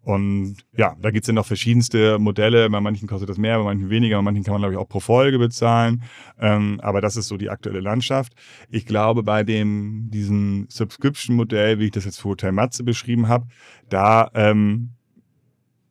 Und 0.04 0.58
ja, 0.76 0.96
da 1.02 1.12
gibt 1.12 1.24
es 1.24 1.28
ja 1.28 1.34
noch 1.34 1.46
verschiedenste 1.46 2.20
Modelle. 2.20 2.70
Bei 2.70 2.82
manchen 2.82 3.08
kostet 3.08 3.30
das 3.30 3.38
mehr, 3.38 3.58
bei 3.58 3.64
manchen 3.64 3.90
weniger, 3.90 4.18
bei 4.18 4.22
manchen 4.22 4.44
kann 4.44 4.54
man, 4.54 4.62
glaube 4.62 4.74
ich, 4.74 4.80
auch 4.80 4.90
pro 4.90 5.00
Folge 5.00 5.40
bezahlen. 5.40 6.04
Ähm, 6.40 6.80
aber 6.82 7.00
das 7.00 7.16
ist 7.16 7.30
so 7.30 7.38
die 7.38 7.50
aktuelle 7.50 7.80
Landschaft. 7.80 8.34
Ich 8.70 8.86
glaube, 8.86 9.24
bei 9.24 9.44
dem, 9.44 10.10
diesem 10.12 10.66
Subscription-Modell, 10.70 11.80
wie 11.80 11.86
ich 11.86 11.92
das 11.92 12.04
jetzt 12.04 12.20
für 12.20 12.30
Hotel 12.30 12.52
Matze 12.52 12.84
beschrieben 12.84 13.30
habe, 13.30 13.48
da 13.88 14.30
ähm, 14.34 14.90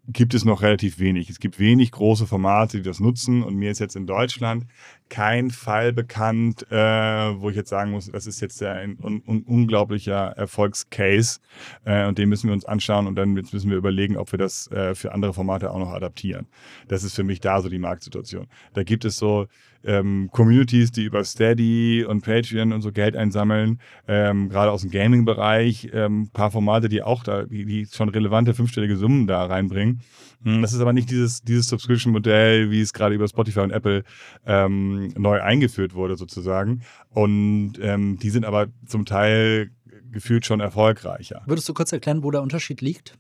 gibt 0.09 0.35
es 0.35 0.45
noch 0.45 0.63
relativ 0.63 0.99
wenig. 0.99 1.31
Es 1.31 1.39
gibt 1.39 1.61
wenig 1.61 1.93
große 1.93 2.27
Formate, 2.27 2.79
die 2.79 2.83
das 2.83 2.99
nutzen. 2.99 3.43
Und 3.43 3.55
mir 3.55 3.71
ist 3.71 3.79
jetzt 3.79 3.95
in 3.95 4.07
Deutschland 4.07 4.67
kein 5.09 5.51
Fall 5.51 5.93
bekannt, 5.93 6.67
äh, 6.71 6.77
wo 6.77 7.51
ich 7.51 7.57
jetzt 7.57 7.69
sagen 7.69 7.93
muss, 7.93 8.11
das 8.11 8.27
ist 8.27 8.41
jetzt 8.41 8.61
ein 8.63 8.99
un 9.01 9.23
un 9.27 9.43
unglaublicher 9.43 10.33
Erfolgscase. 10.37 11.39
Äh, 11.85 12.07
und 12.07 12.19
den 12.19 12.29
müssen 12.29 12.49
wir 12.49 12.55
uns 12.55 12.65
anschauen 12.65 13.07
und 13.07 13.15
dann 13.15 13.33
müssen 13.33 13.71
wir 13.71 13.77
überlegen, 13.77 14.17
ob 14.17 14.33
wir 14.33 14.39
das 14.39 14.69
äh, 14.73 14.95
für 14.95 15.13
andere 15.13 15.35
Formate 15.35 15.71
auch 15.71 15.79
noch 15.79 15.93
adaptieren. 15.93 16.47
Das 16.89 17.05
ist 17.05 17.15
für 17.15 17.25
mich 17.25 17.41
da 17.41 17.61
so 17.61 17.69
die 17.69 17.79
Marktsituation. 17.79 18.49
Da 18.75 18.83
gibt 18.83 19.05
es 19.05 19.17
so 19.17 19.47
ähm, 19.85 20.29
Communities, 20.33 20.93
die 20.93 21.05
über 21.05 21.25
Steady 21.25 22.05
und 22.05 22.23
Patreon 22.23 22.73
und 22.73 22.83
so 22.83 22.93
Geld 22.93 23.17
einsammeln, 23.17 23.81
ähm, 24.09 24.49
gerade 24.49 24.71
aus 24.71 24.83
dem 24.83 24.91
Gaming-Bereich, 24.91 25.91
ähm, 25.93 26.31
paar 26.33 26.51
Formate, 26.51 26.89
die 26.89 27.03
auch 27.03 27.25
da, 27.25 27.45
die, 27.45 27.65
die 27.65 27.87
schon 27.87 28.09
relevante 28.09 28.55
fünfstellige 28.55 28.97
Summen 28.97 29.27
da 29.27 29.45
reinbringen. 29.45 30.01
Hm, 30.45 30.63
das 30.63 30.73
ist 30.73 30.81
aber 30.81 30.93
nicht 30.93 31.11
dieses, 31.11 31.43
dieses 31.43 31.69
Subscription-Modell, 31.69 32.71
wie 32.71 32.81
es 32.81 32.93
gerade 32.93 33.15
über 33.15 33.29
Spotify 33.29 33.61
und 33.61 33.71
Apple 33.71 34.05
ähm, 34.47 35.13
neu 35.17 35.41
eingeführt 35.41 35.95
wurde, 35.95 36.17
sozusagen. 36.17 36.83
Und 37.11 37.75
ähm, 37.81 38.19
die 38.19 38.31
sind 38.31 38.45
aber 38.45 38.69
zum 38.87 39.05
Teil 39.05 39.71
gefühlt 40.11 40.45
schon 40.47 40.61
erfolgreicher. 40.61 41.43
Würdest 41.47 41.69
du 41.69 41.75
kurz 41.75 41.93
erklären, 41.93 42.23
wo 42.23 42.31
der 42.31 42.43
Unterschied 42.43 42.81
liegt? 42.81 43.15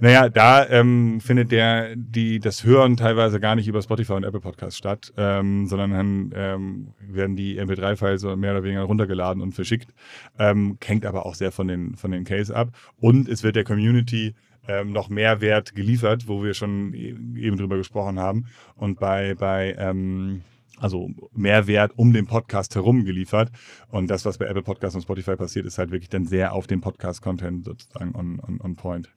Naja, 0.00 0.28
da 0.28 0.68
ähm, 0.68 1.20
findet 1.20 1.50
der 1.50 1.96
die 1.96 2.38
das 2.38 2.62
Hören 2.62 2.96
teilweise 2.96 3.40
gar 3.40 3.56
nicht 3.56 3.66
über 3.66 3.82
Spotify 3.82 4.12
und 4.12 4.22
Apple 4.22 4.40
Podcasts 4.40 4.78
statt, 4.78 5.12
ähm, 5.16 5.66
sondern 5.66 5.90
dann 5.90 6.32
ähm, 6.36 6.94
werden 7.00 7.34
die 7.34 7.60
MP3-Files 7.60 8.22
mehr 8.36 8.52
oder 8.52 8.62
weniger 8.62 8.82
runtergeladen 8.82 9.42
und 9.42 9.52
verschickt. 9.52 9.92
Ähm, 10.38 10.78
hängt 10.84 11.04
aber 11.04 11.26
auch 11.26 11.34
sehr 11.34 11.50
von 11.50 11.66
den 11.66 11.96
von 11.96 12.12
den 12.12 12.22
Case 12.22 12.54
ab. 12.54 12.70
Und 12.96 13.28
es 13.28 13.42
wird 13.42 13.56
der 13.56 13.64
Community 13.64 14.36
ähm, 14.68 14.92
noch 14.92 15.08
mehr 15.08 15.40
Wert 15.40 15.74
geliefert, 15.74 16.28
wo 16.28 16.44
wir 16.44 16.54
schon 16.54 16.94
e-, 16.94 17.16
eben 17.36 17.56
drüber 17.56 17.76
gesprochen 17.76 18.20
haben. 18.20 18.46
Und 18.76 19.00
bei 19.00 19.34
bei 19.34 19.74
ähm, 19.78 20.42
also 20.78 21.10
Mehrwert 21.32 21.92
um 21.96 22.12
den 22.12 22.26
Podcast 22.26 22.76
herum 22.76 23.04
geliefert. 23.04 23.50
Und 23.88 24.08
das, 24.08 24.24
was 24.24 24.38
bei 24.38 24.46
Apple 24.46 24.62
Podcasts 24.62 24.94
und 24.94 25.02
Spotify 25.02 25.34
passiert, 25.34 25.66
ist 25.66 25.78
halt 25.78 25.90
wirklich 25.90 26.08
dann 26.08 26.24
sehr 26.24 26.52
auf 26.52 26.68
den 26.68 26.80
Podcast-Content 26.80 27.64
sozusagen 27.64 28.14
on, 28.14 28.38
on, 28.38 28.60
on 28.60 28.76
point. 28.76 29.10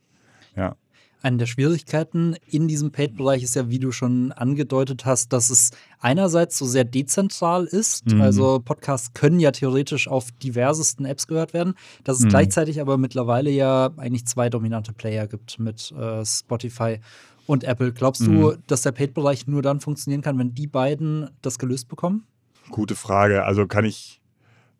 Ja. 0.56 0.76
Eine 1.24 1.38
der 1.38 1.45
Schwierigkeiten 1.45 2.36
in 2.47 2.68
diesem 2.68 2.91
Paid-Bereich 2.91 3.43
ist 3.43 3.56
ja, 3.56 3.70
wie 3.70 3.78
du 3.78 3.91
schon 3.91 4.32
angedeutet 4.32 5.06
hast, 5.06 5.32
dass 5.34 5.52
es 5.52 5.70
einerseits 5.99 6.58
so 6.58 6.66
sehr 6.66 6.84
dezentral 6.84 7.66
ist. 7.66 8.12
Mhm. 8.12 8.22
Also 8.22 8.60
Podcasts 8.60 9.14
können 9.14 9.39
ja 9.39 9.52
theoretisch 9.52 10.08
auf 10.08 10.32
diversesten 10.32 11.06
Apps 11.06 11.28
gehört 11.28 11.54
werden. 11.54 11.76
Dass 12.04 12.18
es 12.18 12.24
mhm. 12.24 12.30
gleichzeitig 12.30 12.82
aber 12.82 12.97
mittlerweile 12.97 13.52
ja 13.52 13.91
eigentlich 13.97 14.26
zwei 14.26 14.49
dominante 14.49 14.93
Player 14.93 15.28
gibt 15.28 15.60
mit 15.60 15.91
äh, 15.91 16.26
Spotify 16.26 16.99
und 17.45 17.66
Apple. 17.66 17.93
Glaubst 17.93 18.22
du, 18.22 18.32
mhm. 18.32 18.58
dass 18.66 18.82
der 18.82 18.91
Paid-Bereich 18.91 19.45
nur 19.45 19.62
dann 19.62 19.80
funktionieren 19.80 20.24
kann, 20.24 20.39
wenn 20.39 20.56
die 20.56 20.68
beiden 20.68 21.30
das 21.43 21.60
gelöst 21.60 21.88
bekommen? 21.88 22.26
Gute 22.72 22.95
Frage. 22.95 23.43
Also 23.43 23.68
kann 23.68 23.86
ich 23.86 24.22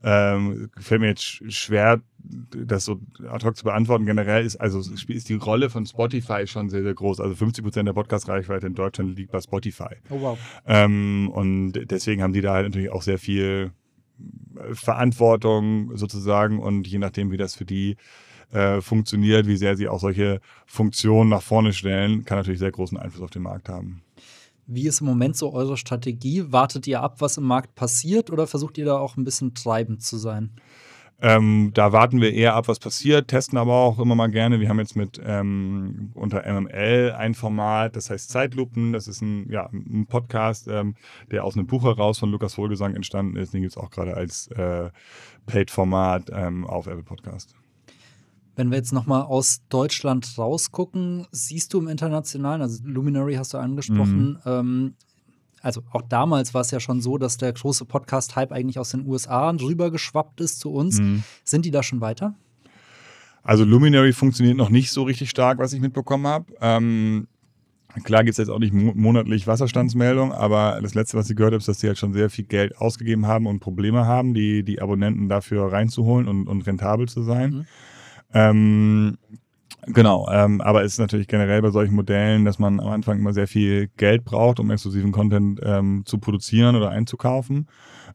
ähm, 0.04 0.72
fällt 0.80 1.02
mir 1.02 1.10
jetzt 1.10 1.54
schwer, 1.54 2.02
das 2.24 2.86
so 2.86 3.00
ad 3.28 3.46
hoc 3.46 3.58
zu 3.58 3.64
beantworten. 3.64 4.06
Generell 4.06 4.46
ist 4.46 4.58
also 4.58 4.80
ist 4.80 5.30
die 5.30 5.36
Rolle 5.36 5.70
von 5.70 5.86
Spotify 5.86 6.46
schon 6.48 6.70
sehr, 6.70 6.84
sehr 6.84 6.94
groß. 6.94 7.20
Also 7.20 7.36
50 7.36 7.64
Prozent 7.64 7.88
der 7.88 7.94
Podcast-Reichweite 7.94 8.68
in 8.68 8.76
Deutschland 8.76 9.18
liegt 9.18 9.32
bei 9.32 9.42
Spotify. 9.42 9.96
Oh 10.10 10.22
wow. 10.22 10.40
Ähm, 10.66 11.30
und 11.34 11.74
deswegen 11.74 12.22
haben 12.22 12.34
die 12.34 12.42
da 12.42 12.54
halt 12.54 12.68
natürlich 12.68 12.92
auch 12.92 13.02
sehr 13.02 13.20
viel 13.20 13.72
äh, 14.56 14.74
Verantwortung 14.74 15.96
sozusagen 15.96 16.60
und 16.60 16.88
je 16.88 17.00
nachdem, 17.00 17.32
wie 17.32 17.38
das 17.38 17.56
für 17.56 17.66
die 17.66 17.98
äh, 18.52 18.82
funktioniert, 18.82 19.48
wie 19.48 19.58
sehr 19.58 19.76
sie 19.78 19.88
auch 19.88 20.00
solche 20.00 20.42
Funktionen 20.66 21.30
nach 21.30 21.42
vorne 21.42 21.74
stellen, 21.74 22.26
kann 22.26 22.38
natürlich 22.38 22.60
sehr 22.60 22.72
großen 22.72 22.98
Einfluss 22.98 23.24
auf 23.24 23.30
den 23.30 23.44
Markt 23.44 23.70
haben. 23.70 24.04
Wie 24.68 24.88
ist 24.88 25.02
im 25.02 25.08
Moment 25.08 25.36
so 25.36 25.54
eure 25.54 25.76
Strategie? 25.76 26.46
Wartet 26.52 26.88
ihr 26.88 27.02
ab, 27.02 27.20
was 27.20 27.38
im 27.38 27.44
Markt 27.44 27.76
passiert 27.76 28.30
oder 28.32 28.48
versucht 28.48 28.78
ihr 28.78 28.86
da 28.86 28.98
auch 28.98 29.18
ein 29.18 29.24
bisschen 29.24 29.54
treibend 29.54 30.02
zu 30.02 30.18
sein? 30.18 30.52
Ähm, 31.24 31.70
da 31.76 31.92
warten 31.92 32.20
wir 32.20 32.34
eher 32.34 32.56
ab, 32.56 32.68
was 32.68 32.80
passiert, 32.80 33.28
testen 33.28 33.58
aber 33.60 33.76
auch 33.76 34.00
immer 34.00 34.16
mal 34.16 34.32
gerne. 34.32 34.60
Wir 34.60 34.70
haben 34.70 34.80
jetzt 34.80 34.96
mit 34.96 35.22
ähm, 35.24 36.12
unter 36.16 36.42
MML 36.52 37.14
ein 37.16 37.36
Format, 37.36 37.96
das 37.96 38.10
heißt 38.10 38.32
Zeitlupen. 38.32 38.92
Das 38.92 39.08
ist 39.08 39.22
ein, 39.22 39.48
ja, 39.52 39.70
ein 39.72 40.08
Podcast, 40.08 40.68
ähm, 40.68 40.96
der 41.30 41.44
aus 41.44 41.56
einem 41.56 41.68
Buch 41.68 41.84
heraus 41.84 42.18
von 42.18 42.32
Lukas 42.32 42.58
Wohlgesang 42.58 42.96
entstanden 42.96 43.36
ist. 43.36 43.54
Den 43.54 43.62
gibt 43.62 43.74
es 43.74 43.78
auch 43.78 43.92
gerade 43.92 44.16
als 44.16 44.48
äh, 44.48 44.90
Paid-Format 45.46 46.32
ähm, 46.34 46.66
auf 46.66 46.88
Apple 46.88 47.04
Podcast. 47.04 47.54
Wenn 48.56 48.72
wir 48.72 48.78
jetzt 48.78 48.92
nochmal 48.92 49.22
aus 49.22 49.62
Deutschland 49.70 50.28
rausgucken, 50.38 51.28
siehst 51.32 51.74
du 51.74 51.80
im 51.80 51.88
Internationalen, 51.88 52.62
also 52.62 52.84
Luminary 52.84 53.36
hast 53.36 53.54
du 53.54 53.60
angesprochen, 53.60 54.40
mhm. 54.44 54.96
Also 55.62 55.84
auch 55.92 56.02
damals 56.02 56.54
war 56.54 56.62
es 56.62 56.72
ja 56.72 56.80
schon 56.80 57.02
so, 57.02 57.18
dass 57.18 57.38
der 57.38 57.54
große 57.54 57.86
Podcast-Hype 57.86 58.52
eigentlich 58.52 58.80
aus 58.80 58.92
den 58.92 59.06
USA 59.06 59.50
rübergeschwappt 59.50 60.42
ist 60.42 60.60
zu 60.60 60.72
uns. 60.72 61.00
Mhm. 61.00 61.24
Sind 61.44 61.66
die 61.66 61.72
da 61.72 61.84
schon 61.84 62.02
weiter? 62.02 62.36
Also 63.44 63.64
Luminary 63.64 64.14
funktioniert 64.14 64.58
noch 64.58 64.70
nicht 64.70 64.92
so 64.92 65.04
richtig 65.04 65.30
stark, 65.30 65.58
was 65.58 65.74
ich 65.74 65.82
mitbekommen 65.82 66.28
habe. 66.28 66.46
Ähm, 66.62 67.28
klar 68.04 68.24
gibt 68.24 68.34
es 68.34 68.38
jetzt 68.38 68.50
auch 68.50 68.60
nicht 68.60 68.74
monatlich 68.74 69.48
Wasserstandsmeldung, 69.48 70.32
aber 70.32 70.80
das 70.82 70.94
Letzte, 70.94 71.18
was 71.18 71.30
ich 71.30 71.36
gehört 71.36 71.54
habe, 71.54 71.60
ist, 71.60 71.68
dass 71.68 71.80
sie 71.80 71.88
halt 71.88 71.98
schon 71.98 72.14
sehr 72.14 72.30
viel 72.30 72.46
Geld 72.46 72.78
ausgegeben 72.78 73.26
haben 73.28 73.48
und 73.48 73.60
Probleme 73.60 74.06
haben, 74.06 74.34
die, 74.34 74.64
die 74.64 74.82
Abonnenten 74.82 75.28
dafür 75.30 75.72
reinzuholen 75.72 76.28
und, 76.28 76.48
und 76.48 76.66
rentabel 76.68 77.08
zu 77.08 77.24
sein. 77.24 77.52
Mhm. 77.52 77.66
Ähm, 78.34 79.18
Genau, 79.88 80.30
ähm, 80.32 80.62
aber 80.62 80.84
es 80.84 80.94
ist 80.94 81.00
natürlich 81.00 81.28
generell 81.28 81.62
bei 81.62 81.72
solchen 81.72 81.96
Modellen, 81.96 82.46
dass 82.46 82.60
man 82.60 82.80
am 82.80 82.88
Anfang 82.90 83.18
immer 83.18 83.34
sehr 83.34 83.48
viel 83.48 83.88
Geld 83.98 84.24
braucht, 84.24 84.60
um 84.60 84.70
exklusiven 84.70 85.12
Content 85.12 85.60
ähm, 85.64 86.04
zu 86.06 86.20
produzieren 86.20 86.76
oder 86.76 86.92
einzukaufen. 86.92 87.68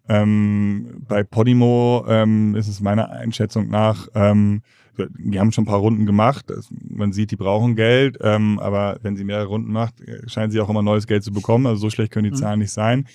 Ähm, 0.08 1.04
bei 1.08 1.24
Podimo 1.24 2.04
ähm, 2.08 2.54
ist 2.54 2.68
es 2.68 2.80
meiner 2.80 3.10
Einschätzung 3.10 3.68
nach 3.68 4.06
ähm, 4.14 4.62
die 5.18 5.38
haben 5.38 5.52
schon 5.52 5.64
ein 5.64 5.68
paar 5.68 5.78
Runden 5.78 6.06
gemacht. 6.06 6.46
Man 6.70 7.12
sieht, 7.12 7.30
die 7.30 7.36
brauchen 7.36 7.76
Geld, 7.76 8.18
ähm, 8.20 8.58
aber 8.58 8.98
wenn 9.02 9.16
sie 9.16 9.24
mehrere 9.24 9.46
Runden 9.46 9.72
macht, 9.72 9.94
scheinen 10.26 10.50
sie 10.50 10.60
auch 10.60 10.68
immer 10.68 10.82
neues 10.82 11.06
Geld 11.06 11.24
zu 11.24 11.32
bekommen. 11.32 11.66
Also 11.66 11.82
so 11.82 11.90
schlecht 11.90 12.12
können 12.12 12.24
die 12.24 12.30
mhm. 12.30 12.36
Zahlen 12.36 12.58
nicht 12.60 12.72
sein. 12.72 13.06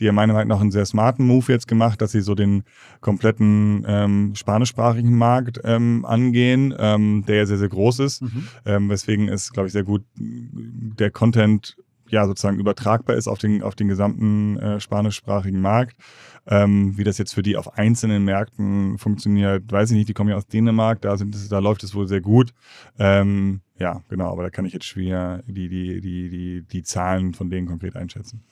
Die 0.00 0.08
haben 0.08 0.14
meiner 0.14 0.32
Meinung 0.32 0.48
nach 0.48 0.60
einen 0.60 0.70
sehr 0.70 0.86
smarten 0.86 1.26
Move 1.26 1.52
jetzt 1.52 1.66
gemacht, 1.66 2.00
dass 2.00 2.12
sie 2.12 2.20
so 2.20 2.34
den 2.34 2.62
kompletten 3.00 3.84
ähm, 3.86 4.34
spanischsprachigen 4.34 5.16
Markt 5.16 5.60
ähm, 5.64 6.04
angehen, 6.04 6.74
ähm, 6.78 7.24
der 7.26 7.36
ja 7.36 7.46
sehr, 7.46 7.58
sehr 7.58 7.68
groß 7.68 7.98
ist. 8.00 8.22
Mhm. 8.22 8.48
Ähm, 8.64 8.88
weswegen 8.90 9.28
ist, 9.28 9.52
glaube 9.52 9.66
ich, 9.66 9.72
sehr 9.72 9.84
gut 9.84 10.04
der 10.16 11.10
Content 11.10 11.76
ja 12.10 12.26
sozusagen 12.26 12.58
übertragbar 12.58 13.16
ist 13.16 13.28
auf 13.28 13.38
den, 13.38 13.62
auf 13.62 13.74
den 13.74 13.88
gesamten 13.88 14.58
äh, 14.58 14.80
spanischsprachigen 14.80 15.60
Markt. 15.60 15.96
Ähm, 16.50 16.96
wie 16.96 17.04
das 17.04 17.18
jetzt 17.18 17.34
für 17.34 17.42
die 17.42 17.58
auf 17.58 17.76
einzelnen 17.76 18.24
Märkten 18.24 18.96
funktioniert, 18.96 19.70
weiß 19.70 19.90
ich 19.90 19.96
nicht. 19.96 20.08
Die 20.08 20.14
kommen 20.14 20.30
ja 20.30 20.36
aus 20.36 20.46
Dänemark, 20.46 21.02
da, 21.02 21.16
sind, 21.16 21.36
da 21.52 21.58
läuft 21.58 21.84
es 21.84 21.94
wohl 21.94 22.08
sehr 22.08 22.22
gut. 22.22 22.54
Ähm, 22.98 23.60
ja, 23.78 24.02
genau, 24.08 24.32
aber 24.32 24.44
da 24.44 24.50
kann 24.50 24.64
ich 24.64 24.72
jetzt 24.72 24.86
schwer 24.86 25.42
die, 25.46 25.68
die, 25.68 26.00
die, 26.00 26.30
die, 26.30 26.62
die 26.62 26.82
Zahlen 26.82 27.34
von 27.34 27.50
denen 27.50 27.66
konkret 27.66 27.96
einschätzen. 27.96 28.42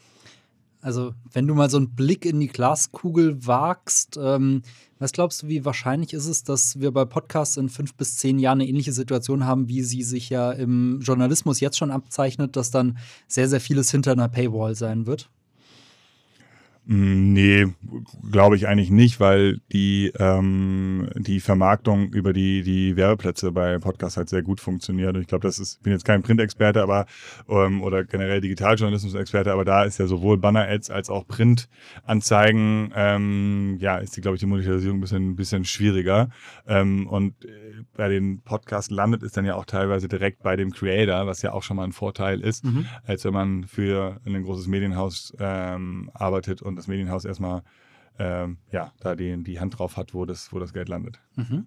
Also, 0.80 1.14
wenn 1.32 1.46
du 1.46 1.54
mal 1.54 1.70
so 1.70 1.78
einen 1.78 1.94
Blick 1.94 2.24
in 2.24 2.38
die 2.40 2.48
Glaskugel 2.48 3.46
wagst, 3.46 4.18
ähm, 4.20 4.62
was 4.98 5.12
glaubst 5.12 5.42
du, 5.42 5.48
wie 5.48 5.64
wahrscheinlich 5.64 6.12
ist 6.12 6.26
es, 6.26 6.44
dass 6.44 6.80
wir 6.80 6.90
bei 6.92 7.04
Podcasts 7.04 7.56
in 7.56 7.68
fünf 7.68 7.94
bis 7.94 8.16
zehn 8.16 8.38
Jahren 8.38 8.60
eine 8.60 8.68
ähnliche 8.68 8.92
Situation 8.92 9.44
haben, 9.44 9.68
wie 9.68 9.82
sie 9.82 10.02
sich 10.02 10.30
ja 10.30 10.52
im 10.52 11.00
Journalismus 11.00 11.60
jetzt 11.60 11.76
schon 11.76 11.90
abzeichnet, 11.90 12.56
dass 12.56 12.70
dann 12.70 12.98
sehr, 13.26 13.48
sehr 13.48 13.60
vieles 13.60 13.90
hinter 13.90 14.12
einer 14.12 14.28
Paywall 14.28 14.74
sein 14.74 15.06
wird? 15.06 15.28
Mm, 16.88 17.32
nee, 17.32 17.66
glaube 18.30 18.54
ich 18.54 18.68
eigentlich 18.68 18.90
nicht, 18.90 19.18
weil 19.18 19.58
die, 19.72 20.12
ähm, 20.20 21.08
die 21.16 21.40
Vermarktung 21.40 22.12
über 22.12 22.32
die, 22.32 22.62
die 22.62 22.94
Werbeplätze 22.94 23.50
bei 23.50 23.78
Podcasts 23.78 24.16
halt 24.16 24.28
sehr 24.28 24.42
gut 24.42 24.60
funktioniert. 24.60 25.16
Und 25.16 25.22
ich 25.22 25.26
glaube, 25.26 25.46
das 25.46 25.58
ist, 25.58 25.78
ich 25.78 25.82
bin 25.82 25.92
jetzt 25.92 26.04
kein 26.04 26.22
Print-Experte, 26.22 26.80
aber 26.80 27.06
ähm, 27.48 27.82
oder 27.82 28.04
generell 28.04 28.40
Digitaljournalismus-Experte, 28.40 29.52
aber 29.52 29.64
da 29.64 29.82
ist 29.82 29.98
ja 29.98 30.06
sowohl 30.06 30.38
Banner-Ads 30.38 30.90
als 30.90 31.10
auch 31.10 31.26
Print-Anzeigen, 31.26 32.92
ähm, 32.94 33.78
ja, 33.80 33.98
ist 33.98 34.16
die, 34.16 34.20
glaube 34.20 34.36
ich, 34.36 34.40
die 34.40 34.46
Monetarisierung 34.46 34.98
ein 34.98 35.00
bisschen, 35.00 35.30
ein 35.30 35.36
bisschen 35.36 35.64
schwieriger. 35.64 36.28
Ähm, 36.68 37.08
und 37.08 37.44
äh, 37.44 37.48
bei 37.96 38.08
den 38.08 38.42
Podcasts 38.42 38.92
landet 38.92 39.24
es 39.24 39.32
dann 39.32 39.44
ja 39.44 39.56
auch 39.56 39.64
teilweise 39.64 40.06
direkt 40.06 40.44
bei 40.44 40.54
dem 40.54 40.70
Creator, 40.70 41.26
was 41.26 41.42
ja 41.42 41.52
auch 41.52 41.64
schon 41.64 41.78
mal 41.78 41.84
ein 41.84 41.92
Vorteil 41.92 42.40
ist, 42.42 42.64
mhm. 42.64 42.86
als 43.04 43.24
wenn 43.24 43.34
man 43.34 43.64
für 43.64 44.20
ein 44.24 44.44
großes 44.44 44.68
Medienhaus 44.68 45.34
ähm, 45.40 46.12
arbeitet 46.14 46.62
und 46.62 46.75
das 46.76 46.86
Medienhaus 46.86 47.24
erstmal 47.24 47.62
ähm, 48.18 48.58
ja, 48.72 48.92
da 49.00 49.14
die, 49.14 49.42
die 49.42 49.60
Hand 49.60 49.78
drauf 49.78 49.96
hat, 49.96 50.14
wo 50.14 50.24
das, 50.24 50.52
wo 50.52 50.58
das 50.58 50.72
Geld 50.72 50.88
landet. 50.88 51.20
Mhm. 51.36 51.66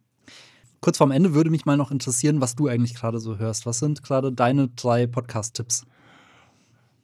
Kurz 0.81 0.97
vorm 0.97 1.11
Ende 1.11 1.33
würde 1.33 1.49
mich 1.49 1.65
mal 1.65 1.77
noch 1.77 1.91
interessieren, 1.91 2.41
was 2.41 2.55
du 2.55 2.67
eigentlich 2.67 2.95
gerade 2.95 3.19
so 3.19 3.37
hörst. 3.37 3.65
Was 3.65 3.79
sind 3.79 4.01
gerade 4.01 4.31
deine 4.31 4.69
drei 4.69 5.07
Podcast-Tipps? 5.07 5.85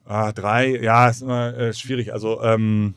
Ah, 0.06 0.32
drei, 0.32 0.80
ja, 0.80 1.08
ist 1.08 1.22
immer 1.22 1.54
äh, 1.54 1.72
schwierig. 1.74 2.12
Also 2.12 2.40
ähm, 2.42 2.94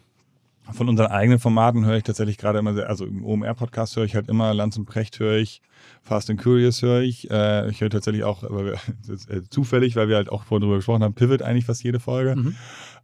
von 0.72 0.88
unseren 0.88 1.07
eigenen 1.07 1.39
Formaten 1.39 1.86
höre 1.86 1.97
ich 1.97 2.03
tatsächlich 2.03 2.38
gerade 2.38 2.60
immer, 2.60 2.74
sehr, 2.74 2.88
also 2.88 3.05
im 3.05 3.26
OMR-Podcast 3.26 3.95
höre 3.97 4.05
ich 4.05 4.16
halt 4.16 4.30
immer 4.30 4.53
Lanz 4.53 4.78
und 4.78 4.86
Precht 4.86 5.20
höre 5.20 5.38
ich, 5.38 5.62
Fast 6.01 6.30
and 6.30 6.41
Curious 6.41 6.82
höre 6.82 7.01
ich. 7.01 7.30
Äh, 7.30 7.70
ich 7.70 7.82
höre 7.82 7.89
tatsächlich 7.89 8.24
auch, 8.24 8.43
äh, 8.43 9.41
zufällig, 9.49 9.95
weil 9.95 10.07
wir 10.07 10.16
halt 10.16 10.30
auch 10.30 10.43
vorhin 10.43 10.62
drüber 10.62 10.78
gesprochen 10.78 11.03
haben, 11.03 11.14
Pivot 11.14 11.41
eigentlich 11.41 11.66
fast 11.66 11.84
jede 11.84 11.99
Folge. 11.99 12.36
Mhm. 12.36 12.55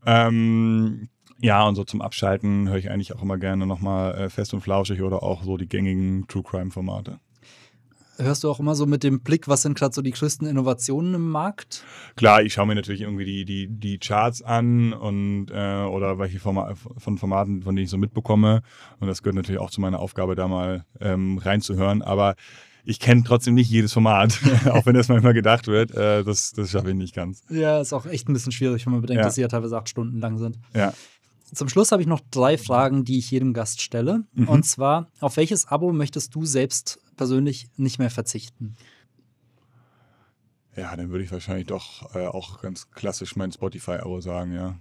Ähm, 0.05 1.09
ja, 1.39 1.67
und 1.67 1.75
so 1.75 1.83
zum 1.83 2.01
Abschalten 2.01 2.69
höre 2.69 2.77
ich 2.77 2.89
eigentlich 2.89 3.13
auch 3.13 3.21
immer 3.21 3.37
gerne 3.37 3.65
nochmal 3.65 4.15
äh, 4.15 4.29
fest 4.29 4.53
und 4.53 4.61
flauschig 4.61 5.01
oder 5.01 5.23
auch 5.23 5.43
so 5.43 5.57
die 5.57 5.67
gängigen 5.67 6.27
True 6.27 6.43
Crime-Formate. 6.43 7.19
Hörst 8.17 8.45
du 8.45 8.49
auch 8.49 8.59
immer 8.59 8.75
so 8.75 8.85
mit 8.85 9.03
dem 9.03 9.19
Blick, 9.19 9.49
was 9.49 9.63
sind 9.63 9.77
gerade 9.77 9.93
so 9.93 10.01
die 10.01 10.11
größten 10.11 10.47
Innovationen 10.47 11.15
im 11.15 11.29
Markt? 11.29 11.83
Klar, 12.15 12.43
ich 12.43 12.53
schaue 12.53 12.65
mir 12.65 12.75
natürlich 12.75 13.01
irgendwie 13.01 13.25
die, 13.25 13.43
die, 13.43 13.67
die 13.67 13.97
Charts 13.97 14.41
an 14.41 14.93
und 14.93 15.47
äh, 15.51 15.83
oder 15.83 16.17
welche 16.17 16.39
Forma 16.39 16.75
von 16.75 17.17
Formaten, 17.17 17.63
von 17.63 17.75
denen 17.75 17.85
ich 17.85 17.89
so 17.89 17.97
mitbekomme. 17.97 18.61
Und 18.99 19.07
das 19.09 19.21
gehört 19.21 19.35
natürlich 19.35 19.59
auch 19.59 19.69
zu 19.69 19.81
meiner 19.81 19.99
Aufgabe, 19.99 20.35
da 20.35 20.47
mal 20.47 20.85
ähm, 21.01 21.39
reinzuhören. 21.39 22.01
Aber 22.01 22.35
ich 22.85 22.99
kenne 22.99 23.23
trotzdem 23.25 23.55
nicht 23.55 23.69
jedes 23.69 23.91
Format, 23.91 24.39
auch 24.69 24.85
wenn 24.85 24.93
das 24.93 25.09
manchmal 25.09 25.33
gedacht 25.33 25.67
wird. 25.67 25.91
Äh, 25.91 26.23
das 26.23 26.53
das 26.53 26.71
schaffe 26.71 26.89
ich 26.89 26.95
nicht 26.95 27.15
ganz. 27.15 27.43
Ja, 27.49 27.81
ist 27.81 27.91
auch 27.91 28.05
echt 28.05 28.29
ein 28.29 28.33
bisschen 28.33 28.53
schwierig, 28.53 28.85
wenn 28.85 28.93
man 28.93 29.01
bedenkt, 29.01 29.19
ja. 29.19 29.25
dass 29.25 29.35
sie 29.35 29.41
ja 29.41 29.49
teilweise 29.49 29.77
acht 29.77 29.89
Stunden 29.89 30.19
lang 30.19 30.37
sind. 30.37 30.57
Ja. 30.73 30.93
Zum 31.53 31.69
Schluss 31.69 31.91
habe 31.91 32.01
ich 32.01 32.07
noch 32.07 32.21
drei 32.31 32.57
Fragen, 32.57 33.05
die 33.05 33.19
ich 33.19 33.29
jedem 33.31 33.53
Gast 33.53 33.81
stelle. 33.81 34.23
Mhm. 34.33 34.47
Und 34.47 34.63
zwar, 34.63 35.09
auf 35.19 35.37
welches 35.37 35.67
Abo 35.67 35.93
möchtest 35.93 36.33
du 36.35 36.45
selbst 36.45 36.99
persönlich 37.17 37.69
nicht 37.77 37.99
mehr 37.99 38.09
verzichten? 38.09 38.75
Ja, 40.75 40.95
dann 40.95 41.09
würde 41.09 41.23
ich 41.23 41.31
wahrscheinlich 41.31 41.67
doch 41.67 42.15
äh, 42.15 42.27
auch 42.27 42.61
ganz 42.61 42.91
klassisch 42.91 43.35
mein 43.35 43.51
Spotify-Abo 43.51 44.19
sagen, 44.21 44.53
ja. 44.53 44.77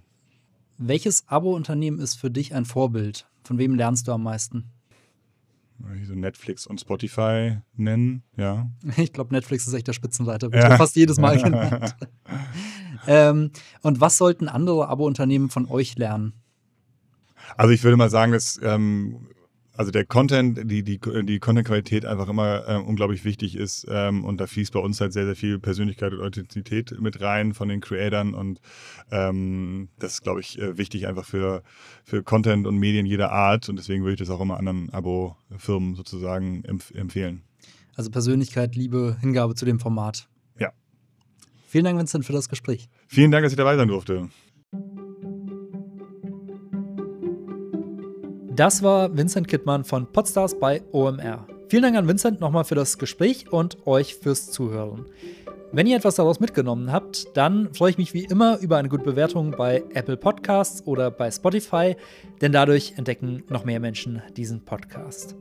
Welches 0.77 1.27
Abo-Unternehmen 1.27 1.99
ist 1.99 2.15
für 2.15 2.29
dich 2.29 2.53
ein 2.53 2.65
Vorbild? 2.65 3.27
Von 3.43 3.57
wem 3.57 3.75
lernst 3.75 4.07
du 4.07 4.11
am 4.11 4.23
meisten? 4.23 4.71
so 6.05 6.15
Netflix 6.15 6.65
und 6.65 6.79
Spotify 6.79 7.57
nennen, 7.75 8.23
ja. 8.37 8.69
Ich 8.97 9.13
glaube, 9.13 9.33
Netflix 9.33 9.67
ist 9.67 9.73
echt 9.73 9.87
der 9.87 9.93
Spitzenreiter, 9.93 10.51
wird 10.51 10.63
ja. 10.63 10.77
fast 10.77 10.95
jedes 10.95 11.17
Mal 11.17 11.37
genannt. 11.41 11.95
ähm, 13.07 13.51
und 13.81 13.99
was 13.99 14.17
sollten 14.17 14.47
andere 14.47 14.87
Abo-Unternehmen 14.87 15.49
von 15.49 15.69
euch 15.69 15.97
lernen? 15.97 16.33
Also 17.57 17.71
ich 17.71 17.83
würde 17.83 17.97
mal 17.97 18.09
sagen, 18.09 18.31
dass 18.31 18.59
ähm, 18.61 19.27
also 19.77 19.91
der 19.91 20.05
Content, 20.05 20.71
die, 20.71 20.83
die, 20.83 20.99
die 20.99 21.39
Content-Qualität 21.39 22.05
einfach 22.05 22.29
immer 22.29 22.67
äh, 22.67 22.77
unglaublich 22.77 23.25
wichtig 23.25 23.55
ist. 23.55 23.85
Ähm, 23.89 24.23
und 24.23 24.39
da 24.39 24.47
fließt 24.47 24.73
bei 24.73 24.79
uns 24.79 25.01
halt 25.01 25.11
sehr, 25.11 25.25
sehr 25.25 25.35
viel 25.35 25.59
Persönlichkeit 25.59 26.13
und 26.13 26.21
Authentizität 26.21 26.99
mit 26.99 27.21
rein 27.21 27.53
von 27.53 27.67
den 27.67 27.81
Creatern. 27.81 28.33
Und 28.33 28.61
ähm, 29.11 29.89
das 29.99 30.13
ist, 30.13 30.21
glaube 30.23 30.39
ich, 30.39 30.59
äh, 30.59 30.77
wichtig 30.77 31.07
einfach 31.07 31.25
für, 31.25 31.61
für 32.03 32.23
Content 32.23 32.67
und 32.67 32.77
Medien 32.77 33.05
jeder 33.05 33.31
Art. 33.31 33.67
Und 33.67 33.77
deswegen 33.77 34.03
würde 34.03 34.13
ich 34.13 34.19
das 34.19 34.29
auch 34.29 34.41
immer 34.41 34.57
anderen 34.57 34.89
Abo-Firmen 34.91 35.95
sozusagen 35.95 36.63
empf 36.63 36.91
empfehlen. 36.91 37.41
Also 37.95 38.11
Persönlichkeit, 38.11 38.75
Liebe, 38.75 39.17
Hingabe 39.19 39.55
zu 39.55 39.65
dem 39.65 39.79
Format. 39.79 40.29
Ja. 40.57 40.71
Vielen 41.67 41.85
Dank, 41.85 41.97
Vincent, 41.97 42.25
für 42.25 42.33
das 42.33 42.49
Gespräch. 42.49 42.89
Vielen 43.07 43.31
Dank, 43.31 43.43
dass 43.43 43.51
ich 43.51 43.57
dabei 43.57 43.75
sein 43.75 43.87
durfte. 43.87 44.29
Das 48.55 48.81
war 48.83 49.17
Vincent 49.17 49.49
Kittmann 49.49 49.83
von 49.83 50.07
Podstars 50.07 50.57
bei 50.57 50.81
OMR. 50.93 51.45
Vielen 51.67 51.83
Dank 51.83 51.97
an 51.97 52.07
Vincent 52.07 52.39
nochmal 52.39 52.63
für 52.63 52.75
das 52.75 52.97
Gespräch 52.97 53.51
und 53.51 53.85
euch 53.85 54.15
fürs 54.15 54.49
Zuhören. 54.49 55.07
Wenn 55.73 55.87
ihr 55.87 55.97
etwas 55.97 56.15
daraus 56.15 56.39
mitgenommen 56.39 56.89
habt, 56.89 57.35
dann 57.35 57.73
freue 57.73 57.89
ich 57.89 57.97
mich 57.97 58.13
wie 58.13 58.23
immer 58.23 58.57
über 58.59 58.77
eine 58.77 58.87
gute 58.87 59.03
Bewertung 59.03 59.51
bei 59.57 59.83
Apple 59.93 60.15
Podcasts 60.15 60.87
oder 60.87 61.11
bei 61.11 61.29
Spotify, 61.31 61.97
denn 62.39 62.53
dadurch 62.53 62.93
entdecken 62.95 63.43
noch 63.49 63.65
mehr 63.65 63.81
Menschen 63.81 64.21
diesen 64.37 64.63
Podcast. 64.63 65.35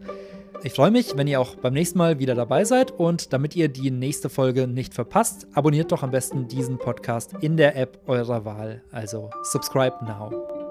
Ich 0.64 0.72
freue 0.72 0.90
mich, 0.90 1.16
wenn 1.16 1.28
ihr 1.28 1.40
auch 1.40 1.54
beim 1.54 1.74
nächsten 1.74 1.98
Mal 1.98 2.18
wieder 2.18 2.34
dabei 2.34 2.64
seid 2.64 2.90
und 2.90 3.32
damit 3.32 3.54
ihr 3.54 3.68
die 3.68 3.92
nächste 3.92 4.28
Folge 4.28 4.66
nicht 4.66 4.92
verpasst, 4.92 5.46
abonniert 5.52 5.92
doch 5.92 6.02
am 6.02 6.10
besten 6.10 6.48
diesen 6.48 6.78
Podcast 6.78 7.34
in 7.42 7.56
der 7.56 7.76
App 7.76 8.00
eurer 8.08 8.44
Wahl, 8.44 8.82
also 8.90 9.30
subscribe 9.44 10.04
now. 10.04 10.63